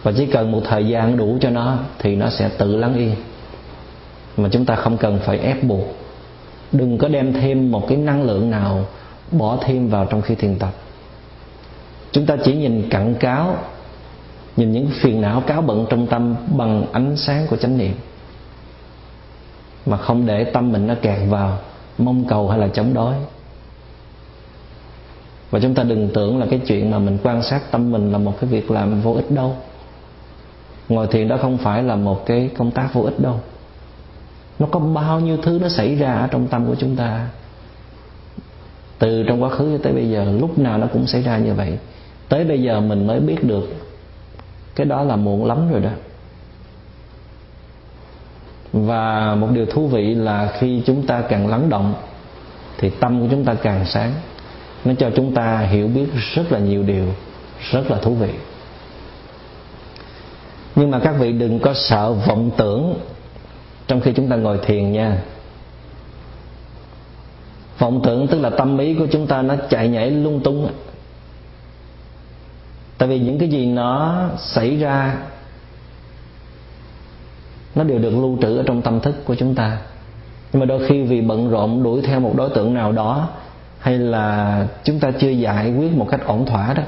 Và 0.03 0.13
chỉ 0.17 0.27
cần 0.27 0.53
một 0.53 0.61
thời 0.65 0.87
gian 0.87 1.17
đủ 1.17 1.39
cho 1.41 1.51
nó 1.51 1.79
thì 1.99 2.17
nó 2.17 2.31
sẽ 2.31 2.49
tự 2.49 2.77
lắng 2.77 2.95
yên. 2.95 3.15
Mà 4.37 4.49
chúng 4.53 4.65
ta 4.65 4.75
không 4.75 4.97
cần 4.97 5.19
phải 5.25 5.39
ép 5.39 5.65
buộc. 5.65 5.97
Đừng 6.73 6.99
có 6.99 7.09
đem 7.09 7.33
thêm 7.33 7.71
một 7.71 7.89
cái 7.89 7.99
năng 7.99 8.23
lượng 8.23 8.51
nào 8.51 8.87
bỏ 9.31 9.59
thêm 9.61 9.89
vào 9.89 10.05
trong 10.05 10.23
khi 10.23 10.35
thiền 10.35 10.59
tập 10.59 10.73
chúng 12.13 12.27
ta 12.27 12.37
chỉ 12.45 12.57
nhìn 12.57 12.89
cặn 12.91 13.15
cáo, 13.15 13.57
nhìn 14.57 14.73
những 14.73 14.91
phiền 15.01 15.21
não 15.21 15.41
cáo 15.41 15.63
bận 15.63 15.87
trong 15.91 16.07
tâm 16.07 16.37
bằng 16.57 16.87
ánh 16.93 17.17
sáng 17.17 17.47
của 17.51 17.57
chánh 17.57 17.79
niệm. 17.79 17.95
Mà 19.87 19.97
không 19.97 20.27
để 20.27 20.45
tâm 20.45 20.73
mình 20.73 20.87
nó 20.87 20.95
kẹt 21.03 21.19
vào 21.29 21.59
mong 21.99 22.25
cầu 22.25 22.49
hay 22.49 22.59
là 22.59 22.69
chống 22.69 22.95
đối. 22.95 23.15
Và 25.51 25.61
chúng 25.61 25.75
ta 25.75 25.83
đừng 25.83 26.09
tưởng 26.15 26.39
là 26.39 26.47
cái 26.51 26.61
chuyện 26.67 26.91
mà 26.91 26.99
mình 26.99 27.19
quan 27.23 27.43
sát 27.43 27.71
tâm 27.71 27.93
mình 27.93 28.13
là 28.13 28.19
một 28.19 28.41
cái 28.41 28.51
việc 28.51 28.71
làm 28.71 29.01
vô 29.01 29.13
ích 29.13 29.31
đâu. 29.31 29.57
Ngồi 30.89 31.07
thiền 31.07 31.29
đó 31.29 31.37
không 31.43 31.59
phải 31.59 31.83
là 31.83 31.97
một 31.97 32.27
cái 32.27 32.51
công 32.59 32.71
tác 32.71 32.95
vô 32.95 33.03
ích 33.03 33.21
đâu. 33.21 33.41
Nó 34.59 34.67
có 34.71 34.81
bao 34.81 35.21
nhiêu 35.21 35.37
thứ 35.43 35.59
nó 35.63 35.69
xảy 35.69 35.95
ra 35.95 36.13
ở 36.13 36.27
trong 36.27 36.47
tâm 36.47 36.67
của 36.67 36.75
chúng 36.75 36.97
ta? 36.97 37.29
Từ 38.99 39.25
trong 39.29 39.43
quá 39.43 39.51
khứ 39.51 39.77
cho 39.77 39.83
tới 39.83 39.93
bây 39.93 40.11
giờ, 40.11 40.25
lúc 40.41 40.59
nào 40.59 40.79
nó 40.79 40.87
cũng 40.93 41.07
xảy 41.07 41.23
ra 41.23 41.39
như 41.39 41.55
vậy 41.55 41.79
tới 42.31 42.45
bây 42.45 42.63
giờ 42.63 42.81
mình 42.81 43.07
mới 43.07 43.21
biết 43.21 43.45
được 43.45 43.69
cái 44.75 44.87
đó 44.87 45.03
là 45.03 45.17
muộn 45.17 45.45
lắm 45.45 45.73
rồi 45.73 45.81
đó. 45.81 45.91
Và 48.73 49.35
một 49.35 49.49
điều 49.53 49.67
thú 49.67 49.89
vị 49.89 50.15
là 50.15 50.53
khi 50.59 50.83
chúng 50.87 51.07
ta 51.07 51.23
càng 51.29 51.47
lắng 51.47 51.69
động, 51.69 51.95
thì 52.79 52.91
tâm 52.91 53.21
của 53.21 53.27
chúng 53.31 53.45
ta 53.45 53.55
càng 53.55 53.85
sáng. 53.87 54.13
Nó 54.85 54.95
cho 54.99 55.11
chúng 55.17 55.35
ta 55.35 55.59
hiểu 55.59 55.89
biết 55.89 56.07
rất 56.35 56.53
là 56.53 56.59
nhiều 56.59 56.83
điều, 56.83 57.07
rất 57.71 57.91
là 57.91 57.99
thú 57.99 58.15
vị. 58.15 58.31
Nhưng 60.77 60.91
mà 60.91 60.99
các 60.99 61.15
vị 61.19 61.33
đừng 61.33 61.59
có 61.59 61.75
sợ 61.75 62.13
vọng 62.13 62.51
tưởng 62.57 62.95
trong 63.87 64.01
khi 64.01 64.13
chúng 64.13 64.29
ta 64.29 64.37
ngồi 64.37 64.59
thiền 64.67 64.93
nha. 64.93 65.23
Vọng 67.79 68.01
tưởng 68.05 68.27
tức 68.27 68.41
là 68.41 68.51
tâm 68.51 68.79
ý 68.79 68.95
của 68.95 69.07
chúng 69.13 69.27
ta 69.27 69.43
nó 69.43 69.55
chạy 69.71 69.89
nhảy 69.89 70.11
lung 70.11 70.41
tung 70.41 70.71
tại 73.01 73.09
vì 73.09 73.19
những 73.19 73.39
cái 73.39 73.49
gì 73.49 73.67
nó 73.67 74.21
xảy 74.39 74.77
ra, 74.77 75.17
nó 77.75 77.85
đều 77.85 77.99
được 77.99 78.11
lưu 78.11 78.39
trữ 78.43 78.57
ở 78.57 78.63
trong 78.67 78.83
tâm 78.83 79.01
thức 79.01 79.25
của 79.25 79.35
chúng 79.35 79.55
ta. 79.55 79.79
Nhưng 80.53 80.61
mà 80.61 80.67
đôi 80.67 80.87
khi 80.87 81.03
vì 81.03 81.21
bận 81.21 81.51
rộn 81.51 81.83
đuổi 81.83 82.03
theo 82.03 82.21
một 82.21 82.33
đối 82.37 82.51
tượng 82.51 82.75
nào 82.75 82.93
đó, 82.93 83.29
hay 83.79 83.99
là 83.99 84.67
chúng 84.85 85.01
ta 85.01 85.11
chưa 85.21 85.29
giải 85.29 85.73
quyết 85.73 85.93
một 85.97 86.07
cách 86.11 86.27
ổn 86.27 86.47
thỏa 86.47 86.75
đó, 86.75 86.83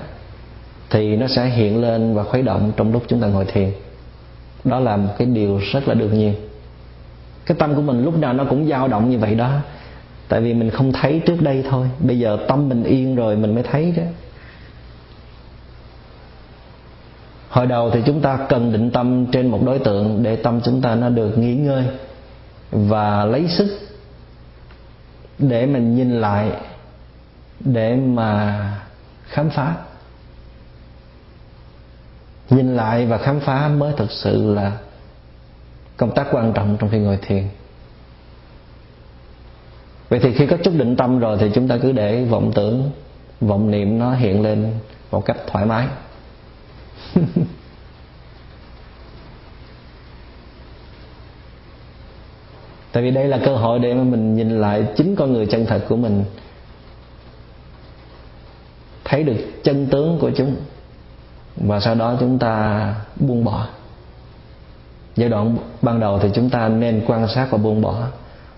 thì 0.91 1.17
nó 1.17 1.27
sẽ 1.27 1.47
hiện 1.47 1.81
lên 1.81 2.15
và 2.15 2.25
khuấy 2.25 2.43
động 2.43 2.73
trong 2.77 2.93
lúc 2.93 3.03
chúng 3.09 3.21
ta 3.21 3.27
ngồi 3.27 3.45
thiền. 3.45 3.73
Đó 4.65 4.81
là 4.81 4.97
một 4.97 5.11
cái 5.19 5.27
điều 5.27 5.61
rất 5.73 5.89
là 5.89 5.95
đương 5.95 6.19
nhiên. 6.19 6.35
Cái 7.47 7.57
tâm 7.59 7.75
của 7.75 7.83
mình 7.83 8.05
lúc 8.05 8.19
nào 8.19 8.33
nó 8.33 8.45
cũng 8.45 8.69
dao 8.69 8.89
động 8.89 9.11
như 9.11 9.19
vậy 9.19 9.35
đó. 9.35 9.51
Tại 10.29 10.41
vì 10.41 10.55
mình 10.55 10.71
không 10.71 10.93
thấy 10.93 11.23
trước 11.27 11.43
đây 11.43 11.65
thôi. 11.71 11.87
Bây 12.01 12.19
giờ 12.19 12.39
tâm 12.49 12.69
mình 12.69 12.85
yên 12.85 13.17
rồi, 13.17 13.37
mình 13.37 13.55
mới 13.55 13.63
thấy 13.63 13.95
đó. 13.97 14.03
Hồi 17.53 17.67
đầu 17.67 17.91
thì 17.91 18.03
chúng 18.07 18.21
ta 18.21 18.39
cần 18.49 18.73
định 18.73 18.91
tâm 18.91 19.27
trên 19.27 19.47
một 19.47 19.61
đối 19.65 19.79
tượng 19.79 20.23
để 20.23 20.37
tâm 20.37 20.61
chúng 20.65 20.81
ta 20.81 20.95
nó 20.95 21.09
được 21.09 21.39
nghỉ 21.39 21.55
ngơi 21.55 21.85
và 22.71 23.25
lấy 23.25 23.49
sức 23.49 23.79
để 25.39 25.67
mình 25.67 25.97
nhìn 25.97 26.21
lại, 26.21 26.51
để 27.61 27.97
mà 27.97 28.59
khám 29.25 29.51
phá. 29.51 29.75
Nhìn 32.51 32.77
lại 32.77 33.07
và 33.07 33.19
khám 33.19 33.41
phá 33.41 33.69
mới 33.69 33.93
thực 33.97 34.11
sự 34.11 34.55
là 34.55 34.73
công 35.97 36.15
tác 36.15 36.27
quan 36.31 36.53
trọng 36.53 36.77
trong 36.81 36.91
khi 36.91 36.99
ngồi 36.99 37.19
thiền. 37.27 37.45
Vậy 40.09 40.21
thì 40.23 40.33
khi 40.33 40.47
có 40.47 40.57
chút 40.57 40.75
định 40.75 40.97
tâm 40.97 41.19
rồi 41.19 41.39
thì 41.41 41.51
chúng 41.55 41.69
ta 41.69 41.79
cứ 41.83 41.93
để 41.93 42.25
vọng 42.25 42.53
tưởng, 42.55 42.91
vọng 43.41 43.71
niệm 43.71 43.99
nó 43.99 44.15
hiện 44.15 44.43
lên 44.43 44.73
một 45.11 45.25
cách 45.25 45.37
thoải 45.47 45.67
mái. 45.67 45.87
tại 52.93 53.03
vì 53.03 53.11
đây 53.11 53.29
là 53.29 53.41
cơ 53.45 53.57
hội 53.57 53.79
để 53.79 53.95
mà 53.95 54.03
mình 54.03 54.37
nhìn 54.37 54.61
lại 54.61 54.87
chính 54.97 55.17
con 55.17 55.33
người 55.33 55.47
chân 55.47 55.67
thật 55.67 55.85
của 55.89 55.97
mình. 55.97 56.25
Thấy 59.05 59.23
được 59.23 59.37
chân 59.63 59.87
tướng 59.87 60.19
của 60.19 60.31
chúng, 60.37 60.57
và 61.57 61.81
sau 61.81 61.95
đó 61.95 62.17
chúng 62.21 62.39
ta 62.39 62.95
buông 63.17 63.45
bỏ. 63.45 63.67
Giai 65.17 65.29
đoạn 65.29 65.57
ban 65.83 66.01
đầu 66.01 66.19
thì 66.23 66.29
chúng 66.35 66.51
ta 66.51 66.69
nên 66.69 67.05
quan 67.07 67.29
sát 67.29 67.49
và 67.51 67.59
buông 67.59 67.81
bỏ. 67.81 68.07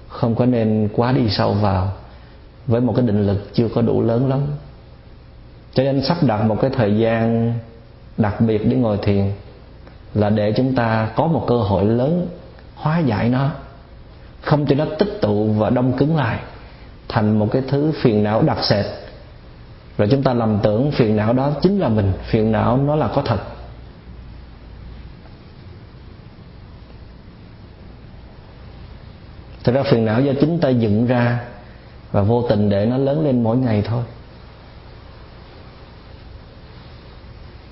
Không 0.08 0.34
có 0.34 0.46
nên 0.46 0.88
quá 0.96 1.12
đi 1.12 1.28
sâu 1.28 1.52
vào 1.52 1.92
với 2.66 2.80
một 2.80 2.92
cái 2.96 3.06
định 3.06 3.26
lực 3.26 3.54
chưa 3.54 3.68
có 3.74 3.82
đủ 3.82 4.02
lớn 4.02 4.28
lắm. 4.28 4.40
Cho 5.74 5.82
nên 5.82 6.04
sắp 6.04 6.16
đặt 6.22 6.44
một 6.44 6.58
cái 6.60 6.70
thời 6.70 6.98
gian 6.98 7.54
đặc 8.18 8.40
biệt 8.40 8.58
để 8.66 8.76
ngồi 8.76 8.98
thiền, 9.02 9.32
là 10.14 10.30
để 10.30 10.52
chúng 10.56 10.74
ta 10.74 11.08
có 11.16 11.26
một 11.26 11.44
cơ 11.48 11.56
hội 11.56 11.84
lớn 11.84 12.28
hóa 12.74 12.98
giải 12.98 13.28
nó, 13.28 13.50
không 14.40 14.66
cho 14.66 14.74
nó 14.74 14.84
tích 14.98 15.18
tụ 15.20 15.52
và 15.52 15.70
đông 15.70 15.92
cứng 15.92 16.16
lại 16.16 16.38
thành 17.08 17.38
một 17.38 17.48
cái 17.52 17.62
thứ 17.68 17.92
phiền 18.02 18.22
não 18.22 18.42
đặc 18.42 18.58
sệt. 18.62 18.86
Rồi 19.98 20.08
chúng 20.10 20.22
ta 20.22 20.34
lầm 20.34 20.58
tưởng 20.62 20.90
phiền 20.90 21.16
não 21.16 21.32
đó 21.32 21.50
chính 21.62 21.78
là 21.78 21.88
mình, 21.88 22.12
phiền 22.24 22.52
não 22.52 22.76
nó 22.76 22.96
là 22.96 23.08
có 23.08 23.22
thật. 23.22 23.38
Thật 29.64 29.72
ra 29.72 29.82
phiền 29.82 30.04
não 30.04 30.20
do 30.20 30.32
chính 30.40 30.60
ta 30.60 30.68
dựng 30.68 31.06
ra 31.06 31.40
và 32.12 32.22
vô 32.22 32.42
tình 32.48 32.68
để 32.68 32.86
nó 32.86 32.98
lớn 32.98 33.24
lên 33.24 33.42
mỗi 33.42 33.56
ngày 33.56 33.82
thôi. 33.86 34.02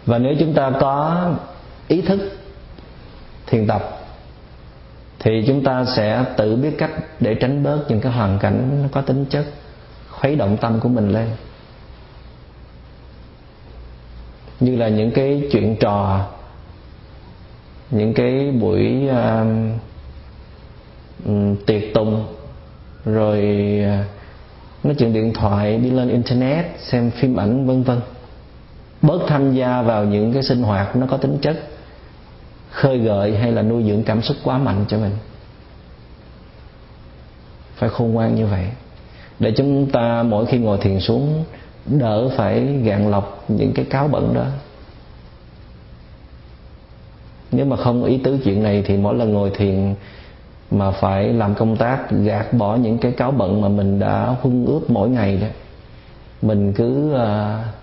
Và 0.06 0.18
nếu 0.18 0.34
chúng 0.40 0.54
ta 0.54 0.72
có 0.80 1.26
ý 1.88 2.02
thức 2.02 2.20
thiền 3.46 3.66
tập 3.66 3.98
thì 5.18 5.44
chúng 5.46 5.64
ta 5.64 5.84
sẽ 5.84 6.24
tự 6.36 6.56
biết 6.56 6.74
cách 6.78 6.90
để 7.20 7.34
tránh 7.34 7.62
bớt 7.62 7.84
những 7.88 8.00
cái 8.00 8.12
hoàn 8.12 8.38
cảnh 8.38 8.82
nó 8.82 8.88
có 8.92 9.00
tính 9.00 9.24
chất 9.30 9.44
khuấy 10.10 10.36
động 10.36 10.56
tâm 10.60 10.80
của 10.80 10.88
mình 10.88 11.08
lên. 11.08 11.28
Như 14.60 14.76
là 14.76 14.88
những 14.88 15.10
cái 15.10 15.48
chuyện 15.52 15.76
trò 15.80 16.26
những 17.90 18.14
cái 18.14 18.50
buổi 18.60 19.08
uh, 19.10 19.16
tiệc 21.66 21.82
tùng 21.94 22.26
rồi 23.04 23.38
uh, 23.84 24.84
nói 24.84 24.94
chuyện 24.98 25.12
điện 25.12 25.32
thoại 25.34 25.76
đi 25.76 25.90
lên 25.90 26.08
internet 26.08 26.66
xem 26.78 27.10
phim 27.10 27.36
ảnh 27.36 27.66
vân 27.66 27.82
vân 27.82 28.00
bớt 29.02 29.22
tham 29.26 29.54
gia 29.54 29.82
vào 29.82 30.04
những 30.04 30.32
cái 30.32 30.42
sinh 30.42 30.62
hoạt 30.62 30.96
nó 30.96 31.06
có 31.06 31.16
tính 31.16 31.38
chất 31.42 31.56
khơi 32.70 32.98
gợi 32.98 33.36
hay 33.36 33.52
là 33.52 33.62
nuôi 33.62 33.84
dưỡng 33.86 34.02
cảm 34.02 34.22
xúc 34.22 34.36
quá 34.44 34.58
mạnh 34.58 34.84
cho 34.88 34.98
mình. 34.98 35.12
Phải 37.74 37.88
khôn 37.88 38.12
ngoan 38.12 38.34
như 38.34 38.46
vậy. 38.46 38.66
Để 39.38 39.52
chúng 39.56 39.86
ta 39.86 40.22
mỗi 40.22 40.46
khi 40.46 40.58
ngồi 40.58 40.78
thiền 40.78 41.00
xuống 41.00 41.44
đỡ 41.86 42.28
phải 42.36 42.60
gạn 42.60 43.10
lọc 43.10 43.44
những 43.48 43.72
cái 43.72 43.84
cáo 43.84 44.08
bẩn 44.08 44.34
đó. 44.34 44.46
Nếu 47.52 47.66
mà 47.66 47.76
không 47.76 48.04
ý 48.04 48.18
tứ 48.18 48.38
chuyện 48.44 48.62
này 48.62 48.82
thì 48.86 48.96
mỗi 48.96 49.14
lần 49.14 49.32
ngồi 49.32 49.50
thiền 49.50 49.94
mà 50.70 50.90
phải 50.90 51.32
làm 51.32 51.54
công 51.54 51.76
tác 51.76 52.10
gạt 52.10 52.52
bỏ 52.52 52.76
những 52.76 52.98
cái 52.98 53.12
cáo 53.12 53.30
bận 53.30 53.60
mà 53.60 53.68
mình 53.68 53.98
đã 53.98 54.36
huân 54.40 54.66
ướp 54.66 54.90
mỗi 54.90 55.08
ngày 55.08 55.36
đó 55.36 55.46
mình 56.42 56.72
cứ 56.72 57.14
uh, 57.14 57.81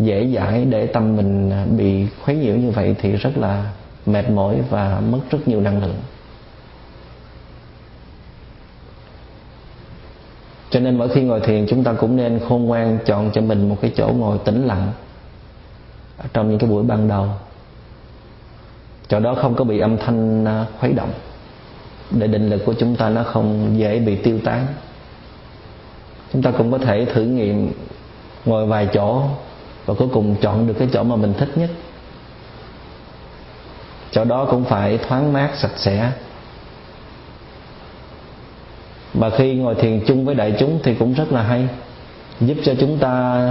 dễ 0.00 0.26
dãi 0.34 0.64
để 0.64 0.86
tâm 0.86 1.16
mình 1.16 1.52
bị 1.76 2.06
khuấy 2.24 2.36
nhiễu 2.36 2.54
như 2.54 2.70
vậy 2.70 2.94
thì 3.00 3.12
rất 3.12 3.38
là 3.38 3.70
mệt 4.06 4.30
mỏi 4.30 4.56
và 4.70 5.00
mất 5.10 5.20
rất 5.30 5.48
nhiều 5.48 5.60
năng 5.60 5.82
lượng. 5.82 5.96
Cho 10.70 10.80
nên 10.80 10.98
mỗi 10.98 11.08
khi 11.08 11.22
ngồi 11.22 11.40
thiền, 11.40 11.66
chúng 11.68 11.84
ta 11.84 11.92
cũng 11.92 12.16
nên 12.16 12.40
khôn 12.48 12.64
ngoan 12.64 12.98
chọn 13.06 13.30
cho 13.34 13.40
mình 13.40 13.68
một 13.68 13.76
cái 13.80 13.92
chỗ 13.96 14.08
ngồi 14.08 14.38
tĩnh 14.44 14.66
lặng 14.66 14.92
trong 16.32 16.50
những 16.50 16.58
cái 16.58 16.70
buổi 16.70 16.82
ban 16.82 17.08
đầu. 17.08 17.26
Chỗ 19.08 19.20
đó 19.20 19.34
không 19.42 19.54
có 19.54 19.64
bị 19.64 19.78
âm 19.78 19.96
thanh 19.96 20.44
à, 20.44 20.66
khuấy 20.80 20.92
động, 20.92 21.12
để 22.10 22.26
định 22.26 22.50
lực 22.50 22.62
của 22.66 22.74
chúng 22.78 22.96
ta 22.96 23.08
nó 23.08 23.22
không 23.22 23.78
dễ 23.78 23.98
bị 23.98 24.16
tiêu 24.16 24.38
tán. 24.44 24.66
Chúng 26.32 26.42
ta 26.42 26.50
cũng 26.50 26.72
có 26.72 26.78
thể 26.78 27.04
thử 27.04 27.22
nghiệm 27.22 27.72
ngồi 28.44 28.66
vài 28.66 28.88
chỗ 28.92 29.22
và 29.86 29.94
cuối 29.94 30.08
cùng 30.12 30.36
chọn 30.40 30.66
được 30.66 30.74
cái 30.78 30.88
chỗ 30.92 31.02
mà 31.02 31.16
mình 31.16 31.34
thích 31.38 31.48
nhất. 31.56 31.70
Chỗ 34.10 34.24
đó 34.24 34.44
cũng 34.50 34.64
phải 34.64 34.98
thoáng 34.98 35.32
mát, 35.32 35.50
sạch 35.56 35.76
sẽ. 35.76 36.12
Mà 39.14 39.30
khi 39.30 39.54
ngồi 39.54 39.74
thiền 39.74 40.00
chung 40.06 40.24
với 40.24 40.34
đại 40.34 40.54
chúng 40.58 40.78
thì 40.82 40.94
cũng 40.94 41.14
rất 41.14 41.32
là 41.32 41.42
hay, 41.42 41.68
giúp 42.40 42.56
cho 42.64 42.74
chúng 42.80 42.98
ta 42.98 43.44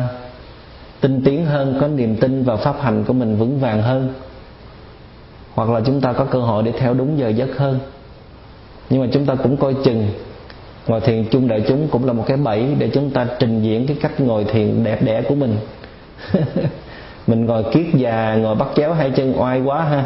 tinh 1.01 1.21
tiến 1.25 1.45
hơn, 1.45 1.77
có 1.81 1.87
niềm 1.87 2.15
tin 2.15 2.43
vào 2.43 2.57
pháp 2.57 2.81
hành 2.81 3.03
của 3.03 3.13
mình 3.13 3.37
vững 3.37 3.59
vàng 3.59 3.81
hơn. 3.81 4.13
Hoặc 5.53 5.69
là 5.69 5.81
chúng 5.85 6.01
ta 6.01 6.13
có 6.13 6.25
cơ 6.25 6.39
hội 6.39 6.63
để 6.63 6.71
theo 6.71 6.93
đúng 6.93 7.19
giờ 7.19 7.29
giấc 7.29 7.57
hơn. 7.57 7.79
Nhưng 8.89 9.01
mà 9.01 9.07
chúng 9.13 9.25
ta 9.25 9.35
cũng 9.35 9.57
coi 9.57 9.75
chừng, 9.83 10.11
ngồi 10.87 11.01
thiền 11.01 11.25
chung 11.31 11.47
đại 11.47 11.63
chúng 11.67 11.87
cũng 11.87 12.05
là 12.05 12.13
một 12.13 12.23
cái 12.27 12.37
bẫy 12.37 12.75
để 12.77 12.89
chúng 12.93 13.09
ta 13.09 13.27
trình 13.39 13.61
diễn 13.61 13.87
cái 13.87 13.97
cách 14.01 14.19
ngồi 14.19 14.43
thiền 14.43 14.83
đẹp 14.83 15.03
đẽ 15.03 15.21
của 15.21 15.35
mình. 15.35 15.57
mình 17.27 17.45
ngồi 17.45 17.63
kiết 17.73 17.85
già, 17.93 18.35
ngồi 18.35 18.55
bắt 18.55 18.67
chéo 18.75 18.93
hai 18.93 19.11
chân 19.11 19.33
oai 19.39 19.61
quá 19.61 19.83
ha. 19.83 20.03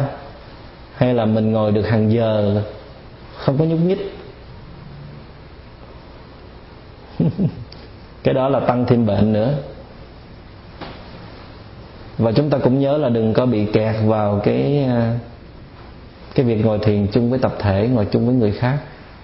Hay 0.95 1.13
là 1.13 1.25
mình 1.25 1.51
ngồi 1.51 1.71
được 1.71 1.81
hàng 1.81 2.11
giờ, 2.11 2.61
không 3.37 3.57
có 3.57 3.65
nhúc 3.65 3.79
nhích. 3.79 4.15
Cái 8.23 8.33
đó 8.33 8.49
là 8.49 8.59
tăng 8.59 8.85
thêm 8.85 9.05
bệnh 9.05 9.33
nữa. 9.33 9.53
Và 12.17 12.31
chúng 12.31 12.49
ta 12.49 12.57
cũng 12.57 12.79
nhớ 12.79 12.97
là 12.97 13.09
đừng 13.09 13.33
có 13.33 13.45
bị 13.45 13.65
kẹt 13.65 13.95
vào 14.05 14.41
cái 14.43 14.83
à, 14.83 15.19
cái 16.35 16.45
việc 16.45 16.65
ngồi 16.65 16.79
thiền 16.79 17.07
chung 17.11 17.29
với 17.29 17.39
tập 17.39 17.55
thể, 17.59 17.89
ngồi 17.93 18.07
chung 18.11 18.25
với 18.25 18.35
người 18.35 18.51
khác. 18.51 18.77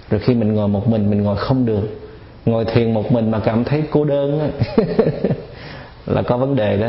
Rồi 0.10 0.20
khi 0.20 0.34
mình 0.34 0.54
ngồi 0.54 0.68
một 0.68 0.88
mình 0.88 1.10
mình 1.10 1.24
ngồi 1.24 1.36
không 1.38 1.66
được. 1.66 2.00
Ngồi 2.46 2.66
thiền 2.66 2.94
một 2.94 3.12
mình 3.12 3.32
mà 3.32 3.40
cảm 3.40 3.64
thấy 3.64 3.84
cô 3.92 4.06
đơn 4.06 4.40
á. 4.40 4.48
là 6.10 6.22
có 6.22 6.38
vấn 6.38 6.56
đề 6.56 6.78
đó. 6.78 6.88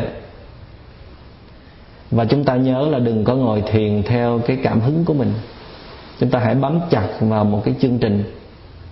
Và 2.10 2.24
chúng 2.24 2.44
ta 2.44 2.56
nhớ 2.56 2.88
là 2.90 2.98
đừng 2.98 3.24
có 3.24 3.34
ngồi 3.34 3.62
thiền 3.72 4.02
theo 4.02 4.40
cái 4.46 4.58
cảm 4.62 4.80
hứng 4.80 5.04
của 5.04 5.14
mình. 5.14 5.32
Chúng 6.20 6.30
ta 6.30 6.38
hãy 6.38 6.54
bám 6.54 6.80
chặt 6.90 7.08
vào 7.20 7.44
một 7.44 7.62
cái 7.64 7.74
chương 7.80 7.98
trình 7.98 8.24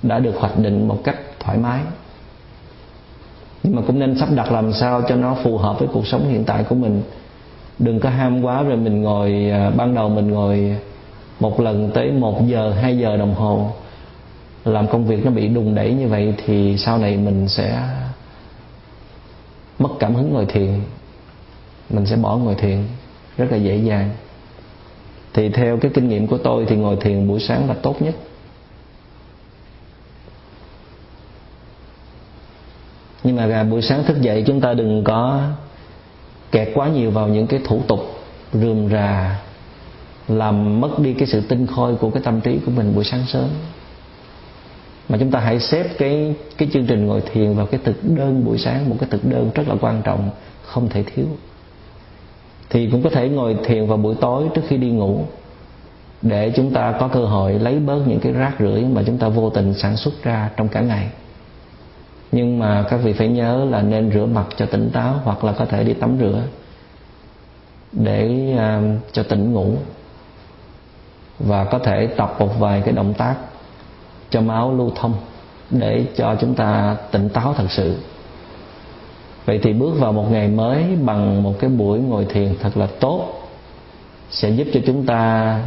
đã 0.03 0.19
được 0.19 0.37
hoạch 0.37 0.59
định 0.59 0.89
một 0.89 1.01
cách 1.05 1.17
thoải 1.41 1.59
mái. 1.59 1.81
Nhưng 3.63 3.77
mà 3.77 3.83
cũng 3.87 3.99
nên 3.99 4.19
sắp 4.19 4.29
đặt 4.35 4.53
làm 4.53 4.73
sao 4.73 5.03
cho 5.09 5.17
nó 5.17 5.37
phù 5.43 5.59
hợp 5.59 5.79
với 5.79 5.89
cuộc 5.93 6.07
sống 6.07 6.29
hiện 6.29 6.45
tại 6.45 6.65
của 6.65 6.75
mình. 6.75 7.03
Đừng 7.79 8.01
có 8.01 8.11
ham 8.11 8.43
quá 8.43 8.63
rồi 8.63 8.77
mình 8.77 9.03
ngồi 9.03 9.51
à, 9.53 9.71
ban 9.71 9.95
đầu 9.95 10.09
mình 10.09 10.31
ngồi 10.31 10.77
một 11.41 11.61
lần 11.61 11.91
tới 11.95 12.11
một 12.13 12.47
giờ, 12.47 12.71
hai 12.71 12.99
giờ 12.99 13.17
đồng 13.17 13.35
hồ. 13.35 13.71
Làm 14.65 14.87
công 14.87 15.05
việc 15.05 15.25
nó 15.25 15.31
bị 15.31 15.49
đùng 15.49 15.75
đẩy 15.75 15.93
như 15.93 16.09
vậy 16.09 16.35
thì 16.47 16.77
sau 16.79 16.99
này 16.99 17.17
mình 17.17 17.49
sẽ 17.49 17.83
mất 19.79 19.89
cảm 19.99 20.15
hứng 20.15 20.33
ngồi 20.33 20.47
thiền, 20.47 20.81
mình 21.91 22.07
sẽ 22.07 22.17
bỏ 22.17 22.37
ngồi 22.37 22.55
thiền 22.55 22.85
rất 23.37 23.47
là 23.51 23.57
dễ 23.57 23.77
dàng. 23.77 24.11
Thì 25.35 25.49
theo 25.49 25.77
cái 25.77 25.91
kinh 25.95 26.09
nghiệm 26.09 26.27
của 26.27 26.39
tôi 26.39 26.67
thì 26.69 26.77
ngồi 26.77 26.97
thiền 26.97 27.29
buổi 27.29 27.41
sáng 27.41 27.69
là 27.69 27.75
tốt 27.75 28.03
nhất. 28.03 28.15
Nhưng 33.25 33.37
mà 33.37 33.65
buổi 33.65 33.83
sáng 33.83 34.05
thức 34.05 34.21
dậy 34.21 34.45
chúng 34.47 34.61
ta 34.61 34.75
đừng 34.75 35.05
có 35.05 35.43
kẹt 36.53 36.69
quá 36.75 36.89
nhiều 36.89 37.11
vào 37.11 37.29
những 37.29 37.47
cái 37.47 37.61
thủ 37.65 37.83
tục 37.89 38.01
rườm 38.53 38.89
rà, 38.91 39.41
làm 40.29 40.81
mất 40.81 40.99
đi 40.99 41.15
cái 41.15 41.29
sự 41.29 41.41
tinh 41.41 41.67
khôi 41.67 41.97
của 41.97 42.11
cái 42.11 42.23
tâm 42.23 42.41
trí 42.41 42.59
của 42.67 42.73
mình 42.73 42.95
buổi 42.95 43.05
sáng 43.05 43.25
sớm 43.27 43.49
mà 45.09 45.19
chúng 45.19 45.31
ta 45.31 45.41
hãy 45.41 45.61
xếp 45.61 45.99
cái 45.99 46.35
cái 46.59 46.69
chương 46.73 46.87
trình 46.87 47.07
ngồi 47.07 47.23
thiền 47.33 47.55
vào 47.55 47.67
cái 47.67 47.81
thực 47.85 47.97
đơn 48.03 48.45
buổi 48.45 48.59
sáng 48.59 48.91
một 48.91 48.97
cái 49.01 49.09
thực 49.11 49.25
đơn 49.25 49.51
rất 49.55 49.69
là 49.69 49.75
quan 49.81 50.03
trọng 50.05 50.31
không 50.63 50.89
thể 50.89 51.03
thiếu. 51.03 51.27
Thì 52.71 52.89
cũng 52.91 53.03
có 53.03 53.11
thể 53.11 53.29
ngồi 53.29 53.57
thiền 53.65 53.87
vào 53.87 53.99
buổi 53.99 54.15
tối 54.21 54.45
trước 54.55 54.63
khi 54.69 54.77
đi 54.77 54.91
ngủ 54.91 55.25
để 56.23 56.53
chúng 56.57 56.73
ta 56.73 56.95
có 57.01 57.09
cơ 57.09 57.25
hội 57.25 57.59
lấy 57.59 57.79
bớt 57.79 58.03
những 58.07 58.21
cái 58.21 58.33
rác 58.33 58.53
rưởi 58.59 58.85
mà 58.85 59.03
chúng 59.07 59.19
ta 59.19 59.29
vô 59.29 59.51
tình 59.51 59.75
sản 59.75 59.97
xuất 59.97 60.23
ra 60.23 60.51
trong 60.57 60.69
cả 60.69 60.81
ngày. 60.81 61.09
Nhưng 62.33 62.59
mà 62.59 62.85
các 62.91 62.97
vị 62.97 63.13
phải 63.13 63.29
nhớ 63.29 63.67
là 63.71 63.83
nên 63.83 64.13
rửa 64.13 64.27
mặt 64.27 64.47
cho 64.57 64.67
tỉnh 64.67 64.91
táo 64.91 65.15
hoặc 65.25 65.45
là 65.45 65.53
có 65.53 65.65
thể 65.65 65.85
đi 65.85 65.95
tắm 65.95 66.19
rửa 66.21 66.43
để 67.93 68.55
uh, 68.55 69.01
cho 69.13 69.23
tỉnh 69.23 69.53
ngủ. 69.53 69.75
Và 71.39 71.65
có 71.65 71.79
thể 71.79 72.07
tập 72.07 72.37
một 72.39 72.59
vài 72.59 72.83
cái 72.85 72.93
động 72.93 73.15
tác 73.15 73.35
cho 74.31 74.41
máu 74.41 74.75
lưu 74.75 74.93
thông 74.97 75.15
để 75.71 76.07
cho 76.17 76.37
chúng 76.41 76.55
ta 76.55 76.97
tỉnh 77.11 77.29
táo 77.29 77.55
thật 77.55 77.67
sự. 77.71 77.97
Vậy 79.45 79.61
thì 79.63 79.73
bước 79.73 79.95
vào 79.99 80.13
một 80.13 80.31
ngày 80.31 80.49
mới 80.49 80.85
bằng 81.05 81.43
một 81.43 81.55
cái 81.61 81.71
buổi 81.71 81.99
ngồi 81.99 82.25
thiền 82.25 82.55
thật 82.61 82.77
là 82.77 82.89
tốt, 83.01 83.49
sẽ 84.31 84.51
giúp 84.51 84.67
cho 84.73 84.81
chúng 84.87 85.07
ta 85.07 85.63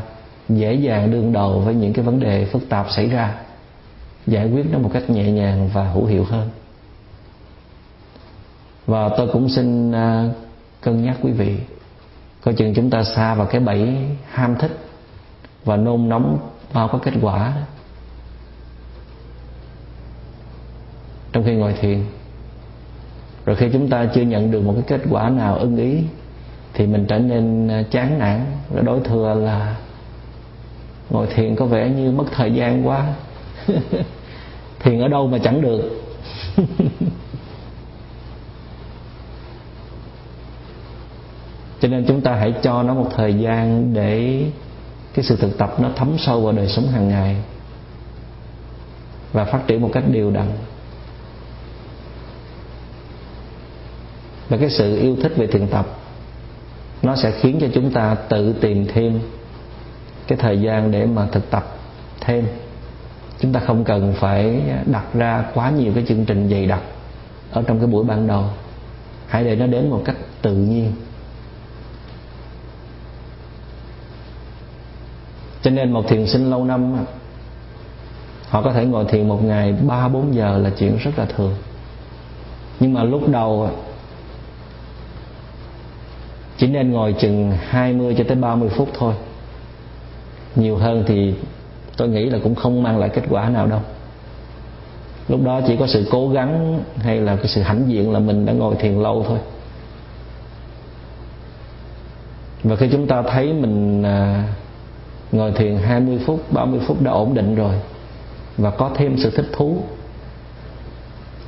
dễ 0.49 0.73
dàng 0.73 1.11
đương 1.11 1.33
đầu 1.33 1.59
với 1.59 1.75
những 1.75 1.93
cái 1.93 2.05
vấn 2.05 2.19
đề 2.19 2.45
phức 2.45 2.69
tạp 2.69 2.91
xảy 2.91 3.09
ra, 3.09 3.35
giải 4.27 4.49
quyết 4.49 4.65
nó 4.71 4.79
một 4.79 4.89
cách 4.93 5.09
nhẹ 5.09 5.31
nhàng 5.31 5.69
và 5.73 5.83
hữu 5.83 6.05
hiệu 6.05 6.23
hơn. 6.23 6.49
Và 8.85 9.09
tôi 9.17 9.27
cũng 9.33 9.49
xin 9.49 9.91
à, 9.91 10.29
cân 10.81 11.03
nhắc 11.03 11.17
quý 11.21 11.31
vị, 11.31 11.57
coi 12.41 12.53
chừng 12.53 12.73
chúng 12.73 12.89
ta 12.89 13.03
xa 13.03 13.35
vào 13.35 13.45
cái 13.45 13.61
bẫy 13.61 13.95
ham 14.31 14.55
thích 14.55 14.77
và 15.65 15.77
nôn 15.77 16.09
nóng 16.09 16.37
bao 16.73 16.87
có 16.87 16.97
kết 16.97 17.13
quả. 17.21 17.53
Trong 21.31 21.43
khi 21.43 21.53
ngồi 21.53 21.73
thiền. 21.73 22.03
Rồi 23.45 23.55
khi 23.55 23.69
chúng 23.73 23.89
ta 23.89 24.05
chưa 24.15 24.21
nhận 24.21 24.51
được 24.51 24.61
một 24.61 24.73
cái 24.73 24.83
kết 24.87 25.01
quả 25.09 25.29
nào 25.29 25.57
ưng 25.57 25.77
ý, 25.77 25.97
thì 26.73 26.87
mình 26.87 27.05
trở 27.07 27.19
nên 27.19 27.67
à, 27.67 27.83
chán 27.91 28.19
nản, 28.19 28.45
rồi 28.73 28.83
đối 28.83 28.99
thừa 28.99 29.33
là 29.33 29.75
ngồi 31.09 31.27
thiền 31.27 31.55
có 31.55 31.65
vẻ 31.65 31.89
như 31.89 32.11
mất 32.11 32.25
thời 32.31 32.53
gian 32.53 32.87
quá. 32.87 33.13
Thiền 34.79 34.99
ở 34.99 35.07
đâu 35.07 35.27
mà 35.27 35.37
chẳng 35.37 35.61
được. 35.61 36.01
Cho 41.81 41.87
nên 41.87 42.05
chúng 42.07 42.21
ta 42.21 42.35
hãy 42.35 42.53
cho 42.61 42.83
nó 42.83 42.93
một 42.93 43.07
thời 43.15 43.33
gian 43.33 43.93
để 43.93 44.43
cái 45.13 45.25
sự 45.25 45.35
thực 45.35 45.57
tập 45.57 45.75
nó 45.79 45.89
thấm 45.95 46.17
sâu 46.17 46.41
vào 46.41 46.53
đời 46.53 46.67
sống 46.67 46.87
hàng 46.87 47.07
ngày 47.09 47.35
và 49.33 49.45
phát 49.45 49.67
triển 49.67 49.81
một 49.81 49.89
cách 49.93 50.03
đều 50.11 50.31
đặn. 50.31 50.47
Và 54.51 54.57
cái 54.57 54.69
sự 54.69 54.97
yêu 54.97 55.15
thích 55.21 55.33
về 55.35 55.47
thiền 55.47 55.67
tập, 55.67 55.85
nó 57.01 57.15
sẽ 57.15 57.31
khiến 57.31 57.57
cho 57.61 57.67
chúng 57.73 57.91
ta 57.91 58.15
tự 58.15 58.53
tìm 58.53 58.87
thêm 58.93 59.19
cái 60.27 60.37
thời 60.37 60.61
gian 60.61 60.91
để 60.91 61.05
mà 61.05 61.27
thực 61.31 61.49
tập 61.49 61.75
thêm. 62.21 62.47
Chúng 63.39 63.53
ta 63.53 63.59
không 63.59 63.83
cần 63.83 64.13
phải 64.19 64.61
đặt 64.85 65.05
ra 65.13 65.45
quá 65.53 65.71
nhiều 65.71 65.91
cái 65.95 66.05
chương 66.07 66.25
trình 66.25 66.49
dày 66.49 66.65
đặc 66.65 66.81
ở 67.51 67.63
trong 67.67 67.79
cái 67.79 67.87
buổi 67.87 68.03
ban 68.03 68.27
đầu. 68.27 68.45
Hãy 69.27 69.43
để 69.43 69.55
nó 69.55 69.67
đến 69.67 69.89
một 69.89 70.01
cách 70.05 70.15
tự 70.41 70.55
nhiên. 70.55 70.91
Cho 75.61 75.71
nên 75.71 75.91
một 75.91 76.07
thiền 76.07 76.27
sinh 76.27 76.49
lâu 76.49 76.65
năm 76.65 77.05
họ 78.49 78.61
có 78.61 78.73
thể 78.73 78.85
ngồi 78.85 79.05
thiền 79.05 79.27
một 79.27 79.43
ngày 79.43 79.73
ba 79.87 80.07
bốn 80.07 80.35
giờ 80.35 80.57
là 80.57 80.71
chuyện 80.77 80.97
rất 80.97 81.11
là 81.17 81.25
thường. 81.25 81.55
Nhưng 82.79 82.93
mà 82.93 83.03
lúc 83.03 83.29
đầu 83.29 83.69
chỉ 86.61 86.67
nên 86.67 86.91
ngồi 86.91 87.15
chừng 87.19 87.51
20 87.69 88.15
cho 88.17 88.23
tới 88.27 88.37
30 88.37 88.69
phút 88.69 88.89
thôi. 88.93 89.13
Nhiều 90.55 90.77
hơn 90.77 91.03
thì 91.07 91.33
tôi 91.97 92.07
nghĩ 92.07 92.25
là 92.25 92.39
cũng 92.43 92.55
không 92.55 92.83
mang 92.83 92.97
lại 92.97 93.09
kết 93.09 93.23
quả 93.29 93.49
nào 93.49 93.67
đâu. 93.67 93.79
Lúc 95.27 95.43
đó 95.43 95.61
chỉ 95.67 95.77
có 95.77 95.87
sự 95.87 96.07
cố 96.11 96.29
gắng 96.29 96.83
hay 96.97 97.21
là 97.21 97.35
cái 97.35 97.47
sự 97.47 97.61
hãnh 97.61 97.83
diện 97.87 98.11
là 98.11 98.19
mình 98.19 98.45
đã 98.45 98.53
ngồi 98.53 98.75
thiền 98.75 98.93
lâu 98.93 99.25
thôi. 99.27 99.39
Và 102.63 102.75
khi 102.75 102.89
chúng 102.91 103.07
ta 103.07 103.21
thấy 103.21 103.53
mình 103.53 104.03
à, 104.03 104.47
ngồi 105.31 105.51
thiền 105.51 105.77
20 105.77 106.19
phút 106.25 106.53
30 106.53 106.79
phút 106.87 107.01
đã 107.01 107.11
ổn 107.11 107.33
định 107.33 107.55
rồi 107.55 107.75
và 108.57 108.69
có 108.69 108.91
thêm 108.95 109.17
sự 109.17 109.31
thích 109.31 109.47
thú, 109.51 109.77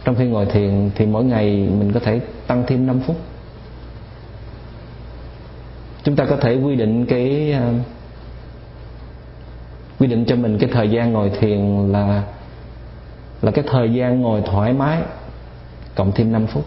trong 0.05 0.16
khi 0.16 0.26
ngồi 0.26 0.45
thiền 0.45 0.91
thì 0.95 1.05
mỗi 1.05 1.24
ngày 1.24 1.45
mình 1.80 1.91
có 1.93 1.99
thể 1.99 2.22
tăng 2.47 2.64
thêm 2.68 2.88
5 2.88 2.99
phút 2.99 3.16
chúng 6.03 6.15
ta 6.15 6.25
có 6.25 6.35
thể 6.35 6.55
quy 6.55 6.75
định 6.75 7.05
cái 7.05 7.51
à, 7.51 7.71
quy 9.99 10.07
định 10.07 10.25
cho 10.25 10.35
mình 10.35 10.57
cái 10.59 10.69
thời 10.73 10.89
gian 10.89 11.13
ngồi 11.13 11.29
thiền 11.29 11.87
là 11.91 12.23
là 13.41 13.51
cái 13.51 13.65
thời 13.67 13.93
gian 13.93 14.21
ngồi 14.21 14.41
thoải 14.41 14.73
mái 14.73 15.01
cộng 15.95 16.11
thêm 16.11 16.31
5 16.31 16.47
phút. 16.47 16.65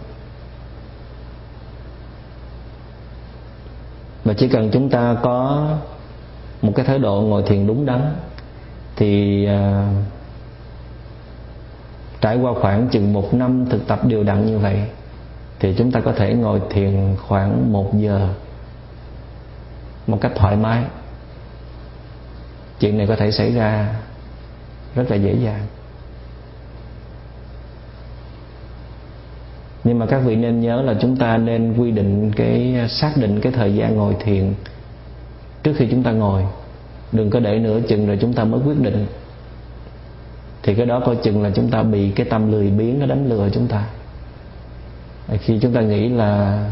Và 4.23 4.33
chỉ 4.33 4.47
cần 4.47 4.69
chúng 4.71 4.89
ta 4.89 5.15
có 5.23 5.67
một 6.61 6.71
cái 6.75 6.85
thái 6.85 6.99
độ 6.99 7.21
ngồi 7.21 7.43
thiền 7.43 7.67
đúng 7.67 7.85
đắn 7.85 8.15
thì 8.95 9.45
à, 9.45 9.89
trải 12.21 12.37
qua 12.37 12.53
khoảng 12.61 12.87
chừng 12.87 13.13
một 13.13 13.33
năm 13.33 13.65
thực 13.69 13.87
tập 13.87 14.05
đều 14.05 14.23
đặn 14.23 14.45
như 14.45 14.59
vậy 14.59 14.81
thì 15.59 15.75
chúng 15.77 15.91
ta 15.91 15.99
có 15.99 16.11
thể 16.11 16.33
ngồi 16.33 16.61
thiền 16.69 17.15
khoảng 17.27 17.73
một 17.73 17.97
giờ 17.97 18.29
một 20.07 20.17
cách 20.21 20.31
thoải 20.35 20.55
mái. 20.55 20.83
Chuyện 22.79 22.97
này 22.97 23.07
có 23.07 23.15
thể 23.15 23.31
xảy 23.31 23.51
ra 23.51 23.95
rất 24.95 25.11
là 25.11 25.15
dễ 25.15 25.35
dàng. 25.43 25.65
Nhưng 29.83 29.99
mà 29.99 30.05
các 30.05 30.19
vị 30.19 30.35
nên 30.35 30.61
nhớ 30.61 30.81
là 30.81 30.93
chúng 31.01 31.17
ta 31.17 31.37
nên 31.37 31.73
quy 31.77 31.91
định 31.91 32.31
cái, 32.35 32.75
xác 32.89 33.13
định 33.17 33.41
cái 33.41 33.51
thời 33.51 33.75
gian 33.75 33.95
ngồi 33.95 34.15
thiền 34.19 34.53
trước 35.63 35.73
khi 35.77 35.87
chúng 35.91 36.03
ta 36.03 36.11
ngồi. 36.11 36.43
Đừng 37.11 37.29
có 37.29 37.39
để 37.39 37.59
nửa 37.59 37.81
chừng 37.81 38.07
rồi 38.07 38.17
chúng 38.21 38.33
ta 38.33 38.43
mới 38.43 38.61
quyết 38.65 38.79
định. 38.79 39.05
Thì 40.63 40.75
cái 40.75 40.85
đó 40.85 41.01
coi 41.05 41.15
chừng 41.15 41.43
là 41.43 41.49
chúng 41.55 41.69
ta 41.69 41.83
bị 41.83 42.11
cái 42.11 42.25
tâm 42.29 42.51
lười 42.51 42.69
biếng 42.69 42.99
nó 42.99 43.05
đánh 43.05 43.29
lừa 43.29 43.49
chúng 43.53 43.67
ta. 43.67 43.85
Khi 45.39 45.59
chúng 45.61 45.73
ta 45.73 45.81
nghĩ 45.81 46.09
là 46.09 46.63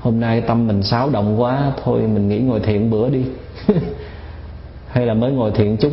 hôm 0.00 0.20
nay 0.20 0.40
tâm 0.40 0.66
mình 0.66 0.82
xáo 0.82 1.10
động 1.10 1.40
quá, 1.40 1.72
thôi 1.84 2.00
mình 2.00 2.28
nghĩ 2.28 2.38
ngồi 2.38 2.60
thiện 2.60 2.90
bữa 2.90 3.08
đi. 3.08 3.24
Hay 4.88 5.06
là 5.06 5.14
mới 5.14 5.32
ngồi 5.32 5.50
thiện 5.50 5.76
chút. 5.76 5.92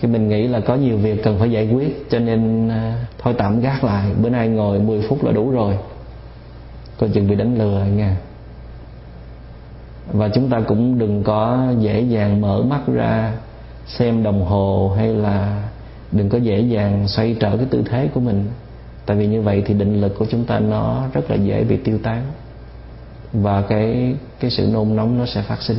Cái 0.00 0.10
mình 0.10 0.28
nghĩ 0.28 0.48
là 0.48 0.60
có 0.60 0.74
nhiều 0.74 0.96
việc 0.96 1.24
cần 1.24 1.38
phải 1.38 1.50
giải 1.50 1.68
quyết, 1.74 2.10
cho 2.10 2.18
nên 2.18 2.68
à, 2.68 3.04
thôi 3.18 3.34
tạm 3.38 3.60
gác 3.60 3.84
lại. 3.84 4.10
Bữa 4.22 4.28
nay 4.28 4.48
ngồi 4.48 4.78
10 4.78 5.02
phút 5.08 5.24
là 5.24 5.32
đủ 5.32 5.50
rồi. 5.50 5.74
Coi 6.98 7.10
chừng 7.10 7.28
bị 7.28 7.34
đánh 7.34 7.58
lừa 7.58 7.84
nha. 7.96 8.16
Và 10.12 10.28
chúng 10.28 10.48
ta 10.48 10.60
cũng 10.60 10.98
đừng 10.98 11.22
có 11.22 11.66
dễ 11.78 12.00
dàng 12.00 12.40
mở 12.40 12.62
mắt 12.62 12.80
ra 12.86 13.32
xem 13.86 14.22
đồng 14.22 14.44
hồ 14.44 14.94
hay 14.96 15.08
là 15.08 15.68
đừng 16.12 16.28
có 16.28 16.38
dễ 16.38 16.60
dàng 16.60 17.08
xoay 17.08 17.36
trở 17.40 17.56
cái 17.56 17.66
tư 17.70 17.82
thế 17.90 18.08
của 18.14 18.20
mình 18.20 18.44
tại 19.06 19.16
vì 19.16 19.26
như 19.26 19.42
vậy 19.42 19.62
thì 19.66 19.74
định 19.74 20.00
lực 20.00 20.18
của 20.18 20.26
chúng 20.30 20.44
ta 20.44 20.58
nó 20.58 21.04
rất 21.12 21.30
là 21.30 21.36
dễ 21.36 21.64
bị 21.64 21.76
tiêu 21.76 21.98
tán. 22.02 22.22
Và 23.32 23.62
cái 23.62 24.14
cái 24.40 24.50
sự 24.50 24.68
nôn 24.72 24.96
nóng 24.96 25.18
nó 25.18 25.26
sẽ 25.26 25.42
phát 25.42 25.62
sinh. 25.62 25.78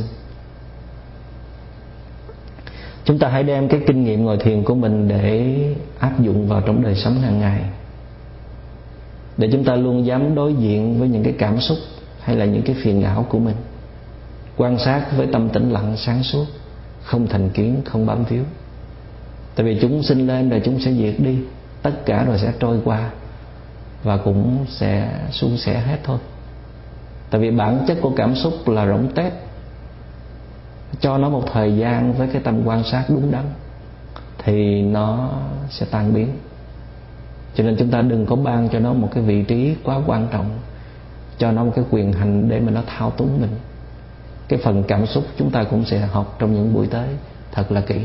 Chúng 3.04 3.18
ta 3.18 3.28
hãy 3.28 3.42
đem 3.42 3.68
cái 3.68 3.80
kinh 3.86 4.04
nghiệm 4.04 4.24
ngồi 4.24 4.36
thiền 4.36 4.62
của 4.62 4.74
mình 4.74 5.08
để 5.08 5.56
áp 5.98 6.20
dụng 6.20 6.48
vào 6.48 6.60
trong 6.60 6.82
đời 6.82 6.94
sống 6.94 7.20
hàng 7.20 7.40
ngày. 7.40 7.62
Để 9.36 9.48
chúng 9.52 9.64
ta 9.64 9.76
luôn 9.76 10.06
dám 10.06 10.34
đối 10.34 10.54
diện 10.54 11.00
với 11.00 11.08
những 11.08 11.22
cái 11.22 11.34
cảm 11.38 11.60
xúc 11.60 11.78
hay 12.20 12.36
là 12.36 12.44
những 12.44 12.62
cái 12.62 12.76
phiền 12.82 13.02
não 13.02 13.26
của 13.28 13.38
mình. 13.38 13.56
Quan 14.56 14.78
sát 14.78 15.06
với 15.16 15.26
tâm 15.32 15.48
tĩnh 15.48 15.70
lặng, 15.70 15.96
sáng 15.96 16.22
suốt, 16.22 16.44
không 17.02 17.26
thành 17.26 17.50
kiến, 17.50 17.80
không 17.84 18.06
bám 18.06 18.24
víu. 18.24 18.42
Tại 19.54 19.66
vì 19.66 19.78
chúng 19.80 20.02
sinh 20.02 20.26
lên 20.26 20.48
rồi 20.48 20.62
chúng 20.64 20.80
sẽ 20.80 20.92
diệt 20.92 21.14
đi 21.18 21.38
tất 21.90 22.06
cả 22.06 22.24
rồi 22.24 22.38
sẽ 22.38 22.52
trôi 22.60 22.80
qua 22.84 23.10
và 24.02 24.16
cũng 24.16 24.64
sẽ 24.68 25.12
suôn 25.30 25.56
sẻ 25.56 25.80
hết 25.80 25.98
thôi. 26.04 26.18
Tại 27.30 27.40
vì 27.40 27.50
bản 27.50 27.84
chất 27.88 27.98
của 28.02 28.12
cảm 28.16 28.34
xúc 28.34 28.68
là 28.68 28.86
rỗng 28.86 29.08
tét 29.14 29.32
cho 31.00 31.18
nó 31.18 31.28
một 31.28 31.44
thời 31.52 31.76
gian 31.76 32.12
với 32.12 32.28
cái 32.32 32.42
tâm 32.42 32.62
quan 32.64 32.84
sát 32.84 33.04
đúng 33.08 33.30
đắn 33.30 33.44
thì 34.38 34.82
nó 34.82 35.30
sẽ 35.70 35.86
tan 35.90 36.14
biến. 36.14 36.28
Cho 37.54 37.64
nên 37.64 37.76
chúng 37.78 37.90
ta 37.90 38.02
đừng 38.02 38.26
có 38.26 38.36
ban 38.36 38.68
cho 38.68 38.78
nó 38.78 38.92
một 38.92 39.08
cái 39.14 39.22
vị 39.22 39.42
trí 39.42 39.76
quá 39.84 40.00
quan 40.06 40.28
trọng, 40.32 40.58
cho 41.38 41.52
nó 41.52 41.64
một 41.64 41.72
cái 41.76 41.84
quyền 41.90 42.12
hành 42.12 42.48
để 42.48 42.60
mà 42.60 42.70
nó 42.70 42.82
thao 42.86 43.10
túng 43.10 43.40
mình. 43.40 43.56
Cái 44.48 44.58
phần 44.64 44.84
cảm 44.88 45.06
xúc 45.06 45.24
chúng 45.38 45.50
ta 45.50 45.64
cũng 45.64 45.84
sẽ 45.84 45.98
học 45.98 46.36
trong 46.38 46.54
những 46.54 46.74
buổi 46.74 46.86
tới, 46.86 47.08
thật 47.52 47.72
là 47.72 47.80
kỹ. 47.80 48.00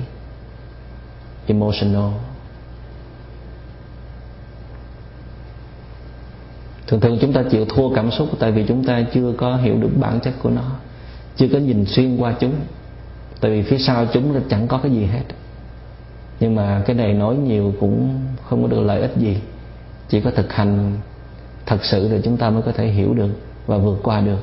Emotional. 1.47 2.11
Thường 6.87 6.99
thường 6.99 7.17
chúng 7.21 7.33
ta 7.33 7.43
chịu 7.51 7.65
thua 7.65 7.95
cảm 7.95 8.11
xúc 8.11 8.29
tại 8.39 8.51
vì 8.51 8.65
chúng 8.67 8.83
ta 8.83 9.01
chưa 9.13 9.33
có 9.37 9.55
hiểu 9.55 9.77
được 9.77 9.91
bản 9.99 10.19
chất 10.19 10.33
của 10.43 10.49
nó, 10.49 10.71
chưa 11.35 11.47
có 11.53 11.57
nhìn 11.57 11.85
xuyên 11.85 12.17
qua 12.17 12.35
chúng. 12.39 12.53
Tại 13.41 13.51
vì 13.51 13.61
phía 13.61 13.77
sau 13.77 14.05
chúng 14.13 14.35
là 14.35 14.41
chẳng 14.49 14.67
có 14.67 14.77
cái 14.77 14.91
gì 14.91 15.05
hết. 15.05 15.23
Nhưng 16.39 16.55
mà 16.55 16.83
cái 16.85 16.95
này 16.95 17.13
nói 17.13 17.35
nhiều 17.35 17.73
cũng 17.79 18.19
không 18.49 18.61
có 18.61 18.67
được 18.67 18.81
lợi 18.81 19.01
ích 19.01 19.17
gì. 19.17 19.37
Chỉ 20.09 20.21
có 20.21 20.31
thực 20.31 20.53
hành 20.53 20.97
thật 21.65 21.77
sự 21.81 22.09
rồi 22.09 22.21
chúng 22.23 22.37
ta 22.37 22.49
mới 22.49 22.61
có 22.61 22.71
thể 22.71 22.87
hiểu 22.87 23.13
được 23.13 23.29
và 23.67 23.77
vượt 23.77 23.99
qua 24.03 24.21
được. 24.21 24.39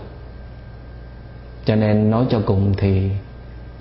Cho 1.65 1.77
nên 1.77 2.11
nói 2.11 2.27
cho 2.31 2.41
cùng 2.47 2.75
thì 2.77 3.11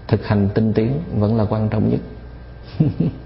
thực 0.08 0.26
hành 0.26 0.50
tinh 0.54 0.74
tiến 0.74 0.92
vẫn 1.16 1.38
là 1.38 1.46
quan 1.50 1.70
trọng 1.70 1.90
nhất. 1.90 2.00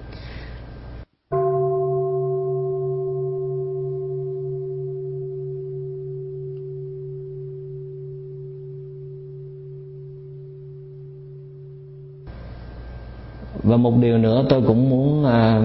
và 13.73 13.77
một 13.77 13.93
điều 13.99 14.17
nữa 14.17 14.45
tôi 14.49 14.61
cũng 14.67 14.89
muốn 14.89 15.25
à, 15.25 15.61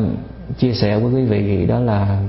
chia 0.59 0.72
sẻ 0.72 0.98
với 0.98 1.12
quý 1.12 1.24
vị 1.24 1.66
đó 1.66 1.78
là 1.78 2.22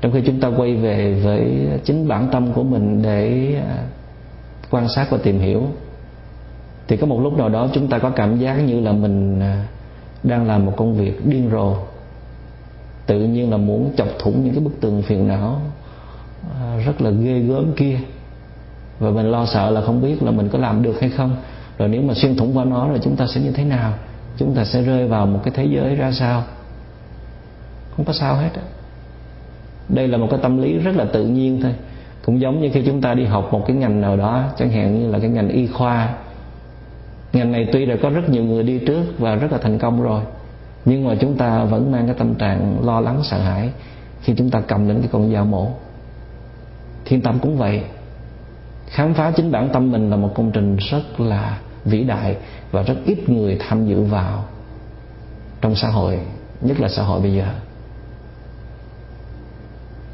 trong 0.00 0.12
khi 0.12 0.22
chúng 0.26 0.40
ta 0.40 0.48
quay 0.48 0.74
về 0.74 1.20
với 1.24 1.68
chính 1.84 2.08
bản 2.08 2.28
tâm 2.32 2.52
của 2.52 2.62
mình 2.62 3.02
để 3.02 3.54
à, 3.68 3.78
quan 4.70 4.88
sát 4.88 5.06
và 5.10 5.18
tìm 5.22 5.38
hiểu 5.38 5.62
thì 6.88 6.96
có 6.96 7.06
một 7.06 7.20
lúc 7.22 7.38
nào 7.38 7.48
đó 7.48 7.68
chúng 7.72 7.88
ta 7.88 7.98
có 7.98 8.10
cảm 8.10 8.38
giác 8.38 8.54
như 8.54 8.80
là 8.80 8.92
mình 8.92 9.40
à, 9.40 9.66
đang 10.22 10.46
làm 10.46 10.66
một 10.66 10.72
công 10.76 10.94
việc 10.94 11.26
điên 11.26 11.48
rồ 11.52 11.76
tự 13.06 13.20
nhiên 13.20 13.50
là 13.50 13.56
muốn 13.56 13.90
chọc 13.96 14.08
thủng 14.18 14.44
những 14.44 14.54
cái 14.54 14.64
bức 14.64 14.80
tường 14.80 15.02
phiền 15.02 15.28
não 15.28 15.60
à, 16.60 16.76
rất 16.86 17.00
là 17.00 17.10
ghê 17.10 17.40
gớm 17.40 17.72
kia. 17.72 17.98
Và 18.98 19.10
mình 19.10 19.30
lo 19.30 19.46
sợ 19.46 19.70
là 19.70 19.80
không 19.80 20.02
biết 20.02 20.22
là 20.22 20.30
mình 20.30 20.48
có 20.48 20.58
làm 20.58 20.82
được 20.82 21.00
hay 21.00 21.10
không. 21.10 21.36
Rồi 21.78 21.88
nếu 21.88 22.02
mà 22.02 22.14
xuyên 22.14 22.36
thủng 22.36 22.56
qua 22.56 22.64
nó 22.64 22.88
rồi 22.88 22.98
chúng 23.02 23.16
ta 23.16 23.26
sẽ 23.26 23.40
như 23.40 23.50
thế 23.50 23.64
nào? 23.64 23.92
Chúng 24.38 24.54
ta 24.54 24.64
sẽ 24.64 24.82
rơi 24.82 25.08
vào 25.08 25.26
một 25.26 25.40
cái 25.44 25.52
thế 25.56 25.64
giới 25.64 25.94
ra 25.94 26.12
sao? 26.12 26.42
Không 27.96 28.04
có 28.04 28.12
sao 28.12 28.36
hết 28.36 28.50
đây 29.88 30.08
là 30.08 30.18
một 30.18 30.26
cái 30.30 30.40
tâm 30.42 30.62
lý 30.62 30.78
rất 30.78 30.96
là 30.96 31.04
tự 31.04 31.26
nhiên 31.26 31.60
thôi. 31.62 31.74
Cũng 32.24 32.40
giống 32.40 32.60
như 32.60 32.70
khi 32.72 32.82
chúng 32.86 33.00
ta 33.00 33.14
đi 33.14 33.24
học 33.24 33.48
một 33.52 33.64
cái 33.66 33.76
ngành 33.76 34.00
nào 34.00 34.16
đó, 34.16 34.44
chẳng 34.58 34.70
hạn 34.70 35.00
như 35.00 35.10
là 35.10 35.18
cái 35.18 35.28
ngành 35.28 35.48
y 35.48 35.66
khoa. 35.66 36.14
Ngành 37.32 37.52
này 37.52 37.68
tuy 37.72 37.86
đã 37.86 37.96
có 38.02 38.10
rất 38.10 38.28
nhiều 38.28 38.44
người 38.44 38.62
đi 38.62 38.78
trước 38.78 39.04
và 39.18 39.34
rất 39.34 39.52
là 39.52 39.58
thành 39.58 39.78
công 39.78 40.02
rồi, 40.02 40.22
nhưng 40.84 41.04
mà 41.04 41.14
chúng 41.20 41.36
ta 41.36 41.64
vẫn 41.64 41.92
mang 41.92 42.06
cái 42.06 42.14
tâm 42.18 42.34
trạng 42.34 42.86
lo 42.86 43.00
lắng, 43.00 43.20
sợ 43.22 43.38
hãi 43.38 43.70
khi 44.20 44.34
chúng 44.36 44.50
ta 44.50 44.60
cầm 44.60 44.88
đến 44.88 44.98
cái 45.00 45.08
con 45.12 45.32
dao 45.32 45.44
mổ. 45.44 45.68
Thiên 47.04 47.20
tâm 47.20 47.38
cũng 47.38 47.56
vậy. 47.56 47.82
Khám 48.86 49.14
phá 49.14 49.30
chính 49.30 49.52
bản 49.52 49.68
tâm 49.72 49.92
mình 49.92 50.10
là 50.10 50.16
một 50.16 50.30
công 50.34 50.50
trình 50.50 50.76
rất 50.76 51.20
là 51.20 51.58
vĩ 51.84 52.04
đại 52.04 52.36
và 52.70 52.82
rất 52.82 52.96
ít 53.04 53.28
người 53.28 53.56
tham 53.60 53.86
dự 53.86 54.02
vào 54.02 54.44
trong 55.60 55.74
xã 55.74 55.88
hội, 55.88 56.18
nhất 56.60 56.80
là 56.80 56.88
xã 56.88 57.02
hội 57.02 57.20
bây 57.20 57.34
giờ. 57.34 57.46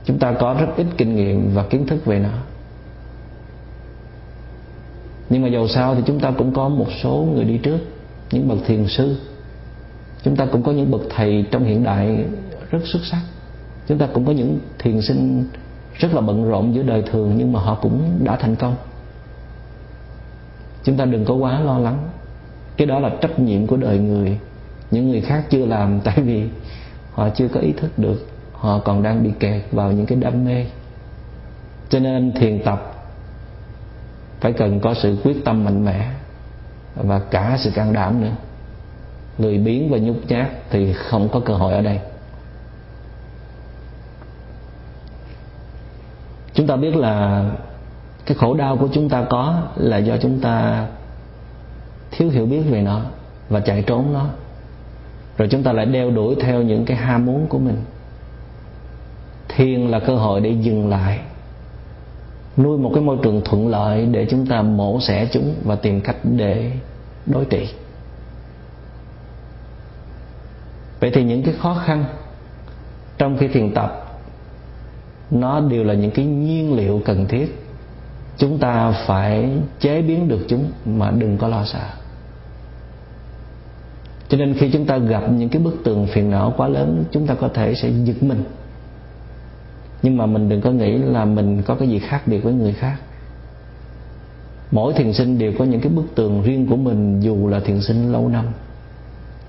Chúng 0.04 0.18
ta 0.18 0.32
có 0.40 0.54
rất 0.60 0.66
ít 0.76 0.86
kinh 0.96 1.16
nghiệm 1.16 1.54
và 1.54 1.62
kiến 1.62 1.86
thức 1.86 2.04
về 2.04 2.18
nó. 2.18 2.38
Nhưng 5.30 5.42
mà 5.42 5.48
dầu 5.48 5.68
sao 5.68 5.94
thì 5.94 6.02
chúng 6.06 6.20
ta 6.20 6.30
cũng 6.30 6.54
có 6.54 6.68
một 6.68 6.86
số 7.02 7.28
người 7.34 7.44
đi 7.44 7.58
trước, 7.58 7.78
những 8.30 8.48
bậc 8.48 8.58
thiền 8.66 8.86
sư. 8.88 9.16
Chúng 10.22 10.36
ta 10.36 10.46
cũng 10.46 10.62
có 10.62 10.72
những 10.72 10.90
bậc 10.90 11.00
thầy 11.10 11.46
trong 11.50 11.64
hiện 11.64 11.84
đại 11.84 12.24
rất 12.70 12.78
xuất 12.84 13.00
sắc. 13.04 13.20
Chúng 13.88 13.98
ta 13.98 14.06
cũng 14.14 14.26
có 14.26 14.32
những 14.32 14.58
thiền 14.78 15.02
sinh 15.02 15.44
rất 15.94 16.14
là 16.14 16.20
bận 16.20 16.44
rộn 16.44 16.74
giữa 16.74 16.82
đời 16.82 17.02
thường 17.02 17.34
nhưng 17.36 17.52
mà 17.52 17.60
họ 17.60 17.78
cũng 17.82 18.20
đã 18.24 18.36
thành 18.36 18.56
công 18.56 18.76
chúng 20.84 20.96
ta 20.96 21.04
đừng 21.04 21.24
có 21.24 21.34
quá 21.34 21.60
lo 21.60 21.78
lắng. 21.78 22.08
Cái 22.76 22.86
đó 22.86 22.98
là 22.98 23.10
trách 23.20 23.38
nhiệm 23.38 23.66
của 23.66 23.76
đời 23.76 23.98
người. 23.98 24.38
Những 24.90 25.10
người 25.10 25.20
khác 25.20 25.44
chưa 25.50 25.66
làm, 25.66 26.00
tại 26.04 26.20
vì 26.20 26.48
họ 27.12 27.28
chưa 27.28 27.48
có 27.48 27.60
ý 27.60 27.72
thức 27.72 27.98
được 27.98 28.28
họ 28.52 28.78
còn 28.78 29.02
đang 29.02 29.22
bị 29.22 29.30
kẹt 29.40 29.62
vào 29.72 29.92
những 29.92 30.06
cái 30.06 30.18
đam 30.18 30.44
mê. 30.44 30.66
Cho 31.88 31.98
nên 31.98 32.32
thiền 32.32 32.62
tập 32.64 32.94
phải 34.40 34.52
cần 34.52 34.80
có 34.80 34.94
sự 34.94 35.18
quyết 35.24 35.44
tâm 35.44 35.64
mạnh 35.64 35.84
mẽ 35.84 36.10
và 36.94 37.18
cả 37.18 37.56
sự 37.64 37.70
can 37.74 37.92
đảm 37.92 38.20
nữa. 38.20 38.32
Lười 39.38 39.58
biếng 39.58 39.90
và 39.90 39.98
nhút 39.98 40.16
nhát 40.28 40.50
thì 40.70 40.92
không 40.92 41.28
có 41.28 41.40
cơ 41.40 41.54
hội 41.54 41.72
ở 41.72 41.82
đây. 41.82 42.00
Chúng 46.54 46.66
ta 46.66 46.76
biết 46.76 46.96
là 46.96 47.44
cái 48.26 48.36
khổ 48.36 48.54
đau 48.54 48.76
của 48.76 48.88
chúng 48.92 49.08
ta 49.08 49.24
có 49.30 49.62
là 49.76 49.98
do 49.98 50.16
chúng 50.16 50.40
ta 50.40 50.86
thiếu 52.10 52.30
hiểu 52.30 52.46
biết 52.46 52.62
về 52.70 52.82
nó 52.82 53.00
và 53.48 53.60
chạy 53.60 53.82
trốn 53.82 54.12
nó. 54.12 54.26
Rồi 55.38 55.48
chúng 55.50 55.62
ta 55.62 55.72
lại 55.72 55.86
đeo 55.86 56.10
đuổi 56.10 56.36
theo 56.40 56.62
những 56.62 56.84
cái 56.84 56.96
ham 56.96 57.26
muốn 57.26 57.46
của 57.46 57.58
mình. 57.58 57.76
Thiền 59.48 59.80
là 59.80 59.98
cơ 59.98 60.14
hội 60.14 60.40
để 60.40 60.50
dừng 60.50 60.88
lại, 60.88 61.20
nuôi 62.56 62.78
một 62.78 62.90
cái 62.94 63.02
môi 63.02 63.16
trường 63.22 63.42
thuận 63.44 63.68
lợi 63.68 64.06
để 64.06 64.26
chúng 64.30 64.46
ta 64.46 64.62
mổ 64.62 65.00
xẻ 65.00 65.28
chúng 65.32 65.54
và 65.64 65.74
tìm 65.74 66.00
cách 66.00 66.16
để 66.22 66.72
đối 67.26 67.44
trị. 67.44 67.68
Vậy 71.00 71.10
thì 71.14 71.24
những 71.24 71.42
cái 71.42 71.54
khó 71.58 71.74
khăn 71.86 72.04
trong 73.18 73.36
khi 73.38 73.48
thiền 73.48 73.74
tập, 73.74 74.20
nó 75.30 75.60
đều 75.60 75.84
là 75.84 75.94
những 75.94 76.10
cái 76.10 76.24
nhiên 76.24 76.76
liệu 76.76 77.02
cần 77.04 77.26
thiết 77.26 77.63
chúng 78.38 78.58
ta 78.58 79.04
phải 79.06 79.50
chế 79.80 80.02
biến 80.02 80.28
được 80.28 80.46
chúng 80.48 80.70
mà 80.84 81.10
đừng 81.10 81.38
có 81.38 81.48
lo 81.48 81.64
sợ. 81.64 81.88
Cho 84.28 84.38
nên 84.38 84.54
khi 84.54 84.70
chúng 84.70 84.86
ta 84.86 84.98
gặp 84.98 85.22
những 85.32 85.48
cái 85.48 85.62
bức 85.62 85.84
tường 85.84 86.06
phiền 86.06 86.30
não 86.30 86.54
quá 86.56 86.68
lớn, 86.68 87.04
chúng 87.10 87.26
ta 87.26 87.34
có 87.34 87.48
thể 87.48 87.74
sẽ 87.74 87.90
giật 88.04 88.22
mình. 88.22 88.44
Nhưng 90.02 90.16
mà 90.16 90.26
mình 90.26 90.48
đừng 90.48 90.60
có 90.60 90.70
nghĩ 90.70 90.98
là 90.98 91.24
mình 91.24 91.62
có 91.62 91.74
cái 91.74 91.88
gì 91.88 91.98
khác 91.98 92.22
biệt 92.26 92.38
với 92.38 92.52
người 92.52 92.72
khác. 92.72 92.96
Mỗi 94.70 94.92
thiền 94.92 95.12
sinh 95.12 95.38
đều 95.38 95.52
có 95.58 95.64
những 95.64 95.80
cái 95.80 95.92
bức 95.92 96.04
tường 96.14 96.42
riêng 96.42 96.66
của 96.66 96.76
mình, 96.76 97.20
dù 97.20 97.48
là 97.48 97.60
thiền 97.60 97.80
sinh 97.80 98.12
lâu 98.12 98.28
năm. 98.28 98.44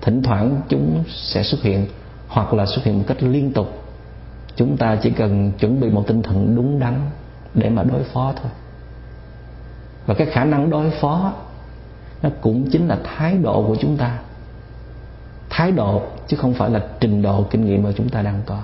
Thỉnh 0.00 0.22
thoảng 0.22 0.60
chúng 0.68 1.04
sẽ 1.08 1.42
xuất 1.42 1.62
hiện, 1.62 1.86
hoặc 2.28 2.54
là 2.54 2.66
xuất 2.66 2.84
hiện 2.84 2.98
một 2.98 3.04
cách 3.06 3.22
liên 3.22 3.52
tục. 3.52 3.82
Chúng 4.56 4.76
ta 4.76 4.96
chỉ 4.96 5.10
cần 5.10 5.52
chuẩn 5.58 5.80
bị 5.80 5.90
một 5.90 6.04
tinh 6.06 6.22
thần 6.22 6.56
đúng 6.56 6.78
đắn 6.78 6.94
để 7.54 7.70
mà 7.70 7.82
đối 7.82 8.02
phó 8.02 8.32
thôi 8.42 8.50
và 10.06 10.14
cái 10.14 10.26
khả 10.26 10.44
năng 10.44 10.70
đối 10.70 10.90
phó 10.90 11.32
nó 12.22 12.30
cũng 12.40 12.70
chính 12.70 12.88
là 12.88 12.98
thái 13.04 13.36
độ 13.36 13.64
của 13.66 13.76
chúng 13.80 13.96
ta. 13.96 14.18
Thái 15.50 15.72
độ 15.72 16.02
chứ 16.26 16.36
không 16.36 16.54
phải 16.54 16.70
là 16.70 16.80
trình 17.00 17.22
độ 17.22 17.42
kinh 17.50 17.64
nghiệm 17.64 17.82
mà 17.82 17.90
chúng 17.96 18.08
ta 18.08 18.22
đang 18.22 18.40
có. 18.46 18.60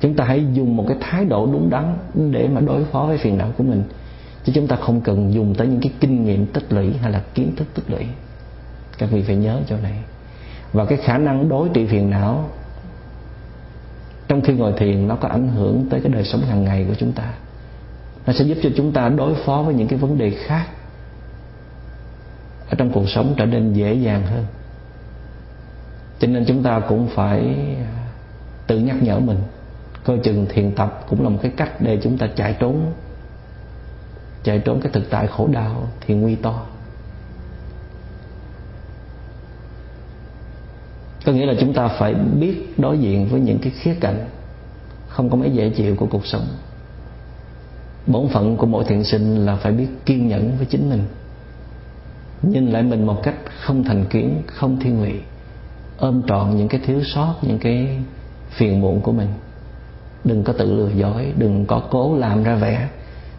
Chúng 0.00 0.14
ta 0.14 0.24
hãy 0.24 0.46
dùng 0.52 0.76
một 0.76 0.84
cái 0.88 0.96
thái 1.00 1.24
độ 1.24 1.46
đúng 1.46 1.70
đắn 1.70 1.96
để 2.14 2.48
mà 2.48 2.60
đối 2.60 2.84
phó 2.84 3.04
với 3.04 3.18
phiền 3.18 3.38
não 3.38 3.48
của 3.58 3.64
mình. 3.64 3.82
Chứ 4.44 4.52
chúng 4.54 4.66
ta 4.66 4.76
không 4.76 5.00
cần 5.00 5.32
dùng 5.32 5.54
tới 5.54 5.66
những 5.66 5.80
cái 5.80 5.92
kinh 6.00 6.24
nghiệm 6.24 6.46
tích 6.46 6.72
lũy 6.72 6.92
hay 7.02 7.12
là 7.12 7.22
kiến 7.34 7.52
thức 7.56 7.68
tích 7.74 7.90
lũy. 7.90 8.06
Các 8.98 9.10
vị 9.10 9.22
phải 9.22 9.36
nhớ 9.36 9.60
chỗ 9.68 9.76
này. 9.82 9.98
Và 10.72 10.84
cái 10.84 10.98
khả 10.98 11.18
năng 11.18 11.48
đối 11.48 11.68
trị 11.68 11.86
phiền 11.86 12.10
não 12.10 12.48
trong 14.28 14.40
khi 14.40 14.52
ngồi 14.52 14.72
thiền 14.72 15.08
nó 15.08 15.16
có 15.16 15.28
ảnh 15.28 15.48
hưởng 15.48 15.86
tới 15.90 16.00
cái 16.00 16.12
đời 16.12 16.24
sống 16.24 16.40
hàng 16.40 16.64
ngày 16.64 16.84
của 16.88 16.94
chúng 16.94 17.12
ta 17.12 17.32
nó 18.26 18.32
sẽ 18.32 18.44
giúp 18.44 18.58
cho 18.62 18.70
chúng 18.76 18.92
ta 18.92 19.08
đối 19.08 19.34
phó 19.34 19.62
với 19.62 19.74
những 19.74 19.88
cái 19.88 19.98
vấn 19.98 20.18
đề 20.18 20.30
khác. 20.30 20.66
Ở 22.68 22.74
trong 22.78 22.90
cuộc 22.92 23.08
sống 23.08 23.34
trở 23.36 23.46
nên 23.46 23.72
dễ 23.72 23.94
dàng 23.94 24.22
hơn. 24.26 24.46
Cho 26.18 26.28
nên 26.28 26.44
chúng 26.44 26.62
ta 26.62 26.80
cũng 26.88 27.08
phải 27.08 27.56
tự 28.66 28.78
nhắc 28.78 29.02
nhở 29.02 29.18
mình. 29.18 29.38
Coi 30.04 30.18
chừng 30.18 30.46
thiền 30.48 30.72
tập 30.72 31.04
cũng 31.08 31.22
là 31.22 31.28
một 31.28 31.38
cái 31.42 31.52
cách 31.56 31.80
để 31.80 31.98
chúng 32.02 32.18
ta 32.18 32.26
chạy 32.36 32.56
trốn. 32.60 32.92
Chạy 34.42 34.58
trốn 34.58 34.80
cái 34.80 34.92
thực 34.92 35.10
tại 35.10 35.26
khổ 35.26 35.48
đau 35.52 35.88
thì 36.00 36.14
nguy 36.14 36.34
to. 36.34 36.66
Có 41.26 41.32
nghĩa 41.32 41.46
là 41.46 41.54
chúng 41.60 41.72
ta 41.72 41.88
phải 41.88 42.14
biết 42.14 42.74
đối 42.78 42.98
diện 42.98 43.28
với 43.28 43.40
những 43.40 43.58
cái 43.58 43.72
khía 43.80 43.94
cạnh 44.00 44.28
không 45.08 45.30
có 45.30 45.36
mấy 45.36 45.50
dễ 45.50 45.70
chịu 45.70 45.96
của 45.96 46.06
cuộc 46.06 46.26
sống 46.26 46.46
bổn 48.06 48.28
phận 48.28 48.56
của 48.56 48.66
mỗi 48.66 48.84
thiện 48.84 49.04
sinh 49.04 49.46
là 49.46 49.56
phải 49.56 49.72
biết 49.72 49.86
kiên 50.06 50.28
nhẫn 50.28 50.56
với 50.56 50.66
chính 50.66 50.90
mình. 50.90 51.02
Nhìn 52.42 52.66
lại 52.66 52.82
mình 52.82 53.06
một 53.06 53.22
cách 53.22 53.34
không 53.60 53.84
thành 53.84 54.04
kiến, 54.10 54.42
không 54.46 54.80
thiên 54.80 55.02
vị, 55.02 55.20
ôm 55.98 56.22
trọn 56.26 56.56
những 56.56 56.68
cái 56.68 56.80
thiếu 56.84 57.00
sót, 57.04 57.34
những 57.42 57.58
cái 57.58 57.98
phiền 58.50 58.80
muộn 58.80 59.00
của 59.00 59.12
mình. 59.12 59.28
Đừng 60.24 60.44
có 60.44 60.52
tự 60.52 60.72
lừa 60.76 60.88
dối, 60.88 61.32
đừng 61.36 61.66
có 61.66 61.82
cố 61.90 62.16
làm 62.16 62.42
ra 62.42 62.54
vẻ 62.54 62.88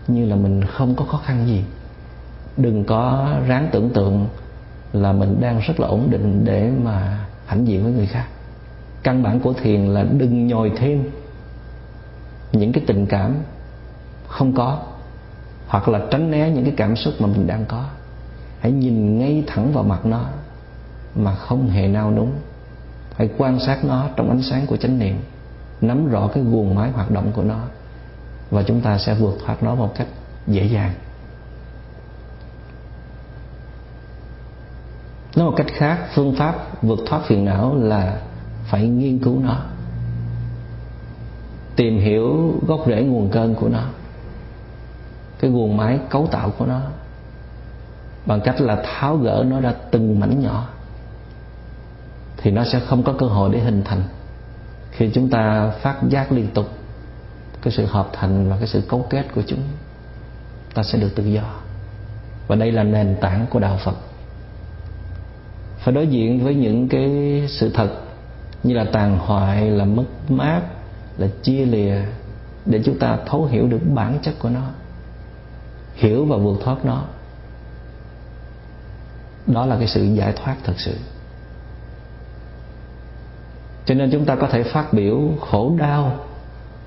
như 0.08 0.26
là 0.26 0.36
mình 0.36 0.64
không 0.64 0.96
có 0.96 1.06
khó 1.06 1.18
khăn 1.18 1.48
gì. 1.48 1.64
Đừng 2.58 2.84
có 2.84 3.34
ráng 3.48 3.70
tưởng 3.72 3.90
tượng 3.90 4.28
là 4.94 5.14
mình 5.14 5.42
đang 5.42 5.60
rất 5.60 5.80
là 5.80 5.88
ổn 5.88 6.08
định 6.10 6.46
để 6.46 6.72
mà 6.84 7.26
hãnh 7.46 7.68
diện 7.68 7.84
với 7.84 7.94
người 7.94 8.08
khác. 8.08 8.26
Căn 9.04 9.24
bản 9.24 9.40
của 9.40 9.54
thiền 9.54 9.86
là 9.86 10.04
đừng 10.04 10.48
nhồi 10.48 10.72
thêm 10.76 11.04
những 12.52 12.72
cái 12.72 12.84
tình 12.88 13.06
cảm 13.06 13.36
không 14.32 14.54
có, 14.54 14.80
hoặc 15.68 15.90
là 15.90 16.00
tránh 16.12 16.32
né 16.32 16.50
những 16.50 16.64
cái 16.64 16.74
cảm 16.78 16.96
xúc 16.96 17.14
mà 17.20 17.28
mình 17.28 17.48
đang 17.48 17.66
có. 17.66 17.86
Hãy 18.60 18.72
nhìn 18.72 19.20
ngay 19.20 19.44
thẳng 19.48 19.74
vào 19.74 19.84
mặt 19.84 20.06
nó, 20.06 20.22
mà 21.16 21.36
không 21.36 21.70
hề 21.70 21.88
nao 21.88 22.12
núng. 22.12 22.32
Hãy 23.16 23.30
quan 23.38 23.60
sát 23.60 23.86
nó 23.86 24.08
trong 24.16 24.30
ánh 24.30 24.42
sáng 24.42 24.66
của 24.66 24.78
chánh 24.78 25.00
niệm, 25.00 25.20
nắm 25.82 26.08
rõ 26.08 26.30
cái 26.34 26.44
guồng 26.44 26.76
máy 26.76 26.92
hoạt 26.92 27.12
động 27.12 27.32
của 27.32 27.44
nó, 27.44 27.60
và 28.52 28.64
chúng 28.64 28.82
ta 28.82 28.98
sẽ 28.98 29.14
vượt 29.14 29.38
thoát 29.46 29.64
nó 29.64 29.76
một 29.76 29.96
cách 29.96 30.08
dễ 30.48 30.66
dàng. 30.66 30.94
Nói 35.36 35.46
một 35.46 35.54
cách 35.58 35.68
khác, 35.74 36.08
phương 36.16 36.36
pháp 36.36 36.84
vượt 36.84 37.00
thoát 37.06 37.22
phiền 37.26 37.46
não 37.46 37.76
là 37.76 38.22
phải 38.66 38.88
nghiên 38.88 39.20
cứu 39.20 39.40
nó, 39.40 39.62
tìm 41.76 42.00
hiểu 42.00 42.54
gốc 42.68 42.80
rễ 42.88 43.02
nguồn 43.02 43.30
cơn 43.30 43.56
của 43.56 43.70
nó 43.70 43.84
cái 45.42 45.52
nguồn 45.52 45.78
máy 45.78 46.00
cấu 46.10 46.28
tạo 46.28 46.50
của 46.58 46.66
nó. 46.66 46.82
Bằng 48.26 48.42
cách 48.42 48.62
là 48.62 48.84
tháo 48.84 49.18
gỡ 49.18 49.46
nó 49.48 49.60
ra 49.60 49.74
từng 49.92 50.20
mảnh 50.20 50.40
nhỏ, 50.40 50.68
thì 52.38 52.52
nó 52.52 52.64
sẽ 52.64 52.80
không 52.80 53.04
có 53.04 53.14
cơ 53.14 53.26
hội 53.26 53.50
để 53.54 53.60
hình 53.60 53.82
thành. 53.86 54.04
Khi 54.92 55.10
chúng 55.14 55.30
ta 55.30 55.72
phát 55.82 55.96
giác 56.10 56.32
liên 56.32 56.48
tục, 56.54 56.70
cái 57.62 57.74
sự 57.74 57.86
hợp 57.86 58.10
thành 58.14 58.50
và 58.50 58.58
cái 58.58 58.68
sự 58.68 58.82
cấu 58.82 59.06
kết 59.10 59.26
của 59.36 59.42
chúng, 59.48 59.60
ta 60.74 60.84
sẽ 60.84 61.00
được 61.00 61.16
tự 61.16 61.26
do. 61.26 61.44
Và 62.48 62.56
đây 62.56 62.72
là 62.72 62.84
nền 62.84 63.16
tảng 63.22 63.46
của 63.50 63.60
đạo 63.60 63.80
phật. 63.84 63.96
Phải 65.78 65.94
đối 65.94 66.08
diện 66.08 66.44
với 66.44 66.56
những 66.56 66.88
cái 66.88 67.44
sự 67.50 67.72
thật 67.74 67.90
như 68.64 68.74
là 68.74 68.86
tàn 68.94 69.18
hoại, 69.18 69.72
là 69.72 69.86
mất 69.86 70.06
mát, 70.30 70.62
là 71.18 71.28
chia 71.44 71.66
lìa, 71.66 71.96
để 72.66 72.82
chúng 72.86 73.00
ta 73.00 73.18
thấu 73.26 73.46
hiểu 73.46 73.68
được 73.68 73.82
bản 73.94 74.20
chất 74.22 74.34
của 74.40 74.50
nó 74.50 74.62
hiểu 75.94 76.26
và 76.26 76.38
vượt 76.38 76.58
thoát 76.64 76.86
nó. 76.86 77.06
Đó 79.48 79.66
là 79.66 79.78
cái 79.78 79.88
sự 79.88 80.04
giải 80.04 80.34
thoát 80.34 80.56
thật 80.64 80.74
sự. 80.78 80.98
Cho 83.86 83.96
nên 83.96 84.12
chúng 84.12 84.26
ta 84.26 84.36
có 84.36 84.48
thể 84.48 84.64
phát 84.64 84.94
biểu 84.94 85.20
khổ 85.42 85.76
đau 85.80 86.20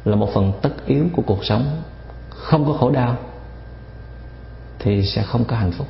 là 0.04 0.16
một 0.16 0.30
phần 0.34 0.52
tất 0.62 0.86
yếu 0.86 1.06
của 1.12 1.22
cuộc 1.26 1.44
sống. 1.44 1.82
Không 2.30 2.66
có 2.66 2.72
khổ 2.72 2.90
đau 2.90 3.16
thì 4.78 5.06
sẽ 5.06 5.22
không 5.22 5.44
có 5.44 5.56
hạnh 5.56 5.72
phúc. 5.72 5.86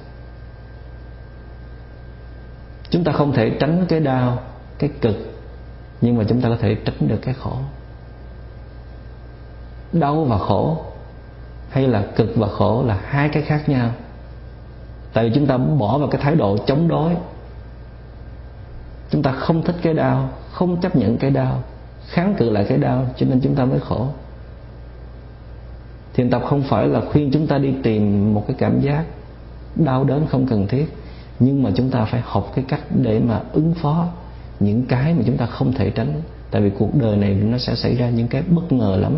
Chúng 2.91 3.05
ta 3.05 3.13
không 3.13 3.33
thể 3.33 3.57
tránh 3.61 3.87
cái 3.89 4.01
đau, 4.01 4.39
cái 4.79 4.91
cực, 5.01 5.17
nhưng 6.01 6.19
mà 6.19 6.25
chúng 6.29 6.41
ta 6.41 6.49
có 6.49 6.57
thể 6.61 6.75
tránh 6.75 7.09
được 7.09 7.19
cái 7.23 7.35
khổ. 7.35 7.57
Đau 9.93 10.25
và 10.25 10.39
khổ 10.39 10.85
hay 11.75 11.89
là 11.89 12.05
cực 12.17 12.37
và 12.37 12.49
khổ 12.49 12.85
là 12.87 12.99
hai 13.05 13.29
cái 13.29 13.43
khác 13.43 13.69
nhau. 13.69 13.91
Tại 15.13 15.29
vì 15.29 15.35
chúng 15.35 15.47
ta 15.47 15.57
bỏ 15.57 15.99
vào 15.99 16.09
cái 16.09 16.21
thái 16.21 16.35
độ 16.35 16.57
chống 16.67 16.89
đối. 16.89 17.13
Chúng 19.11 19.23
ta 19.23 19.33
không 19.33 19.63
thích 19.63 19.77
cái 19.83 19.95
đau, 19.95 20.29
không 20.53 20.81
chấp 20.81 20.97
nhận 20.97 21.19
cái 21.19 21.31
đau, 21.31 21.63
kháng 22.09 22.35
cự 22.35 22.51
lại 22.51 22.67
cái 22.69 22.79
đau, 22.79 23.07
cho 23.17 23.27
nên 23.27 23.41
chúng 23.41 23.55
ta 23.55 23.65
mới 23.65 23.81
khổ. 23.81 24.07
Thiền 26.15 26.31
tập 26.31 26.43
không 26.49 26.63
phải 26.63 26.87
là 26.87 27.01
khuyên 27.13 27.31
chúng 27.33 27.47
ta 27.47 27.59
đi 27.59 27.75
tìm 27.83 28.35
một 28.35 28.45
cái 28.47 28.57
cảm 28.59 28.81
giác 28.81 29.05
đau 29.77 30.05
đớn 30.05 30.27
không 30.27 30.47
cần 30.47 30.67
thiết, 30.67 30.87
nhưng 31.39 31.63
mà 31.63 31.71
chúng 31.75 31.91
ta 31.91 32.05
phải 32.05 32.23
học 32.25 32.53
cái 32.55 32.65
cách 32.69 32.81
để 33.03 33.21
mà 33.21 33.41
ứng 33.53 33.75
phó 33.75 34.07
những 34.61 34.87
cái 34.87 35.15
mà 35.15 35.23
chúng 35.27 35.37
ta 35.37 35.47
không 35.47 35.73
thể 35.73 35.91
tránh. 35.91 36.23
Tại 36.51 36.63
vì 36.63 36.71
cuộc 36.79 36.95
đời 36.95 37.17
này 37.17 37.35
nó 37.35 37.59
sẽ 37.59 37.75
xảy 37.75 37.95
ra 37.95 38.09
những 38.09 38.29
cái 38.29 38.43
bất 38.43 38.73
ngờ 38.73 38.97
lắm. 39.01 39.17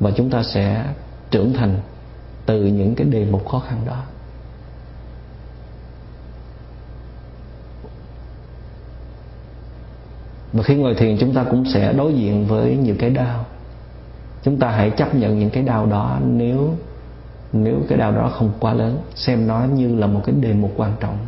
Và 0.00 0.10
chúng 0.10 0.30
ta 0.30 0.42
sẽ 0.42 0.84
trưởng 1.30 1.52
thành 1.52 1.80
từ 2.46 2.64
những 2.64 2.94
cái 2.94 3.06
đề 3.06 3.24
mục 3.24 3.48
khó 3.48 3.58
khăn 3.58 3.78
đó. 3.86 4.02
Và 10.52 10.62
khi 10.62 10.74
ngồi 10.74 10.94
thiền, 10.94 11.16
chúng 11.18 11.34
ta 11.34 11.44
cũng 11.50 11.64
sẽ 11.64 11.92
đối 11.92 12.14
diện 12.14 12.46
với 12.46 12.76
nhiều 12.76 12.94
cái 12.98 13.10
đau. 13.10 13.44
Chúng 14.42 14.58
ta 14.58 14.68
hãy 14.68 14.90
chấp 14.90 15.14
nhận 15.14 15.38
những 15.38 15.50
cái 15.50 15.62
đau 15.62 15.86
đó 15.86 16.18
nếu 16.26 16.74
nếu 17.52 17.76
cái 17.88 17.98
đau 17.98 18.12
đó 18.12 18.30
không 18.38 18.50
quá 18.60 18.74
lớn, 18.74 18.98
xem 19.14 19.46
nó 19.46 19.64
như 19.64 19.96
là 19.96 20.06
một 20.06 20.20
cái 20.26 20.34
đề 20.34 20.52
mục 20.52 20.72
quan 20.76 20.92
trọng. 21.00 21.18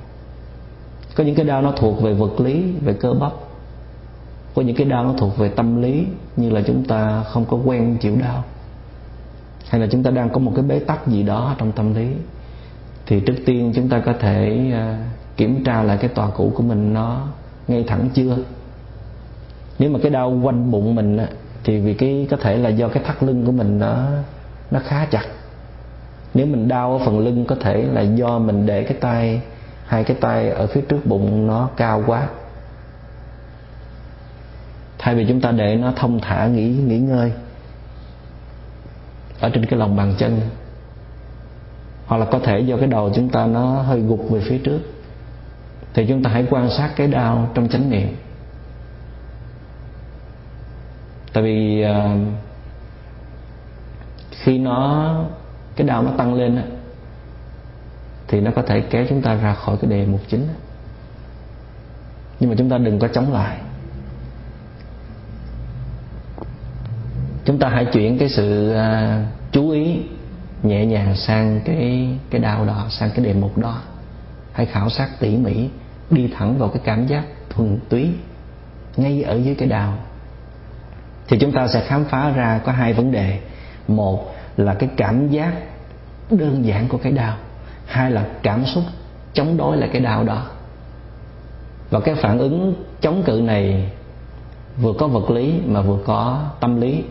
Có 1.15 1.25
những 1.25 1.35
cái 1.35 1.47
đau 1.47 1.63
nó 1.63 1.73
thuộc 1.77 2.03
về 2.03 2.15
vật 2.15 2.41
lý, 2.41 2.73
về 2.73 2.93
cơ 2.93 3.13
bắp. 3.13 3.33
Có 4.55 4.63
những 4.63 4.77
cái 4.77 4.87
đau 4.87 5.05
nó 5.05 5.13
thuộc 5.19 5.39
về 5.39 5.49
tâm 5.49 5.83
lý, 5.83 6.07
như 6.37 6.51
là 6.51 6.63
chúng 6.67 6.85
ta 6.85 7.23
không 7.23 7.45
có 7.45 7.57
quen 7.57 7.97
chịu 8.01 8.17
đau 8.17 8.45
hay 9.69 9.81
là 9.81 9.87
chúng 9.91 10.03
ta 10.03 10.11
đang 10.11 10.31
có 10.31 10.39
một 10.39 10.53
cái 10.55 10.65
bế 10.65 10.79
tắc 10.79 11.07
gì 11.07 11.23
đó 11.23 11.55
trong 11.59 11.73
tâm 11.73 11.95
lý, 11.95 12.09
thì 13.07 13.21
trước 13.21 13.37
tiên 13.47 13.73
chúng 13.75 13.89
ta 13.89 14.01
có 14.01 14.13
thể 14.21 14.71
à, 14.73 14.99
kiểm 15.37 15.65
tra 15.65 15.83
lại 15.83 15.99
cái 16.01 16.09
tòa 16.09 16.31
cũ 16.31 16.53
của 16.55 16.63
mình 16.63 16.95
nó 16.95 17.27
ngay 17.69 17.85
thẳng 17.87 18.09
chưa. 18.15 18.39
Nếu 19.79 19.91
mà 19.91 19.99
cái 20.03 20.11
đau 20.11 20.41
quanh 20.43 20.71
bụng 20.71 20.95
mình 20.95 21.19
thì 21.65 21.81
vì 21.81 21.95
cái, 21.95 22.27
có 22.31 22.37
thể 22.37 22.57
là 22.57 22.69
do 22.69 22.89
cái 22.89 23.03
thắt 23.05 23.23
lưng 23.23 23.47
của 23.47 23.53
mình 23.53 23.79
nó 23.79 24.07
nó 24.71 24.81
khá 24.81 25.07
chặt. 25.11 25.25
Nếu 26.35 26.47
mình 26.47 26.69
đau 26.69 26.93
ở 26.93 27.05
phần 27.05 27.19
lưng, 27.19 27.45
có 27.45 27.55
thể 27.55 27.83
là 27.83 28.01
do 28.01 28.39
mình 28.39 28.67
để 28.67 28.83
cái 28.83 28.97
tay, 29.01 29.41
hai 29.87 30.05
cái 30.05 30.17
tay 30.21 30.51
ở 30.51 30.67
phía 30.67 30.81
trước 30.81 31.07
bụng 31.07 31.47
nó 31.47 31.71
cao 31.77 32.05
quá. 32.07 32.29
Thay 34.99 35.15
vì 35.15 35.27
chúng 35.29 35.41
ta 35.41 35.51
để 35.51 35.77
nó 35.77 35.93
thông 35.97 36.21
thả, 36.21 36.47
nghỉ 36.47 36.69
nghỉ 36.69 36.99
ngơi 36.99 37.33
ở 39.41 39.51
trên 39.51 39.67
cái 39.67 39.79
lòng 39.79 39.97
bàn 39.97 40.15
chân. 40.19 40.41
Hoặc 42.07 42.17
là 42.17 42.25
có 42.25 42.39
thể 42.39 42.61
do 42.61 42.77
cái 42.77 42.87
đầu 42.87 43.11
chúng 43.15 43.29
ta 43.29 43.47
nó 43.47 43.83
hơi 43.83 44.01
gục 44.01 44.31
về 44.31 44.41
phía 44.41 44.59
trước. 44.59 44.81
Thì 45.95 46.07
chúng 46.09 46.23
ta 46.23 46.31
hãy 46.31 46.47
quan 46.51 46.71
sát 46.71 46.91
cái 46.97 47.07
đau 47.07 47.51
trong 47.55 47.69
chánh 47.69 47.91
niệm. 47.91 48.17
Tại 51.33 51.43
vì 51.43 51.85
uh, 51.85 52.21
khi 54.31 54.59
nó 54.59 55.15
cái 55.77 55.87
đau 55.87 56.03
nó 56.03 56.11
tăng 56.11 56.35
lên 56.35 56.63
thì 58.29 58.41
nó 58.41 58.51
có 58.51 58.63
thể 58.63 58.81
kéo 58.81 59.05
chúng 59.09 59.23
ta 59.23 59.35
ra 59.35 59.55
khỏi 59.55 59.77
cái 59.81 59.91
đề 59.91 60.07
mục 60.07 60.21
chính 60.29 60.49
nhưng 62.41 62.51
mà 62.51 62.57
chúng 62.59 62.71
ta 62.71 62.79
đừng 62.79 62.99
có 62.99 63.09
chống 63.09 63.33
lại. 63.33 63.59
Chúng 67.49 67.59
ta 67.59 67.69
hãy 67.69 67.85
chuyển 67.85 68.19
cái 68.19 68.29
sự 68.29 68.73
à, 68.73 69.25
chú 69.53 69.71
ý 69.71 70.01
nhẹ 70.63 70.87
nhàng 70.87 71.17
sang 71.17 71.61
cái 71.65 72.09
cái 72.31 72.41
đau 72.41 72.65
đó, 72.65 72.87
sang 72.91 73.11
cái 73.15 73.25
đề 73.25 73.35
mục 73.35 73.59
đó. 73.59 73.79
Hãy 74.53 74.67
khảo 74.67 74.91
sát 74.91 75.09
tỉ 75.21 75.37
mỉ, 75.37 75.69
đi 76.11 76.29
thẳng 76.37 76.59
vào 76.59 76.69
cái 76.69 76.83
cảm 76.85 77.07
giác 77.07 77.25
thuần 77.51 77.79
túy 77.89 78.11
ngay 78.97 79.23
ở 79.23 79.37
dưới 79.37 79.55
cái 79.55 79.69
đau. 79.69 79.99
Thì 81.29 81.39
chúng 81.39 81.53
ta 81.53 81.69
sẽ 81.69 81.85
khám 81.87 82.05
phá 82.05 82.31
ra 82.31 82.61
có 82.65 82.73
hai 82.73 82.93
vấn 82.93 83.13
đề. 83.13 83.39
Một 83.89 84.35
là 84.57 84.75
cái 84.75 84.89
cảm 84.97 85.29
giác 85.29 85.53
đơn 86.31 86.65
giản 86.65 86.89
của 86.89 86.99
cái 86.99 87.13
đau. 87.13 87.37
Hai 87.87 88.11
là 88.11 88.27
cảm 88.43 88.67
xúc 88.67 88.85
chống 89.33 89.57
đối 89.57 89.77
lại 89.77 89.89
cái 89.93 90.03
đau 90.03 90.25
đó. 90.25 90.47
Và 91.91 92.01
cái 92.01 92.15
phản 92.15 92.39
ứng 92.39 92.75
chống 93.01 93.23
cự 93.23 93.41
này 93.45 93.91
vừa 94.81 94.93
có 94.93 95.07
vật 95.07 95.31
lý 95.31 95.61
mà 95.67 95.81
vừa 95.81 95.99
có 96.07 96.51
tâm 96.61 96.81
lý 96.81 97.05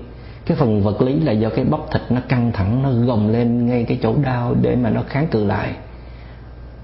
cái 0.48 0.58
phần 0.58 0.84
vật 0.84 1.02
lý 1.02 1.20
là 1.20 1.32
do 1.32 1.50
cái 1.50 1.66
bắp 1.66 1.80
thịt 1.92 2.02
nó 2.10 2.22
căng 2.30 2.52
thẳng, 2.52 2.84
nó 2.84 3.06
gồng 3.06 3.30
lên 3.30 3.66
ngay 3.66 3.84
cái 3.84 4.00
chỗ 4.04 4.16
đau 4.24 4.56
để 4.62 4.76
mà 4.76 4.90
nó 4.90 5.04
kháng 5.08 5.28
cự 5.28 5.46
lại. 5.46 5.76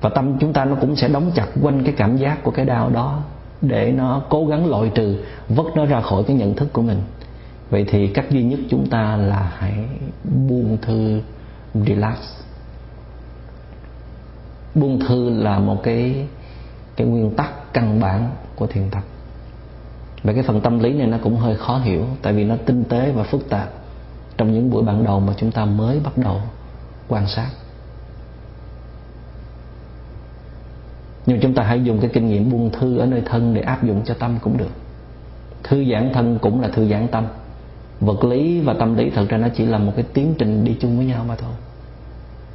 Và 0.02 0.10
tâm 0.10 0.38
chúng 0.40 0.54
ta 0.54 0.66
nó 0.66 0.76
cũng 0.76 0.96
sẽ 0.96 1.08
đóng 1.08 1.32
chặt 1.36 1.48
quanh 1.62 1.84
cái 1.84 1.94
cảm 1.98 2.18
giác 2.18 2.44
của 2.44 2.52
cái 2.52 2.66
đau 2.66 2.90
đó 2.90 3.24
để 3.62 3.92
nó 3.92 4.22
cố 4.30 4.46
gắng 4.46 4.66
loại 4.66 4.92
trừ, 4.96 5.24
vứt 5.50 5.66
nó 5.76 5.86
ra 5.86 6.02
khỏi 6.02 6.24
cái 6.24 6.36
nhận 6.36 6.54
thức 6.54 6.74
của 6.74 6.82
mình. 6.82 7.02
Vậy 7.70 7.86
thì 7.90 8.08
cách 8.08 8.32
duy 8.32 8.44
nhất 8.44 8.60
chúng 8.70 8.90
ta 8.90 9.16
là 9.16 9.52
hãy 9.58 9.74
buông 10.24 10.78
thư, 10.82 11.22
relax. 11.74 12.18
Buông 14.76 15.00
thư 15.00 15.30
là 15.30 15.60
một 15.60 15.84
cái 15.84 16.28
cái 16.96 17.08
nguyên 17.08 17.36
tắc 17.36 17.74
căn 17.74 18.00
bản 18.00 18.30
của 18.56 18.68
thiền 18.68 18.90
tập 18.92 19.04
và 20.24 20.34
cái 20.34 20.44
phần 20.44 20.62
tâm 20.62 20.80
lý 20.80 20.94
này 20.94 21.08
nó 21.08 21.18
cũng 21.24 21.38
hơi 21.38 21.56
khó 21.56 21.78
hiểu, 21.78 22.06
tại 22.22 22.34
vì 22.34 22.44
nó 22.44 22.56
tinh 22.66 22.84
tế 22.84 23.12
và 23.12 23.24
phức 23.24 23.50
tạp 23.50 23.70
trong 24.38 24.54
những 24.54 24.70
buổi 24.70 24.84
ban 24.84 25.04
đầu 25.04 25.20
mà 25.20 25.34
chúng 25.38 25.52
ta 25.52 25.66
mới 25.66 26.00
bắt 26.00 26.18
đầu 26.18 26.42
quan 27.08 27.28
sát. 27.28 27.50
Nhưng 31.26 31.40
chúng 31.40 31.54
ta 31.54 31.64
hãy 31.64 31.84
dùng 31.84 32.00
cái 32.00 32.10
kinh 32.14 32.28
nghiệm 32.28 32.52
buông 32.52 32.70
thư 32.72 32.98
ở 32.98 33.06
nơi 33.06 33.22
thân 33.26 33.54
để 33.54 33.62
áp 33.62 33.84
dụng 33.84 34.02
cho 34.06 34.14
tâm 34.14 34.38
cũng 34.42 34.58
được. 34.58 34.72
Thư 35.64 35.86
giãn 35.92 36.10
thân 36.14 36.40
cũng 36.42 36.62
là 36.62 36.68
thư 36.68 36.90
giãn 36.90 37.08
tâm. 37.08 37.26
Vật 38.00 38.24
lý 38.24 38.62
và 38.62 38.74
tâm 38.74 38.96
lý 38.96 39.10
thật 39.10 39.26
ra 39.30 39.38
nó 39.38 39.48
chỉ 39.56 39.66
là 39.66 39.78
một 39.78 39.92
cái 39.96 40.06
tiến 40.14 40.34
trình 40.38 40.64
đi 40.64 40.76
chung 40.80 40.98
với 40.98 41.06
nhau 41.06 41.26
mà 41.28 41.36
thôi. 41.36 41.52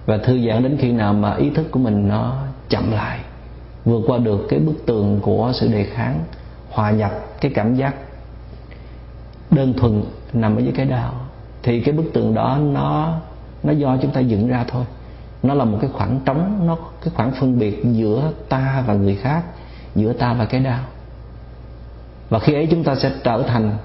Và 0.07 0.19
thư 0.19 0.49
giãn 0.49 0.63
đến 0.63 0.77
khi 0.81 0.93
nào 0.93 1.13
mà 1.15 1.35
ý 1.35 1.51
thức 1.51 1.71
của 1.71 1.79
mình 1.79 2.09
nó 2.09 2.43
chậm 2.69 2.93
lại, 2.93 3.21
vượt 3.85 4.03
qua 4.07 4.19
được 4.19 4.47
cái 4.49 4.61
bức 4.61 4.87
tường 4.87 5.21
của 5.23 5.53
sự 5.55 5.69
đề 5.69 5.85
kháng 5.85 6.25
hòa 6.79 6.91
nhập 6.91 7.13
cái 7.41 7.53
cảm 7.55 7.75
giác 7.75 7.95
đơn 9.51 9.75
thuần 9.79 10.05
nằm 10.33 10.57
ở 10.57 10.61
dưới 10.61 10.73
cái 10.77 10.87
đau 10.87 11.15
thì 11.63 11.81
cái 11.81 11.95
bức 11.95 12.05
tường 12.13 12.35
đó 12.35 12.59
nó 12.61 13.19
nó 13.63 13.73
do 13.73 13.97
chúng 14.03 14.11
ta 14.11 14.21
dựng 14.21 14.49
ra 14.49 14.65
thôi. 14.69 14.85
Nó 15.43 15.55
là 15.55 15.65
một 15.65 15.79
cái 15.81 15.91
khoảng 15.93 16.21
trống, 16.25 16.67
nó 16.67 16.77
cái 17.01 17.13
khoảng 17.15 17.33
phân 17.33 17.59
biệt 17.59 17.83
giữa 17.85 18.33
ta 18.49 18.85
và 18.87 18.95
người 18.95 19.17
khác, 19.17 19.43
giữa 19.95 20.13
ta 20.13 20.33
và 20.33 20.45
cái 20.45 20.61
đau 20.61 20.81
và 22.29 22.39
khi 22.39 22.55
ấy 22.55 22.69
chúng 22.71 22.85
ta 22.85 22.95
sẽ 22.95 23.13
trở 23.25 23.43
thành 23.43 23.77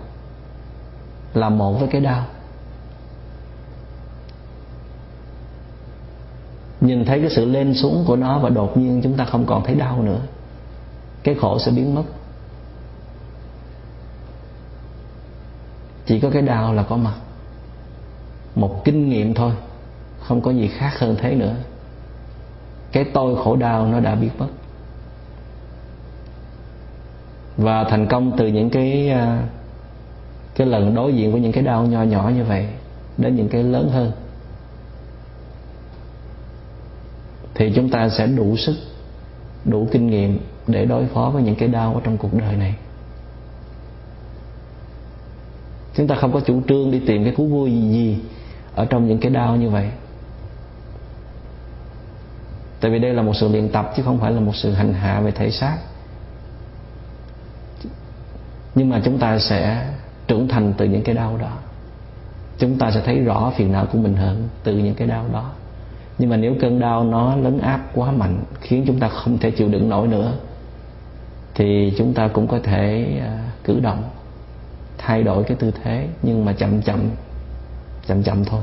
là 1.34 1.50
một 1.50 1.74
với 1.74 1.88
cái 1.88 2.02
đau 2.02 2.24
nhìn 6.82 7.06
thấy 7.06 7.20
cái 7.20 7.30
sự 7.30 7.46
lên 7.46 7.74
xuống 7.74 8.04
của 8.08 8.16
nó 8.16 8.40
và 8.40 8.50
đột 8.50 8.78
nhiên 8.78 9.02
chúng 9.04 9.18
ta 9.18 9.26
không 9.26 9.46
còn 9.46 9.64
thấy 9.64 9.76
đau 9.76 10.02
nữa, 10.02 10.20
cái 11.24 11.36
khổ 11.42 11.60
sẽ 11.60 11.72
biến 11.72 11.96
mất. 11.96 12.04
Chỉ 16.06 16.20
có 16.20 16.30
cái 16.30 16.42
đau 16.42 16.74
là 16.74 16.84
có 16.84 16.98
mặt. 16.98 17.16
Một 18.56 18.86
kinh 18.86 19.10
nghiệm 19.10 19.34
thôi, 19.34 19.52
không 20.20 20.42
có 20.42 20.52
gì 20.52 20.68
khác 20.68 21.00
hơn 21.00 21.16
thế 21.20 21.36
nữa. 21.36 21.56
Cái 22.92 23.04
tôi 23.14 23.36
khổ 23.44 23.56
đau 23.56 23.88
nó 23.88 24.00
đã 24.00 24.16
biết 24.16 24.30
mất. 24.38 24.48
Và 27.58 27.84
thành 27.84 28.08
công 28.08 28.38
từ 28.38 28.48
những 28.48 28.70
cái 28.70 29.10
à, 29.10 29.44
cái 30.56 30.68
lần 30.68 30.96
đối 30.96 31.14
diện 31.14 31.32
với 31.32 31.42
những 31.42 31.52
cái 31.52 31.64
đau 31.64 31.86
nho 31.86 32.04
nhỏ 32.04 32.32
như 32.36 32.44
vậy 32.44 32.68
đến 33.18 33.36
những 33.36 33.50
cái 33.50 33.64
lớn 33.64 33.90
hơn. 33.94 34.12
Thì 37.56 37.72
chúng 37.76 37.90
ta 37.90 38.10
sẽ 38.10 38.28
đủ 38.28 38.58
sức, 38.58 38.76
đủ 39.66 39.88
kinh 39.92 40.08
nghiệm 40.08 40.40
để 40.68 40.86
đối 40.86 41.06
phó 41.06 41.30
với 41.30 41.44
những 41.44 41.56
cái 41.56 41.68
đau 41.68 41.94
ở 41.94 42.02
trong 42.04 42.18
cuộc 42.18 42.34
đời 42.34 42.56
này 42.56 42.76
chúng 45.96 46.08
ta 46.08 46.16
không 46.16 46.32
có 46.34 46.40
chủ 46.40 46.62
trương 46.68 46.92
đi 46.92 47.00
tìm 47.00 47.24
cái 47.24 47.34
thú 47.36 47.48
vui 47.48 47.72
gì 47.72 48.18
ở 48.76 48.86
trong 48.86 49.08
những 49.08 49.20
cái 49.20 49.32
đau 49.32 49.56
như 49.56 49.70
vậy. 49.70 49.90
Tại 52.80 52.92
vì 52.92 53.00
đây 53.00 53.14
là 53.14 53.22
một 53.22 53.34
sự 53.34 53.48
luyện 53.48 53.70
tập 53.70 53.94
chứ 53.96 54.04
không 54.04 54.20
phải 54.20 54.32
là 54.32 54.40
một 54.40 54.56
sự 54.56 54.72
hành 54.72 54.94
hạ 54.94 55.22
về 55.22 55.32
thể 55.32 55.52
xác. 55.52 55.78
Nhưng 58.76 58.90
mà 58.90 59.02
chúng 59.06 59.18
ta 59.18 59.40
sẽ 59.40 59.88
trưởng 60.28 60.48
thành 60.48 60.74
từ 60.78 60.86
những 60.86 61.04
cái 61.04 61.16
đau 61.16 61.38
đó. 61.38 61.58
Chúng 62.60 62.78
ta 62.78 62.92
sẽ 62.92 63.02
thấy 63.06 63.20
rõ 63.20 63.54
phiền 63.56 63.72
não 63.72 63.86
của 63.86 63.98
mình 63.98 64.16
hơn 64.16 64.48
từ 64.64 64.78
những 64.78 64.96
cái 64.96 65.08
đau 65.08 65.26
đó. 65.34 65.52
Nhưng 66.18 66.30
mà 66.30 66.38
nếu 66.38 66.56
cơn 66.62 66.80
đau 66.80 67.04
nó 67.04 67.36
lấn 67.36 67.60
áp 67.60 67.82
quá 67.94 68.12
mạnh, 68.12 68.44
khiến 68.62 68.84
chúng 68.88 69.00
ta 69.00 69.10
không 69.10 69.38
thể 69.38 69.52
chịu 69.52 69.68
đựng 69.70 69.90
nổi 69.90 70.08
nữa, 70.08 70.34
thì 71.56 71.94
chúng 71.98 72.14
ta 72.14 72.28
cũng 72.28 72.48
có 72.48 72.60
thể 72.64 73.06
à, 73.22 73.40
cử 73.64 73.80
động 73.80 74.04
thay 75.06 75.24
đổi 75.24 75.44
cái 75.44 75.58
tư 75.58 75.72
thế, 75.84 76.08
nhưng 76.22 76.46
mà 76.46 76.54
chậm 76.54 76.82
chậm 76.82 77.10
chậm 78.08 78.24
chậm 78.24 78.46
thôi, 78.46 78.62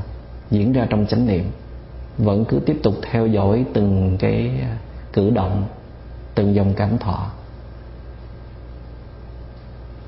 diễn 0.51 0.73
ra 0.73 0.87
trong 0.89 1.05
chánh 1.05 1.27
niệm. 1.27 1.51
Vẫn 2.17 2.45
cứ 2.45 2.59
tiếp 2.59 2.79
tục 2.83 2.95
theo 3.01 3.27
dõi 3.27 3.65
từng 3.73 4.17
cái 4.19 4.51
cử 5.13 5.29
động, 5.29 5.63
từng 6.35 6.55
dòng 6.55 6.73
cảm 6.73 6.97
thọ. 6.97 7.31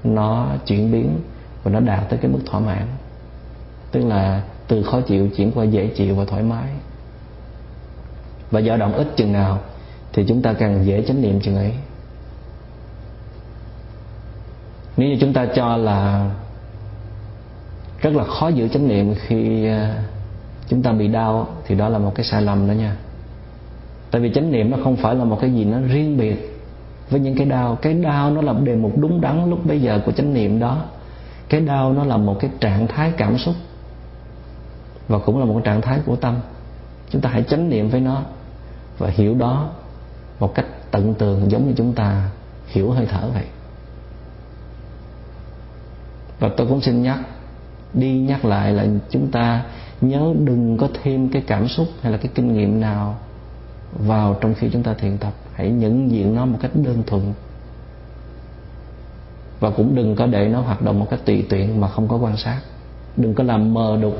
Nó 0.03 0.47
chuyển 0.65 0.91
biến 0.91 1.19
và 1.63 1.71
nó 1.71 1.79
đạt 1.79 2.09
tới 2.09 2.19
cái 2.21 2.31
mức 2.31 2.39
thỏa 2.45 2.59
mãn. 2.59 2.87
Tức 3.91 4.05
là 4.05 4.43
từ 4.67 4.83
khó 4.83 5.01
chịu 5.01 5.29
chuyển 5.29 5.51
qua 5.51 5.63
dễ 5.63 5.87
chịu 5.87 6.15
và 6.15 6.25
thoải 6.25 6.43
mái. 6.43 6.69
Và 8.51 8.61
dao 8.61 8.77
động 8.77 8.93
ít 8.93 9.07
chừng 9.15 9.33
nào 9.33 9.59
thì 10.13 10.25
chúng 10.27 10.41
ta 10.41 10.53
càng 10.53 10.85
dễ 10.85 11.03
chánh 11.07 11.21
niệm 11.21 11.41
chừng 11.41 11.55
ấy 11.55 11.73
nếu 14.97 15.09
như 15.09 15.17
chúng 15.21 15.33
ta 15.33 15.45
cho 15.45 15.77
là 15.77 16.29
rất 18.01 18.13
là 18.13 18.23
khó 18.23 18.47
giữ 18.47 18.67
chánh 18.67 18.87
niệm 18.87 19.15
khi 19.27 19.67
à, 19.67 20.03
chúng 20.67 20.81
ta 20.81 20.91
bị 20.91 21.07
đau, 21.07 21.47
thì 21.65 21.75
đó 21.75 21.89
là 21.89 21.99
một 21.99 22.15
cái 22.15 22.25
sai 22.25 22.41
lầm 22.41 22.67
đó 22.67 22.71
nha. 22.71 22.95
Tại 24.11 24.21
vì 24.21 24.31
chánh 24.33 24.51
niệm 24.51 24.71
nó 24.71 24.77
không 24.83 24.95
phải 24.95 25.15
là 25.15 25.23
một 25.23 25.37
cái 25.41 25.53
gì 25.53 25.65
nó 25.65 25.77
riêng 25.79 26.17
biệt 26.17 26.59
với 27.09 27.19
những 27.19 27.35
cái 27.37 27.45
đau. 27.45 27.77
Cái 27.81 27.93
đau 27.93 28.31
nó 28.31 28.41
là 28.41 28.53
đề 28.53 28.75
mục 28.75 28.97
đúng 28.97 29.21
đắn 29.21 29.49
lúc 29.49 29.65
bây 29.65 29.81
giờ 29.81 30.01
của 30.05 30.11
chánh 30.11 30.33
niệm 30.33 30.59
đó. 30.59 30.81
Cái 31.49 31.61
đau 31.61 31.93
nó 31.93 32.03
là 32.03 32.17
một 32.17 32.37
cái 32.39 32.51
trạng 32.59 32.87
thái 32.87 33.11
cảm 33.17 33.37
xúc 33.37 33.55
và 35.07 35.19
cũng 35.19 35.39
là 35.39 35.45
một 35.45 35.61
trạng 35.63 35.81
thái 35.81 35.99
của 36.05 36.15
tâm. 36.15 36.35
Chúng 37.09 37.21
ta 37.21 37.29
hãy 37.29 37.43
chánh 37.43 37.69
niệm 37.69 37.89
với 37.89 38.01
nó 38.01 38.21
và 38.97 39.09
hiểu 39.09 39.35
đó 39.35 39.69
một 40.39 40.55
cách 40.55 40.65
tận 40.91 41.13
tường 41.13 41.51
giống 41.51 41.67
như 41.67 41.73
chúng 41.77 41.93
ta 41.93 42.29
hiểu 42.67 42.91
hơi 42.91 43.05
thở 43.05 43.29
vậy 43.33 43.43
và 46.43 46.49
tôi 46.49 46.67
cũng 46.67 46.81
xin 46.81 47.01
nhắc, 47.01 47.19
đi 47.93 48.19
nhắc 48.19 48.45
lại 48.45 48.71
là 48.71 48.85
chúng 49.09 49.31
ta 49.31 49.65
nhớ 50.01 50.33
đừng 50.43 50.77
có 50.77 50.87
thêm 51.03 51.29
cái 51.29 51.43
cảm 51.47 51.67
xúc 51.67 51.87
hay 52.01 52.11
là 52.11 52.17
cái 52.17 52.31
kinh 52.35 52.53
nghiệm 52.53 52.81
nào 52.81 53.17
vào 53.93 54.37
trong 54.41 54.53
khi 54.53 54.69
chúng 54.73 54.83
ta 54.83 54.93
thiền 54.93 55.17
tập. 55.17 55.33
Hãy 55.53 55.69
nhận 55.71 56.11
diện 56.11 56.35
nó 56.35 56.45
một 56.45 56.57
cách 56.61 56.71
đơn 56.73 57.03
thuần. 57.07 57.21
Và 59.59 59.69
cũng 59.69 59.95
đừng 59.95 60.15
có 60.15 60.25
để 60.25 60.47
nó 60.47 60.61
hoạt 60.61 60.81
động 60.81 60.99
một 60.99 61.07
cách 61.09 61.19
tùy 61.25 61.45
tiện 61.49 61.81
mà 61.81 61.87
không 61.87 62.07
có 62.07 62.17
quan 62.17 62.37
sát. 62.37 62.61
Đừng 63.17 63.33
có 63.33 63.43
làm 63.43 63.73
mờ 63.73 63.97
đục 64.01 64.17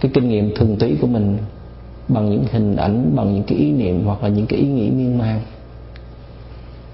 cái 0.00 0.10
kinh 0.14 0.28
nghiệm 0.28 0.54
thường 0.56 0.76
túy 0.78 0.96
của 1.00 1.06
mình 1.06 1.38
bằng 2.08 2.30
những 2.30 2.44
hình 2.52 2.76
ảnh, 2.76 3.16
bằng 3.16 3.34
những 3.34 3.44
cái 3.44 3.58
ý 3.58 3.72
niệm 3.72 4.04
hoặc 4.04 4.22
là 4.22 4.28
những 4.28 4.46
cái 4.46 4.58
ý 4.58 4.66
nghĩ 4.66 4.90
miên 4.90 5.18
man 5.18 5.40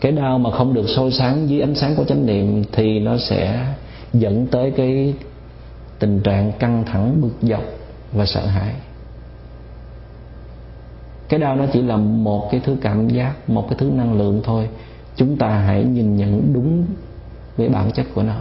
cái 0.00 0.12
đau 0.12 0.38
mà 0.38 0.50
không 0.50 0.74
được 0.74 0.88
soi 0.88 1.12
sáng 1.12 1.48
dưới 1.48 1.60
ánh 1.60 1.74
sáng 1.74 1.96
của 1.96 2.04
chánh 2.04 2.26
niệm 2.26 2.64
thì 2.72 3.00
nó 3.00 3.16
sẽ 3.18 3.66
dẫn 4.12 4.46
tới 4.46 4.70
cái 4.70 5.14
tình 5.98 6.20
trạng 6.20 6.52
căng 6.52 6.84
thẳng, 6.84 7.20
bực 7.20 7.34
dọc 7.42 7.62
và 8.12 8.26
sợ 8.26 8.46
hãi. 8.46 8.74
Cái 11.28 11.40
đau 11.40 11.56
nó 11.56 11.66
chỉ 11.72 11.82
là 11.82 11.96
một 11.96 12.48
cái 12.50 12.60
thứ 12.64 12.76
cảm 12.80 13.08
giác, 13.08 13.50
một 13.50 13.66
cái 13.68 13.78
thứ 13.78 13.90
năng 13.90 14.18
lượng 14.18 14.40
thôi. 14.44 14.68
Chúng 15.16 15.36
ta 15.36 15.48
hãy 15.48 15.84
nhìn 15.84 16.16
nhận 16.16 16.52
đúng 16.52 16.86
với 17.56 17.68
bản 17.68 17.90
chất 17.90 18.06
của 18.14 18.22
nó. 18.22 18.40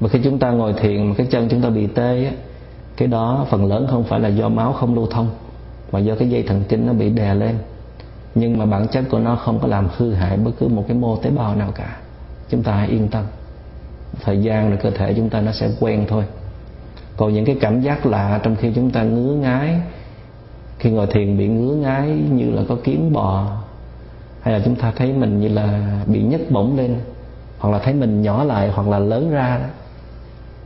Mà 0.00 0.08
khi 0.08 0.18
chúng 0.24 0.38
ta 0.38 0.50
ngồi 0.50 0.72
thiền 0.72 1.08
mà 1.08 1.14
cái 1.18 1.26
chân 1.30 1.48
chúng 1.48 1.62
ta 1.62 1.70
bị 1.70 1.86
tê 1.86 2.24
á 2.24 2.32
cái 2.96 3.08
đó 3.08 3.46
phần 3.50 3.66
lớn 3.66 3.86
không 3.90 4.04
phải 4.04 4.20
là 4.20 4.28
do 4.28 4.48
máu 4.48 4.72
không 4.72 4.94
lưu 4.94 5.06
thông, 5.06 5.30
mà 5.92 5.98
do 5.98 6.14
cái 6.14 6.30
dây 6.30 6.42
thần 6.42 6.62
kinh 6.68 6.86
nó 6.86 6.92
bị 6.92 7.10
đè 7.10 7.34
lên. 7.34 7.58
Nhưng 8.34 8.58
mà 8.58 8.66
bản 8.66 8.88
chất 8.88 9.04
của 9.10 9.18
nó 9.18 9.36
không 9.36 9.58
có 9.60 9.68
làm 9.68 9.88
hư 9.96 10.12
hại 10.12 10.36
bất 10.36 10.50
cứ 10.58 10.68
một 10.68 10.84
cái 10.88 10.96
mô 10.96 11.16
tế 11.16 11.30
bào 11.30 11.54
nào 11.54 11.72
cả. 11.74 11.96
Chúng 12.48 12.62
ta 12.62 12.72
hãy 12.72 12.88
yên 12.88 13.08
tâm. 13.08 13.24
Thời 14.20 14.42
gian 14.42 14.70
là 14.70 14.76
cơ 14.76 14.90
thể 14.90 15.14
chúng 15.14 15.28
ta 15.28 15.40
nó 15.40 15.52
sẽ 15.52 15.70
quen 15.80 16.04
thôi. 16.08 16.24
Còn 17.16 17.34
những 17.34 17.44
cái 17.44 17.56
cảm 17.60 17.80
giác 17.80 18.06
lạ 18.06 18.40
trong 18.42 18.56
khi 18.56 18.72
chúng 18.74 18.90
ta 18.90 19.02
ngứa 19.02 19.34
ngái 19.34 19.80
khi 20.78 20.90
ngồi 20.90 21.06
thiền 21.06 21.38
bị 21.38 21.48
ngứa 21.48 21.74
ngái 21.74 22.08
như 22.08 22.50
là 22.50 22.62
có 22.68 22.76
kiến 22.84 23.12
bò, 23.12 23.56
hay 24.40 24.54
là 24.54 24.60
chúng 24.64 24.76
ta 24.76 24.92
thấy 24.96 25.12
mình 25.12 25.40
như 25.40 25.48
là 25.48 25.98
bị 26.06 26.22
nhấc 26.22 26.40
bổng 26.50 26.76
lên, 26.76 26.96
hoặc 27.58 27.70
là 27.70 27.78
thấy 27.78 27.94
mình 27.94 28.22
nhỏ 28.22 28.44
lại 28.44 28.70
hoặc 28.74 28.88
là 28.88 28.98
lớn 28.98 29.30
ra 29.30 29.60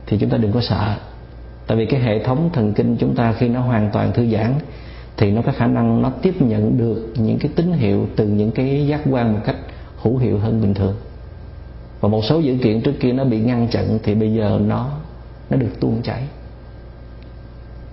thì 0.05 0.17
chúng 0.17 0.29
ta 0.29 0.37
đừng 0.37 0.51
có 0.51 0.61
sợ 0.61 0.95
tại 1.67 1.77
vì 1.77 1.85
cái 1.85 1.99
hệ 1.99 2.23
thống 2.23 2.49
thần 2.53 2.73
kinh 2.73 2.97
chúng 2.97 3.15
ta 3.15 3.33
khi 3.33 3.49
nó 3.49 3.61
hoàn 3.61 3.89
toàn 3.93 4.13
thư 4.13 4.27
giãn 4.27 4.53
thì 5.17 5.31
nó 5.31 5.41
có 5.41 5.51
khả 5.51 5.67
năng 5.67 6.01
nó 6.01 6.09
tiếp 6.21 6.41
nhận 6.41 6.77
được 6.77 7.13
những 7.15 7.39
cái 7.39 7.51
tín 7.55 7.71
hiệu 7.71 8.07
từ 8.15 8.27
những 8.27 8.51
cái 8.51 8.87
giác 8.87 9.01
quan 9.09 9.33
một 9.33 9.39
cách 9.45 9.55
hữu 9.97 10.17
hiệu 10.17 10.39
hơn 10.39 10.61
bình 10.61 10.73
thường. 10.73 10.95
Và 12.01 12.09
một 12.09 12.21
số 12.23 12.39
dữ 12.39 12.57
kiện 12.63 12.81
trước 12.81 12.93
kia 12.99 13.13
nó 13.13 13.23
bị 13.23 13.39
ngăn 13.39 13.67
chặn 13.67 13.99
thì 14.03 14.15
bây 14.15 14.33
giờ 14.33 14.59
nó 14.65 14.89
nó 15.49 15.57
được 15.57 15.79
tuôn 15.79 16.01
chảy. 16.01 16.21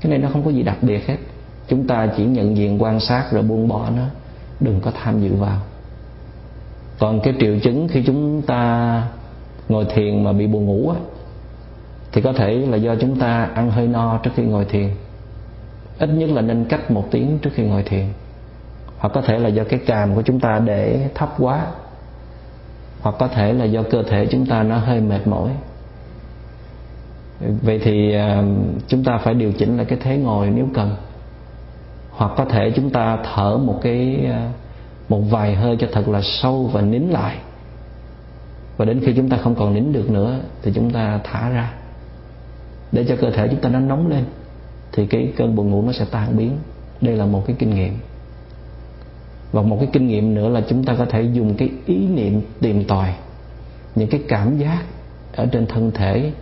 Cái 0.01 0.11
này 0.11 0.19
nó 0.19 0.29
không 0.33 0.45
có 0.45 0.51
gì 0.51 0.63
đặc 0.63 0.77
biệt 0.83 1.07
hết. 1.07 1.17
Chúng 1.69 1.87
ta 1.87 2.09
chỉ 2.17 2.25
nhận 2.25 2.57
diện, 2.57 2.83
quan 2.83 3.01
sát 3.01 3.33
rồi 3.33 3.43
buông 3.43 3.69
bỏ 3.69 3.91
nó. 3.97 4.05
Đừng 4.61 4.81
có 4.81 4.91
tham 4.91 5.23
dự 5.23 5.35
vào. 5.35 5.61
Còn 6.99 7.21
cái 7.21 7.35
triệu 7.41 7.59
chứng 7.59 7.89
khi 7.89 8.03
chúng 8.07 8.43
ta 8.43 9.03
ngồi 9.69 9.85
thiền 9.85 10.25
mà 10.25 10.33
bị 10.33 10.47
buồn 10.47 10.67
ngủ 10.67 10.91
á 10.91 10.97
thì 12.13 12.21
có 12.23 12.33
thể 12.33 12.55
là 12.55 12.77
do 12.77 12.95
chúng 12.97 13.19
ta 13.19 13.49
ăn 13.55 13.71
hơi 13.71 13.89
no 13.89 14.19
trước 14.23 14.31
khi 14.35 14.43
ngồi 14.43 14.65
thiền. 14.65 14.91
Ít 15.99 16.09
nhất 16.09 16.31
là 16.31 16.43
nên 16.43 16.65
cách 16.65 16.91
một 16.91 17.09
tiếng 17.11 17.39
trước 17.39 17.51
khi 17.55 17.63
ngồi 17.63 17.83
thiền. 17.83 18.07
Hoặc 18.99 19.11
có 19.15 19.21
thể 19.21 19.39
là 19.39 19.49
do 19.49 19.65
cái 19.65 19.81
càm 19.87 20.15
của 20.15 20.23
chúng 20.23 20.41
ta 20.41 20.59
để 20.65 21.09
thấp 21.15 21.35
quá. 21.39 21.67
Hoặc 23.01 23.15
có 23.19 23.29
thể 23.29 23.53
là 23.53 23.65
do 23.65 23.83
cơ 23.83 24.03
thể 24.03 24.27
chúng 24.27 24.47
ta 24.47 24.63
nó 24.63 24.77
hơi 24.77 25.01
mệt 25.01 25.27
mỏi. 25.27 25.51
Vậy 27.63 27.81
thì 27.85 28.15
à, 28.15 28.43
chúng 28.89 29.05
ta 29.05 29.19
phải 29.19 29.35
điều 29.35 29.53
chỉnh 29.53 29.77
lại 29.77 29.87
cái 29.87 29.99
thế 30.03 30.17
ngồi 30.17 30.51
nếu 30.51 30.67
cần. 30.75 30.97
Hoặc 32.11 32.33
có 32.37 32.45
thể 32.45 32.73
chúng 32.77 32.91
ta 32.91 33.19
thở 33.35 33.57
một 33.57 33.79
cái 33.83 34.27
à, 34.31 34.51
một 35.09 35.21
vài 35.21 35.55
hơi 35.55 35.77
cho 35.81 35.87
thật 35.93 36.09
là 36.09 36.21
sâu 36.23 36.71
và 36.73 36.81
nín 36.81 37.03
lại. 37.03 37.37
Và 38.77 38.85
đến 38.85 39.01
khi 39.07 39.13
chúng 39.17 39.29
ta 39.29 39.37
không 39.37 39.55
còn 39.55 39.75
nín 39.75 39.93
được 39.93 40.11
nữa 40.11 40.39
thì 40.63 40.73
chúng 40.75 40.91
ta 40.91 41.21
thả 41.25 41.51
ra 41.51 41.73
để 42.93 43.05
cho 43.09 43.17
cơ 43.17 43.31
thể 43.31 43.49
chúng 43.49 43.61
ta 43.61 43.69
nó 43.69 43.81
nóng 43.81 44.09
lên, 44.09 44.25
thì 44.93 45.07
cái 45.07 45.33
cơn 45.37 45.57
buồn 45.57 45.71
ngủ 45.71 45.83
nó 45.87 45.93
sẽ 45.93 46.05
tan 46.11 46.37
biến. 46.37 46.53
Đây 47.01 47.17
là 47.17 47.27
một 47.27 47.47
cái 47.47 47.57
kinh 47.59 47.75
nghiệm. 47.75 47.99
Và 49.53 49.63
một 49.63 49.77
cái 49.81 49.89
kinh 49.93 50.07
nghiệm 50.07 50.35
nữa 50.35 50.49
là 50.49 50.63
chúng 50.69 50.85
ta 50.85 50.95
có 50.95 51.05
thể 51.05 51.23
dùng 51.23 51.55
cái 51.55 51.71
ý 51.87 52.07
niệm 52.07 52.41
tìm 52.61 52.85
tòi, 52.85 53.15
những 53.95 54.09
cái 54.09 54.23
cảm 54.29 54.59
giác 54.59 54.83
ở 55.35 55.47
trên 55.47 55.67
thân 55.67 55.91
thể 55.95 56.33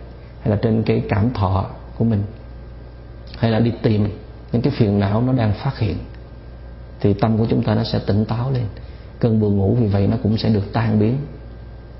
hay 0.41 0.49
là 0.49 0.55
trên 0.55 0.83
cái 0.83 1.03
cảm 1.09 1.29
thọ 1.33 1.65
của 1.97 2.05
mình, 2.05 2.23
hay 3.37 3.51
là 3.51 3.59
đi 3.59 3.71
tìm 3.81 4.07
những 4.51 4.61
cái 4.61 4.73
phiền 4.77 4.99
não 4.99 5.21
nó 5.21 5.33
đang 5.33 5.53
phát 5.53 5.79
hiện, 5.79 5.95
thì 6.99 7.13
tâm 7.13 7.37
của 7.37 7.45
chúng 7.49 7.63
ta 7.63 7.75
nó 7.75 7.83
sẽ 7.83 7.99
tỉnh 8.07 8.25
táo 8.25 8.51
lên. 8.51 8.63
Cơn 9.19 9.39
buồn 9.39 9.57
ngủ 9.57 9.77
vì 9.79 9.87
vậy 9.87 10.07
nó 10.07 10.17
cũng 10.23 10.37
sẽ 10.37 10.49
được 10.49 10.73
tan 10.73 10.99
biến. 10.99 11.17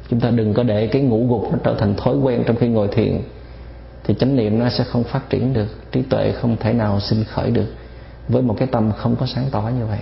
Chúng 0.09 0.19
ta 0.19 0.29
đừng 0.29 0.53
có 0.53 0.63
để 0.63 0.87
cái 0.87 1.01
ngủ 1.01 1.27
gục 1.29 1.51
nó 1.51 1.57
trở 1.63 1.75
thành 1.79 1.95
thói 1.95 2.15
quen 2.17 2.43
trong 2.47 2.55
khi 2.55 2.67
ngồi 2.67 2.87
thiền 2.87 3.21
thì 4.03 4.13
chánh 4.19 4.35
niệm 4.35 4.59
nó 4.59 4.69
sẽ 4.69 4.83
không 4.83 5.03
phát 5.03 5.29
triển 5.29 5.53
được, 5.53 5.91
trí 5.91 6.01
tuệ 6.01 6.31
không 6.31 6.57
thể 6.59 6.73
nào 6.73 6.99
sinh 6.99 7.23
khởi 7.23 7.51
được. 7.51 7.73
Với 8.27 8.41
một 8.41 8.55
cái 8.57 8.67
tâm 8.67 8.91
không 8.91 9.15
có 9.15 9.25
sáng 9.25 9.45
tỏ 9.51 9.61
như 9.77 9.85
vậy. 9.85 9.99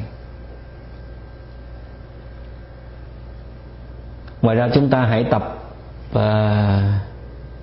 Ngoài 4.42 4.56
ra 4.56 4.70
chúng 4.74 4.90
ta 4.90 5.06
hãy 5.06 5.26
tập 5.32 5.72
và 6.12 7.00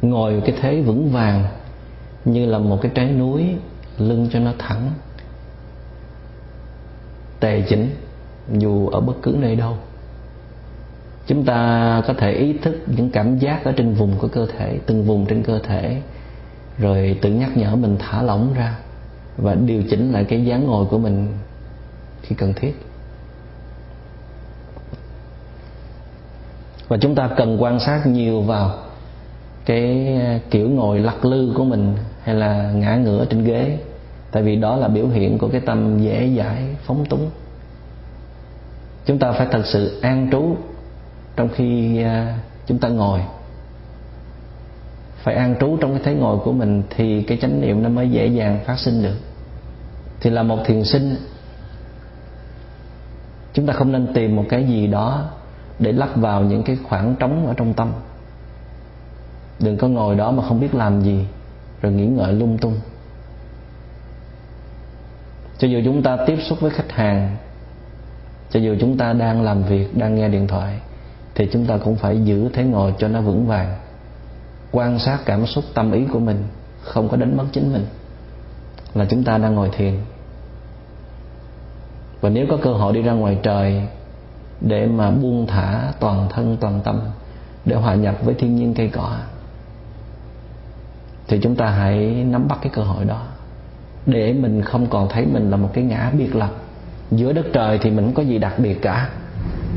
ngồi 0.03 0.43
cái 0.47 0.57
thế 0.61 0.83
vững 0.83 1.11
vàng 1.11 1.45
như 2.25 2.47
là 2.47 2.59
một 2.59 2.79
cái 2.83 2.93
trái 2.95 3.13
núi, 3.13 3.57
lưng 3.99 4.29
cho 4.33 4.39
nó 4.39 4.53
thẳng, 4.59 4.91
tề 7.41 7.63
chỉnh, 7.69 7.91
dù 8.53 8.89
ở 8.89 9.01
bất 9.01 9.15
cứ 9.23 9.37
nơi 9.39 9.57
đâu. 9.57 9.77
Chúng 11.27 11.45
ta 11.45 12.03
có 12.07 12.15
thể 12.15 12.33
ý 12.33 12.53
thức 12.53 12.77
những 12.87 13.11
cảm 13.11 13.39
giác 13.39 13.65
ở 13.65 13.73
trên 13.73 13.95
vùng 13.95 14.19
của 14.19 14.29
cơ 14.29 14.47
thể, 14.47 14.79
từng 14.87 15.05
vùng 15.05 15.27
trên 15.27 15.43
cơ 15.43 15.59
thể 15.59 16.03
rồi 16.79 17.19
tự 17.23 17.31
nhắc 17.31 17.57
nhở 17.57 17.77
mình 17.77 17.97
thả 17.99 18.23
lỏng 18.23 18.55
ra 18.55 18.79
và 19.37 19.55
điều 19.55 19.83
chỉnh 19.91 20.13
lại 20.13 20.25
cái 20.25 20.45
dáng 20.45 20.67
ngồi 20.67 20.87
của 20.87 20.99
mình 20.99 21.29
khi 22.23 22.35
cần 22.35 22.53
thiết. 22.55 22.73
Và 26.89 26.97
chúng 27.01 27.15
ta 27.15 27.31
cần 27.37 27.63
quan 27.63 27.81
sát 27.81 28.07
nhiều 28.07 28.41
vào 28.41 28.79
cái 29.65 30.19
kiểu 30.51 30.71
ngồi 30.71 31.01
lắc 31.01 31.25
lư 31.25 31.53
của 31.57 31.65
mình 31.65 31.97
hay 32.23 32.35
là 32.35 32.73
ngã 32.73 32.97
ngửa 32.97 33.25
trên 33.25 33.45
ghế. 33.45 33.79
Tại 34.31 34.43
vì 34.43 34.57
đó 34.57 34.77
là 34.77 34.89
biểu 34.89 35.09
hiện 35.09 35.39
của 35.39 35.49
cái 35.49 35.61
tâm 35.61 35.99
dễ 35.99 36.31
dãi, 36.37 36.63
phóng 36.83 37.05
túng. 37.05 37.31
Chúng 39.07 39.19
ta 39.19 39.33
phải 39.33 39.47
thật 39.51 39.63
sự 39.67 40.01
an 40.01 40.29
trú 40.33 40.57
trong 41.37 41.49
khi 41.55 42.03
à, 42.03 42.39
chúng 42.67 42.79
ta 42.79 42.89
ngồi 42.89 43.21
phải 45.27 45.35
an 45.35 45.55
trú 45.61 45.77
trong 45.77 45.91
cái 45.91 46.01
thế 46.05 46.15
ngồi 46.15 46.39
của 46.39 46.53
mình 46.53 46.83
thì 46.91 47.23
cái 47.23 47.39
chánh 47.39 47.61
niệm 47.61 47.83
nó 47.83 47.89
mới 47.89 48.11
dễ 48.11 48.27
dàng 48.27 48.61
phát 48.67 48.79
sinh 48.79 49.03
được. 49.03 49.17
Thì 50.21 50.31
là 50.31 50.43
một 50.43 50.59
thiền 50.65 50.85
sinh, 50.85 51.17
chúng 53.53 53.67
ta 53.67 53.73
không 53.73 53.93
nên 53.93 54.13
tìm 54.15 54.37
một 54.37 54.45
cái 54.49 54.65
gì 54.65 54.87
đó 54.87 55.29
để 55.79 55.93
lắp 55.93 56.17
vào 56.17 56.43
những 56.43 56.63
cái 56.63 56.79
khoảng 56.89 57.15
trống 57.19 57.47
ở 57.47 57.55
trong 57.57 57.75
tâm. 57.75 57.93
Đừng 59.61 59.77
có 59.77 59.89
ngồi 59.89 60.15
đó 60.15 60.31
mà 60.31 60.43
không 60.49 60.61
biết 60.61 60.75
làm 60.75 61.03
gì, 61.03 61.27
rồi 61.83 61.93
nghĩ 61.93 62.07
ngợi 62.07 62.33
lung 62.33 62.59
tung. 62.59 62.81
Cho 65.59 65.69
dù 65.69 65.81
chúng 65.85 66.03
ta 66.03 66.17
tiếp 66.27 66.39
xúc 66.49 66.61
với 66.61 66.71
khách 66.71 66.93
hàng, 66.93 67.37
cho 68.51 68.61
dù 68.61 68.77
chúng 68.81 68.97
ta 68.99 69.13
đang 69.13 69.43
làm 69.43 69.63
việc, 69.63 69.97
đang 69.97 70.15
nghe 70.15 70.29
điện 70.29 70.47
thoại, 70.47 70.81
thì 71.35 71.49
chúng 71.53 71.67
ta 71.67 71.79
cũng 71.85 71.97
phải 71.97 72.21
giữ 72.25 72.49
thế 72.53 72.65
ngồi 72.65 72.95
cho 72.99 73.09
nó 73.09 73.21
vững 73.21 73.47
vàng 73.47 73.77
quan 74.77 74.99
sát 74.99 75.19
cảm 75.25 75.47
xúc 75.47 75.65
tâm 75.75 75.93
ý 75.93 76.05
của 76.13 76.19
mình, 76.19 76.45
không 76.83 77.09
có 77.09 77.17
đánh 77.17 77.37
mất 77.37 77.45
chính 77.53 77.73
mình, 77.73 77.87
là 78.95 79.07
chúng 79.11 79.25
ta 79.25 79.39
đang 79.39 79.55
ngồi 79.55 79.71
thiền. 79.77 79.95
Và 82.21 82.29
nếu 82.29 82.47
có 82.51 82.57
cơ 82.63 82.73
hội 82.73 82.93
đi 82.93 83.03
ra 83.03 83.13
ngoài 83.13 83.39
trời 83.43 83.83
để 84.61 84.87
mà 84.87 85.11
buông 85.11 85.47
thả 85.47 85.93
toàn 86.01 86.29
thân, 86.31 86.57
toàn 86.61 86.81
tâm, 86.85 87.01
để 87.65 87.77
hòa 87.77 87.95
nhập 87.95 88.15
với 88.25 88.35
thiên 88.35 88.57
nhiên 88.57 88.75
cây 88.75 88.89
cỏ, 88.89 89.17
thì 91.29 91.41
chúng 91.43 91.57
ta 91.57 91.67
hãy 91.67 92.25
nắm 92.25 92.49
bắt 92.49 92.59
cái 92.63 92.73
cơ 92.75 92.83
hội 92.83 93.05
đó. 93.05 93.23
Để 94.07 94.33
mình 94.33 94.63
không 94.63 94.87
còn 94.87 95.09
thấy 95.09 95.27
mình 95.27 95.51
là 95.51 95.57
một 95.57 95.71
cái 95.73 95.85
ngã 95.85 96.13
biệt 96.19 96.37
lập. 96.37 96.51
Giữa 97.11 97.33
đất 97.33 97.47
trời 97.53 97.79
thì 97.83 97.91
mình 97.91 98.05
không 98.05 98.15
có 98.15 98.23
gì 98.23 98.39
đặc 98.39 98.59
biệt 98.59 98.83
cả. 98.83 99.11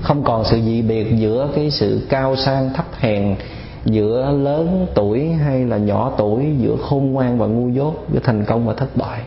Không 0.01 0.23
còn 0.23 0.45
sự 0.45 0.61
dị 0.61 0.81
biệt 0.81 1.07
giữa 1.15 1.49
cái 1.55 1.71
sự 1.71 2.07
cao 2.09 2.35
sang, 2.35 2.73
thấp 2.73 2.85
hèn 2.99 3.35
giữa 3.85 4.31
lớn 4.31 4.87
tuổi 4.95 5.29
hay 5.29 5.65
là 5.65 5.77
nhỏ 5.77 6.13
tuổi, 6.17 6.45
giữa 6.57 6.75
khôn 6.81 7.11
ngoan 7.11 7.37
và 7.37 7.45
ngu 7.45 7.69
dốt, 7.69 8.05
giữa 8.13 8.19
thành 8.23 8.45
công 8.45 8.67
và 8.67 8.73
thất 8.73 8.97
bại. 8.97 9.21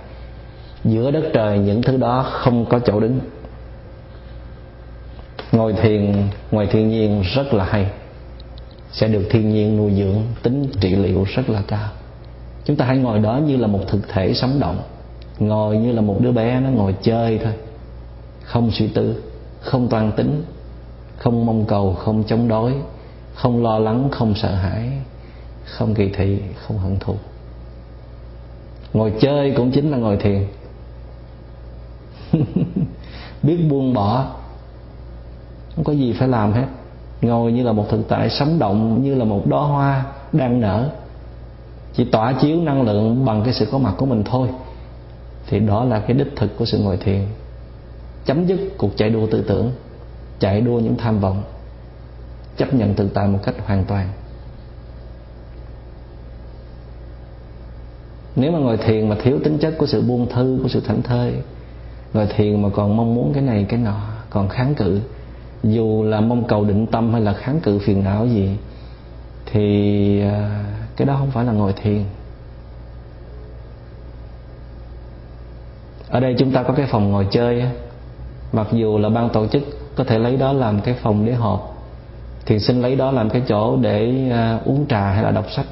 Giữa 0.84 1.10
đất 1.10 1.24
trời 1.34 1.58
những 1.58 1.82
thứ 1.82 1.96
đó 1.96 2.26
không 2.30 2.64
có 2.64 2.78
chỗ 2.78 3.00
đứng. 3.00 3.20
Ngồi 5.52 5.72
thiền, 5.72 6.14
ngoài 6.50 6.66
thiên 6.70 6.88
nhiên 6.88 7.22
rất 7.34 7.54
là 7.54 7.64
hay. 7.64 7.86
Sẽ 8.92 9.08
được 9.08 9.22
thiên 9.30 9.50
nhiên 9.50 9.76
nuôi 9.76 9.92
dưỡng, 9.94 10.22
tính 10.42 10.66
trị 10.80 10.96
liệu 10.96 11.24
rất 11.24 11.50
là 11.50 11.62
cao. 11.68 11.88
Chúng 12.64 12.76
ta 12.76 12.84
hãy 12.84 12.96
ngồi 12.96 13.18
đó 13.18 13.40
như 13.46 13.56
là 13.56 13.66
một 13.66 13.80
thực 13.88 14.08
thể 14.08 14.34
sống 14.34 14.60
động. 14.60 14.82
Ngồi 15.38 15.76
như 15.76 15.92
là 15.92 16.00
một 16.00 16.16
đứa 16.20 16.32
bé 16.32 16.60
nó 16.60 16.70
ngồi 16.70 16.94
chơi 17.02 17.38
thôi. 17.44 17.52
Không 18.42 18.70
suy 18.70 18.88
tư, 18.88 19.22
không 19.60 19.88
toan 19.88 20.12
tính, 20.12 20.42
không 21.16 21.46
mong 21.46 21.64
cầu, 21.64 21.94
không 21.94 22.24
chống 22.26 22.48
đối 22.48 22.72
không 23.34 23.62
lo 23.62 23.78
lắng, 23.78 24.08
không 24.12 24.34
sợ 24.34 24.54
hãi, 24.54 24.90
không 25.64 25.94
kỳ 25.94 26.08
thị, 26.08 26.38
không 26.66 26.78
hận 26.78 26.98
thù. 26.98 27.14
Ngồi 28.92 29.12
chơi 29.20 29.54
cũng 29.56 29.70
chính 29.70 29.90
là 29.90 29.96
ngồi 29.98 30.16
thiền. 30.16 30.46
Biết 33.42 33.56
buông 33.70 33.94
bỏ, 33.94 34.26
không 35.74 35.84
có 35.84 35.92
gì 35.92 36.12
phải 36.12 36.28
làm 36.28 36.52
hết. 36.52 36.66
Ngồi 37.22 37.52
như 37.52 37.62
là 37.62 37.72
một 37.72 37.86
thực 37.90 38.08
tại 38.08 38.30
sống 38.30 38.58
động, 38.58 39.02
như 39.02 39.14
là 39.14 39.24
một 39.24 39.46
đóa 39.46 39.66
hoa 39.66 40.04
đang 40.32 40.60
nở. 40.60 40.90
Chỉ 41.94 42.04
tỏa 42.04 42.32
chiếu 42.32 42.60
năng 42.60 42.82
lượng 42.82 43.24
bằng 43.24 43.42
cái 43.44 43.54
sự 43.54 43.66
có 43.72 43.78
mặt 43.78 43.94
của 43.96 44.06
mình 44.06 44.22
thôi. 44.24 44.48
Thì 45.46 45.60
đó 45.60 45.84
là 45.84 46.00
cái 46.00 46.16
đích 46.16 46.36
thực 46.36 46.58
của 46.58 46.64
sự 46.64 46.78
ngồi 46.78 46.96
thiền. 46.96 47.20
Chấm 48.24 48.46
dứt 48.46 48.60
cuộc 48.78 48.96
chạy 48.96 49.10
đua 49.10 49.26
tư 49.26 49.44
tưởng, 49.48 49.72
chạy 50.38 50.60
đua 50.60 50.80
những 50.80 50.96
tham 50.96 51.20
vọng 51.20 51.42
chấp 52.56 52.74
nhận 52.74 52.94
tự 52.94 53.08
tại 53.14 53.28
một 53.28 53.38
cách 53.44 53.54
hoàn 53.66 53.84
toàn. 53.84 54.08
Nếu 58.36 58.52
mà 58.52 58.58
ngồi 58.58 58.76
thiền 58.76 59.08
mà 59.08 59.16
thiếu 59.22 59.38
tính 59.44 59.58
chất 59.58 59.74
của 59.78 59.86
sự 59.86 60.02
buông 60.02 60.28
thư, 60.28 60.58
của 60.62 60.68
sự 60.68 60.80
thảnh 60.80 61.02
thơi, 61.02 61.34
ngồi 62.14 62.26
thiền 62.26 62.62
mà 62.62 62.68
còn 62.74 62.96
mong 62.96 63.14
muốn 63.14 63.32
cái 63.32 63.42
này, 63.42 63.66
cái 63.68 63.80
nọ, 63.80 64.00
còn 64.30 64.48
kháng 64.48 64.74
cự, 64.74 65.00
dù 65.62 66.02
là 66.02 66.20
mong 66.20 66.44
cầu 66.44 66.64
định 66.64 66.86
tâm 66.86 67.12
hay 67.12 67.20
là 67.20 67.32
kháng 67.32 67.60
cự 67.60 67.78
phiền 67.78 68.04
não 68.04 68.26
gì, 68.26 68.56
thì 69.46 70.20
à, 70.20 70.64
cái 70.96 71.06
đó 71.06 71.16
không 71.18 71.30
phải 71.30 71.44
là 71.44 71.52
ngồi 71.52 71.72
thiền. 71.72 72.04
Ở 76.08 76.20
đây 76.20 76.34
chúng 76.38 76.52
ta 76.52 76.62
có 76.62 76.74
cái 76.74 76.86
phòng 76.86 77.10
ngồi 77.10 77.26
chơi 77.30 77.64
mặc 78.52 78.66
dù 78.72 78.98
là 78.98 79.08
ban 79.08 79.28
tổ 79.28 79.46
chức 79.46 79.62
có 79.94 80.04
thể 80.04 80.18
lấy 80.18 80.36
đó 80.36 80.52
làm 80.52 80.80
cái 80.80 80.94
phòng 81.02 81.26
để 81.26 81.32
họp 81.32 81.71
thiền 82.46 82.60
sinh 82.60 82.82
lấy 82.82 82.96
đó 82.96 83.10
làm 83.10 83.30
cái 83.30 83.42
chỗ 83.48 83.76
để 83.76 84.28
à, 84.30 84.60
uống 84.64 84.86
trà 84.88 85.10
hay 85.10 85.22
là 85.22 85.30
đọc 85.30 85.46
sách. 85.50 85.66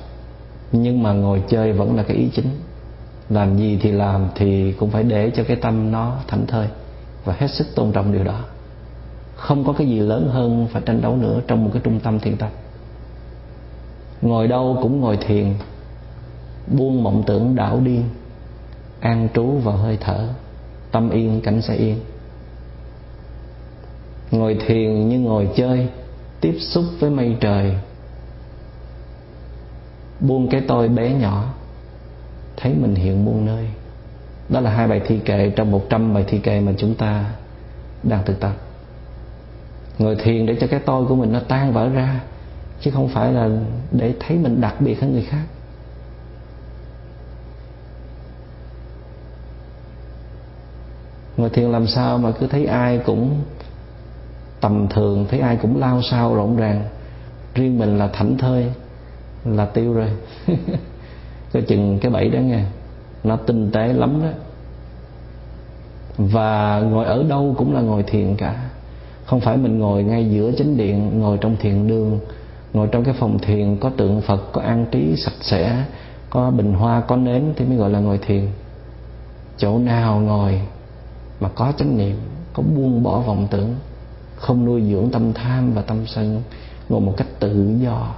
Nhưng 0.72 1.02
mà 1.02 1.12
ngồi 1.12 1.42
chơi 1.48 1.72
vẫn 1.72 1.96
là 1.96 2.02
cái 2.02 2.16
ý 2.16 2.28
chính. 2.34 2.48
Làm 3.28 3.56
gì 3.56 3.78
thì 3.82 3.92
làm 3.92 4.26
thì 4.34 4.72
cũng 4.72 4.90
phải 4.90 5.02
để 5.02 5.30
cho 5.36 5.44
cái 5.44 5.56
tâm 5.56 5.92
nó 5.92 6.16
thảnh 6.28 6.46
thơi 6.46 6.66
và 7.24 7.34
hết 7.38 7.50
sức 7.50 7.66
tôn 7.74 7.92
trọng 7.92 8.12
điều 8.12 8.24
đó. 8.24 8.40
Không 9.36 9.64
có 9.64 9.72
cái 9.72 9.86
gì 9.86 9.98
lớn 9.98 10.28
hơn 10.32 10.66
phải 10.72 10.82
tranh 10.86 11.02
đấu 11.02 11.16
nữa 11.16 11.40
trong 11.46 11.64
một 11.64 11.70
cái 11.72 11.82
trung 11.84 12.00
tâm 12.00 12.18
thiền 12.18 12.36
tập 12.36 12.50
ngồi 14.22 14.48
đâu 14.48 14.78
cũng 14.82 15.00
ngồi 15.00 15.16
thiền, 15.16 15.54
buông 16.66 17.02
mộng 17.02 17.22
tưởng 17.26 17.54
đảo 17.54 17.80
điên, 17.80 18.04
an 19.00 19.28
trú 19.34 19.46
vào 19.46 19.76
hơi 19.76 19.98
thở, 20.00 20.28
tâm 20.92 21.10
yên, 21.10 21.40
cảnh 21.40 21.62
sẽ 21.62 21.74
yên. 21.74 22.00
Ngồi 24.30 24.56
thiền 24.66 25.08
như 25.08 25.18
ngồi 25.18 25.48
chơi 25.56 25.88
tiếp 26.40 26.58
xúc 26.60 26.84
với 27.00 27.10
mây 27.10 27.36
trời. 27.40 27.74
Buông 30.20 30.48
cái 30.48 30.62
tôi 30.68 30.88
bé 30.88 31.12
nhỏ, 31.12 31.54
thấy 32.56 32.74
mình 32.74 32.94
hiện 32.94 33.24
muôn 33.24 33.46
nơi. 33.46 33.68
Đó 34.48 34.60
là 34.60 34.70
hai 34.70 34.88
bài 34.88 35.00
thi 35.06 35.18
kệ 35.24 35.50
trong 35.50 35.70
một 35.70 35.86
trăm 35.90 36.14
bài 36.14 36.24
thi 36.28 36.38
kệ 36.38 36.60
mà 36.60 36.72
chúng 36.78 36.94
ta 36.94 37.24
đang 38.02 38.24
thực 38.24 38.40
tập. 38.40 38.52
Ngồi 39.98 40.16
thiền 40.16 40.46
để 40.46 40.56
cho 40.60 40.66
cái 40.66 40.80
tôi 40.80 41.06
của 41.06 41.16
mình 41.16 41.32
nó 41.32 41.40
tan 41.48 41.72
vỡ 41.72 41.88
ra, 41.88 42.20
chứ 42.80 42.90
không 42.90 43.08
phải 43.08 43.32
là 43.32 43.48
để 43.92 44.14
thấy 44.20 44.36
mình 44.36 44.60
đặc 44.60 44.80
biệt 44.80 45.00
hơn 45.00 45.12
người 45.12 45.22
khác. 45.22 45.44
Ngồi 51.36 51.50
thiền 51.50 51.72
làm 51.72 51.86
sao 51.86 52.18
mà 52.18 52.30
cứ 52.40 52.46
thấy 52.46 52.66
ai 52.66 52.98
cũng 52.98 53.42
tầm 54.60 54.88
thường 54.88 55.26
thấy 55.28 55.40
ai 55.40 55.56
cũng 55.56 55.80
lao 55.80 56.02
sao 56.02 56.34
rộn 56.34 56.56
ràng. 56.56 56.82
Riêng 57.54 57.78
mình 57.78 57.98
là 57.98 58.08
thảnh 58.08 58.38
thơi, 58.38 58.72
là 59.44 59.64
tiêu 59.64 59.92
rồi. 59.92 60.08
Coi 61.52 61.62
chừng 61.62 61.98
cái 61.98 62.10
bẫy 62.10 62.28
đó 62.28 62.38
nghe, 62.38 62.64
nó 63.24 63.36
tinh 63.36 63.70
tế 63.72 63.92
lắm 63.92 64.22
đó. 64.22 64.28
Và 66.18 66.80
ngồi 66.80 67.04
ở 67.04 67.22
đâu 67.22 67.54
cũng 67.58 67.74
là 67.74 67.80
ngồi 67.80 68.02
thiền 68.02 68.36
cả. 68.36 68.70
Không 69.24 69.40
phải 69.40 69.56
mình 69.56 69.78
ngồi 69.78 70.02
ngay 70.02 70.30
giữa 70.30 70.52
chánh 70.58 70.76
điện, 70.76 71.20
ngồi 71.20 71.38
trong 71.40 71.56
thiền 71.56 71.88
đường, 71.88 72.20
ngồi 72.72 72.88
trong 72.92 73.04
cái 73.04 73.14
phòng 73.18 73.38
thiền 73.38 73.76
có 73.76 73.90
tượng 73.96 74.20
phật, 74.20 74.52
có 74.52 74.60
an 74.60 74.86
trí 74.90 75.16
sạch 75.16 75.36
sẽ, 75.40 75.84
có 76.30 76.50
bình 76.50 76.72
hoa, 76.72 77.00
có 77.00 77.16
nến 77.16 77.52
thì 77.56 77.64
mới 77.64 77.76
gọi 77.76 77.90
là 77.90 78.00
ngồi 78.00 78.18
thiền. 78.18 78.46
Chỗ 79.56 79.78
nào 79.78 80.20
ngồi 80.20 80.60
mà 81.40 81.48
có 81.48 81.72
chánh 81.76 81.98
niệm, 81.98 82.16
có 82.52 82.62
buông 82.76 83.02
bỏ 83.02 83.20
vọng 83.20 83.46
tưởng 83.50 83.74
không 84.40 84.64
nuôi 84.64 84.82
dưỡng 84.90 85.10
tâm 85.10 85.32
tham 85.32 85.72
và 85.74 85.82
tâm 85.82 86.06
sân, 86.06 86.42
ngồi 86.88 87.00
một 87.00 87.14
cách 87.16 87.26
tự 87.40 87.74
do, 87.80 88.14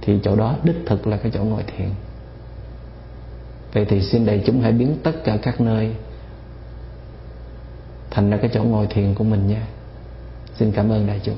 thì 0.00 0.18
chỗ 0.22 0.36
đó 0.36 0.56
đích 0.64 0.76
thực 0.86 1.06
là 1.06 1.16
cái 1.16 1.32
chỗ 1.34 1.44
ngồi 1.44 1.62
thiền. 1.62 1.88
Vậy 3.72 3.84
thì 3.88 4.00
xin 4.00 4.26
đại 4.26 4.42
chúng 4.46 4.60
hãy 4.60 4.72
biến 4.72 4.96
tất 5.02 5.24
cả 5.24 5.38
các 5.42 5.60
nơi 5.60 5.94
thành 8.10 8.30
ra 8.30 8.36
cái 8.36 8.50
chỗ 8.54 8.62
ngồi 8.62 8.86
thiền 8.86 9.14
của 9.14 9.24
mình 9.24 9.46
nha. 9.46 9.66
Xin 10.54 10.72
cảm 10.72 10.92
ơn 10.92 11.06
đại 11.06 11.20
chúng. 11.24 11.36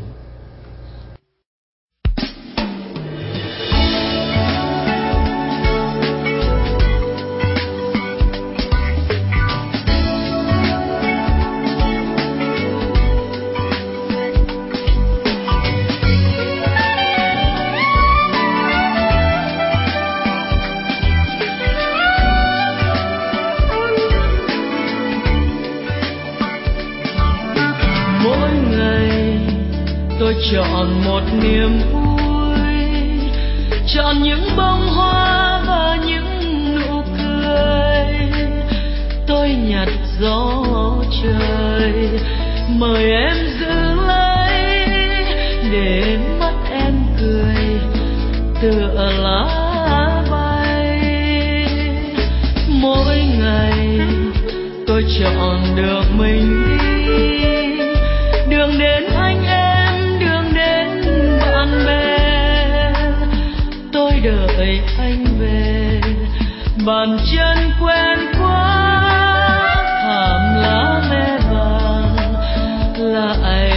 Lại 73.12 73.36
bước 73.40 73.69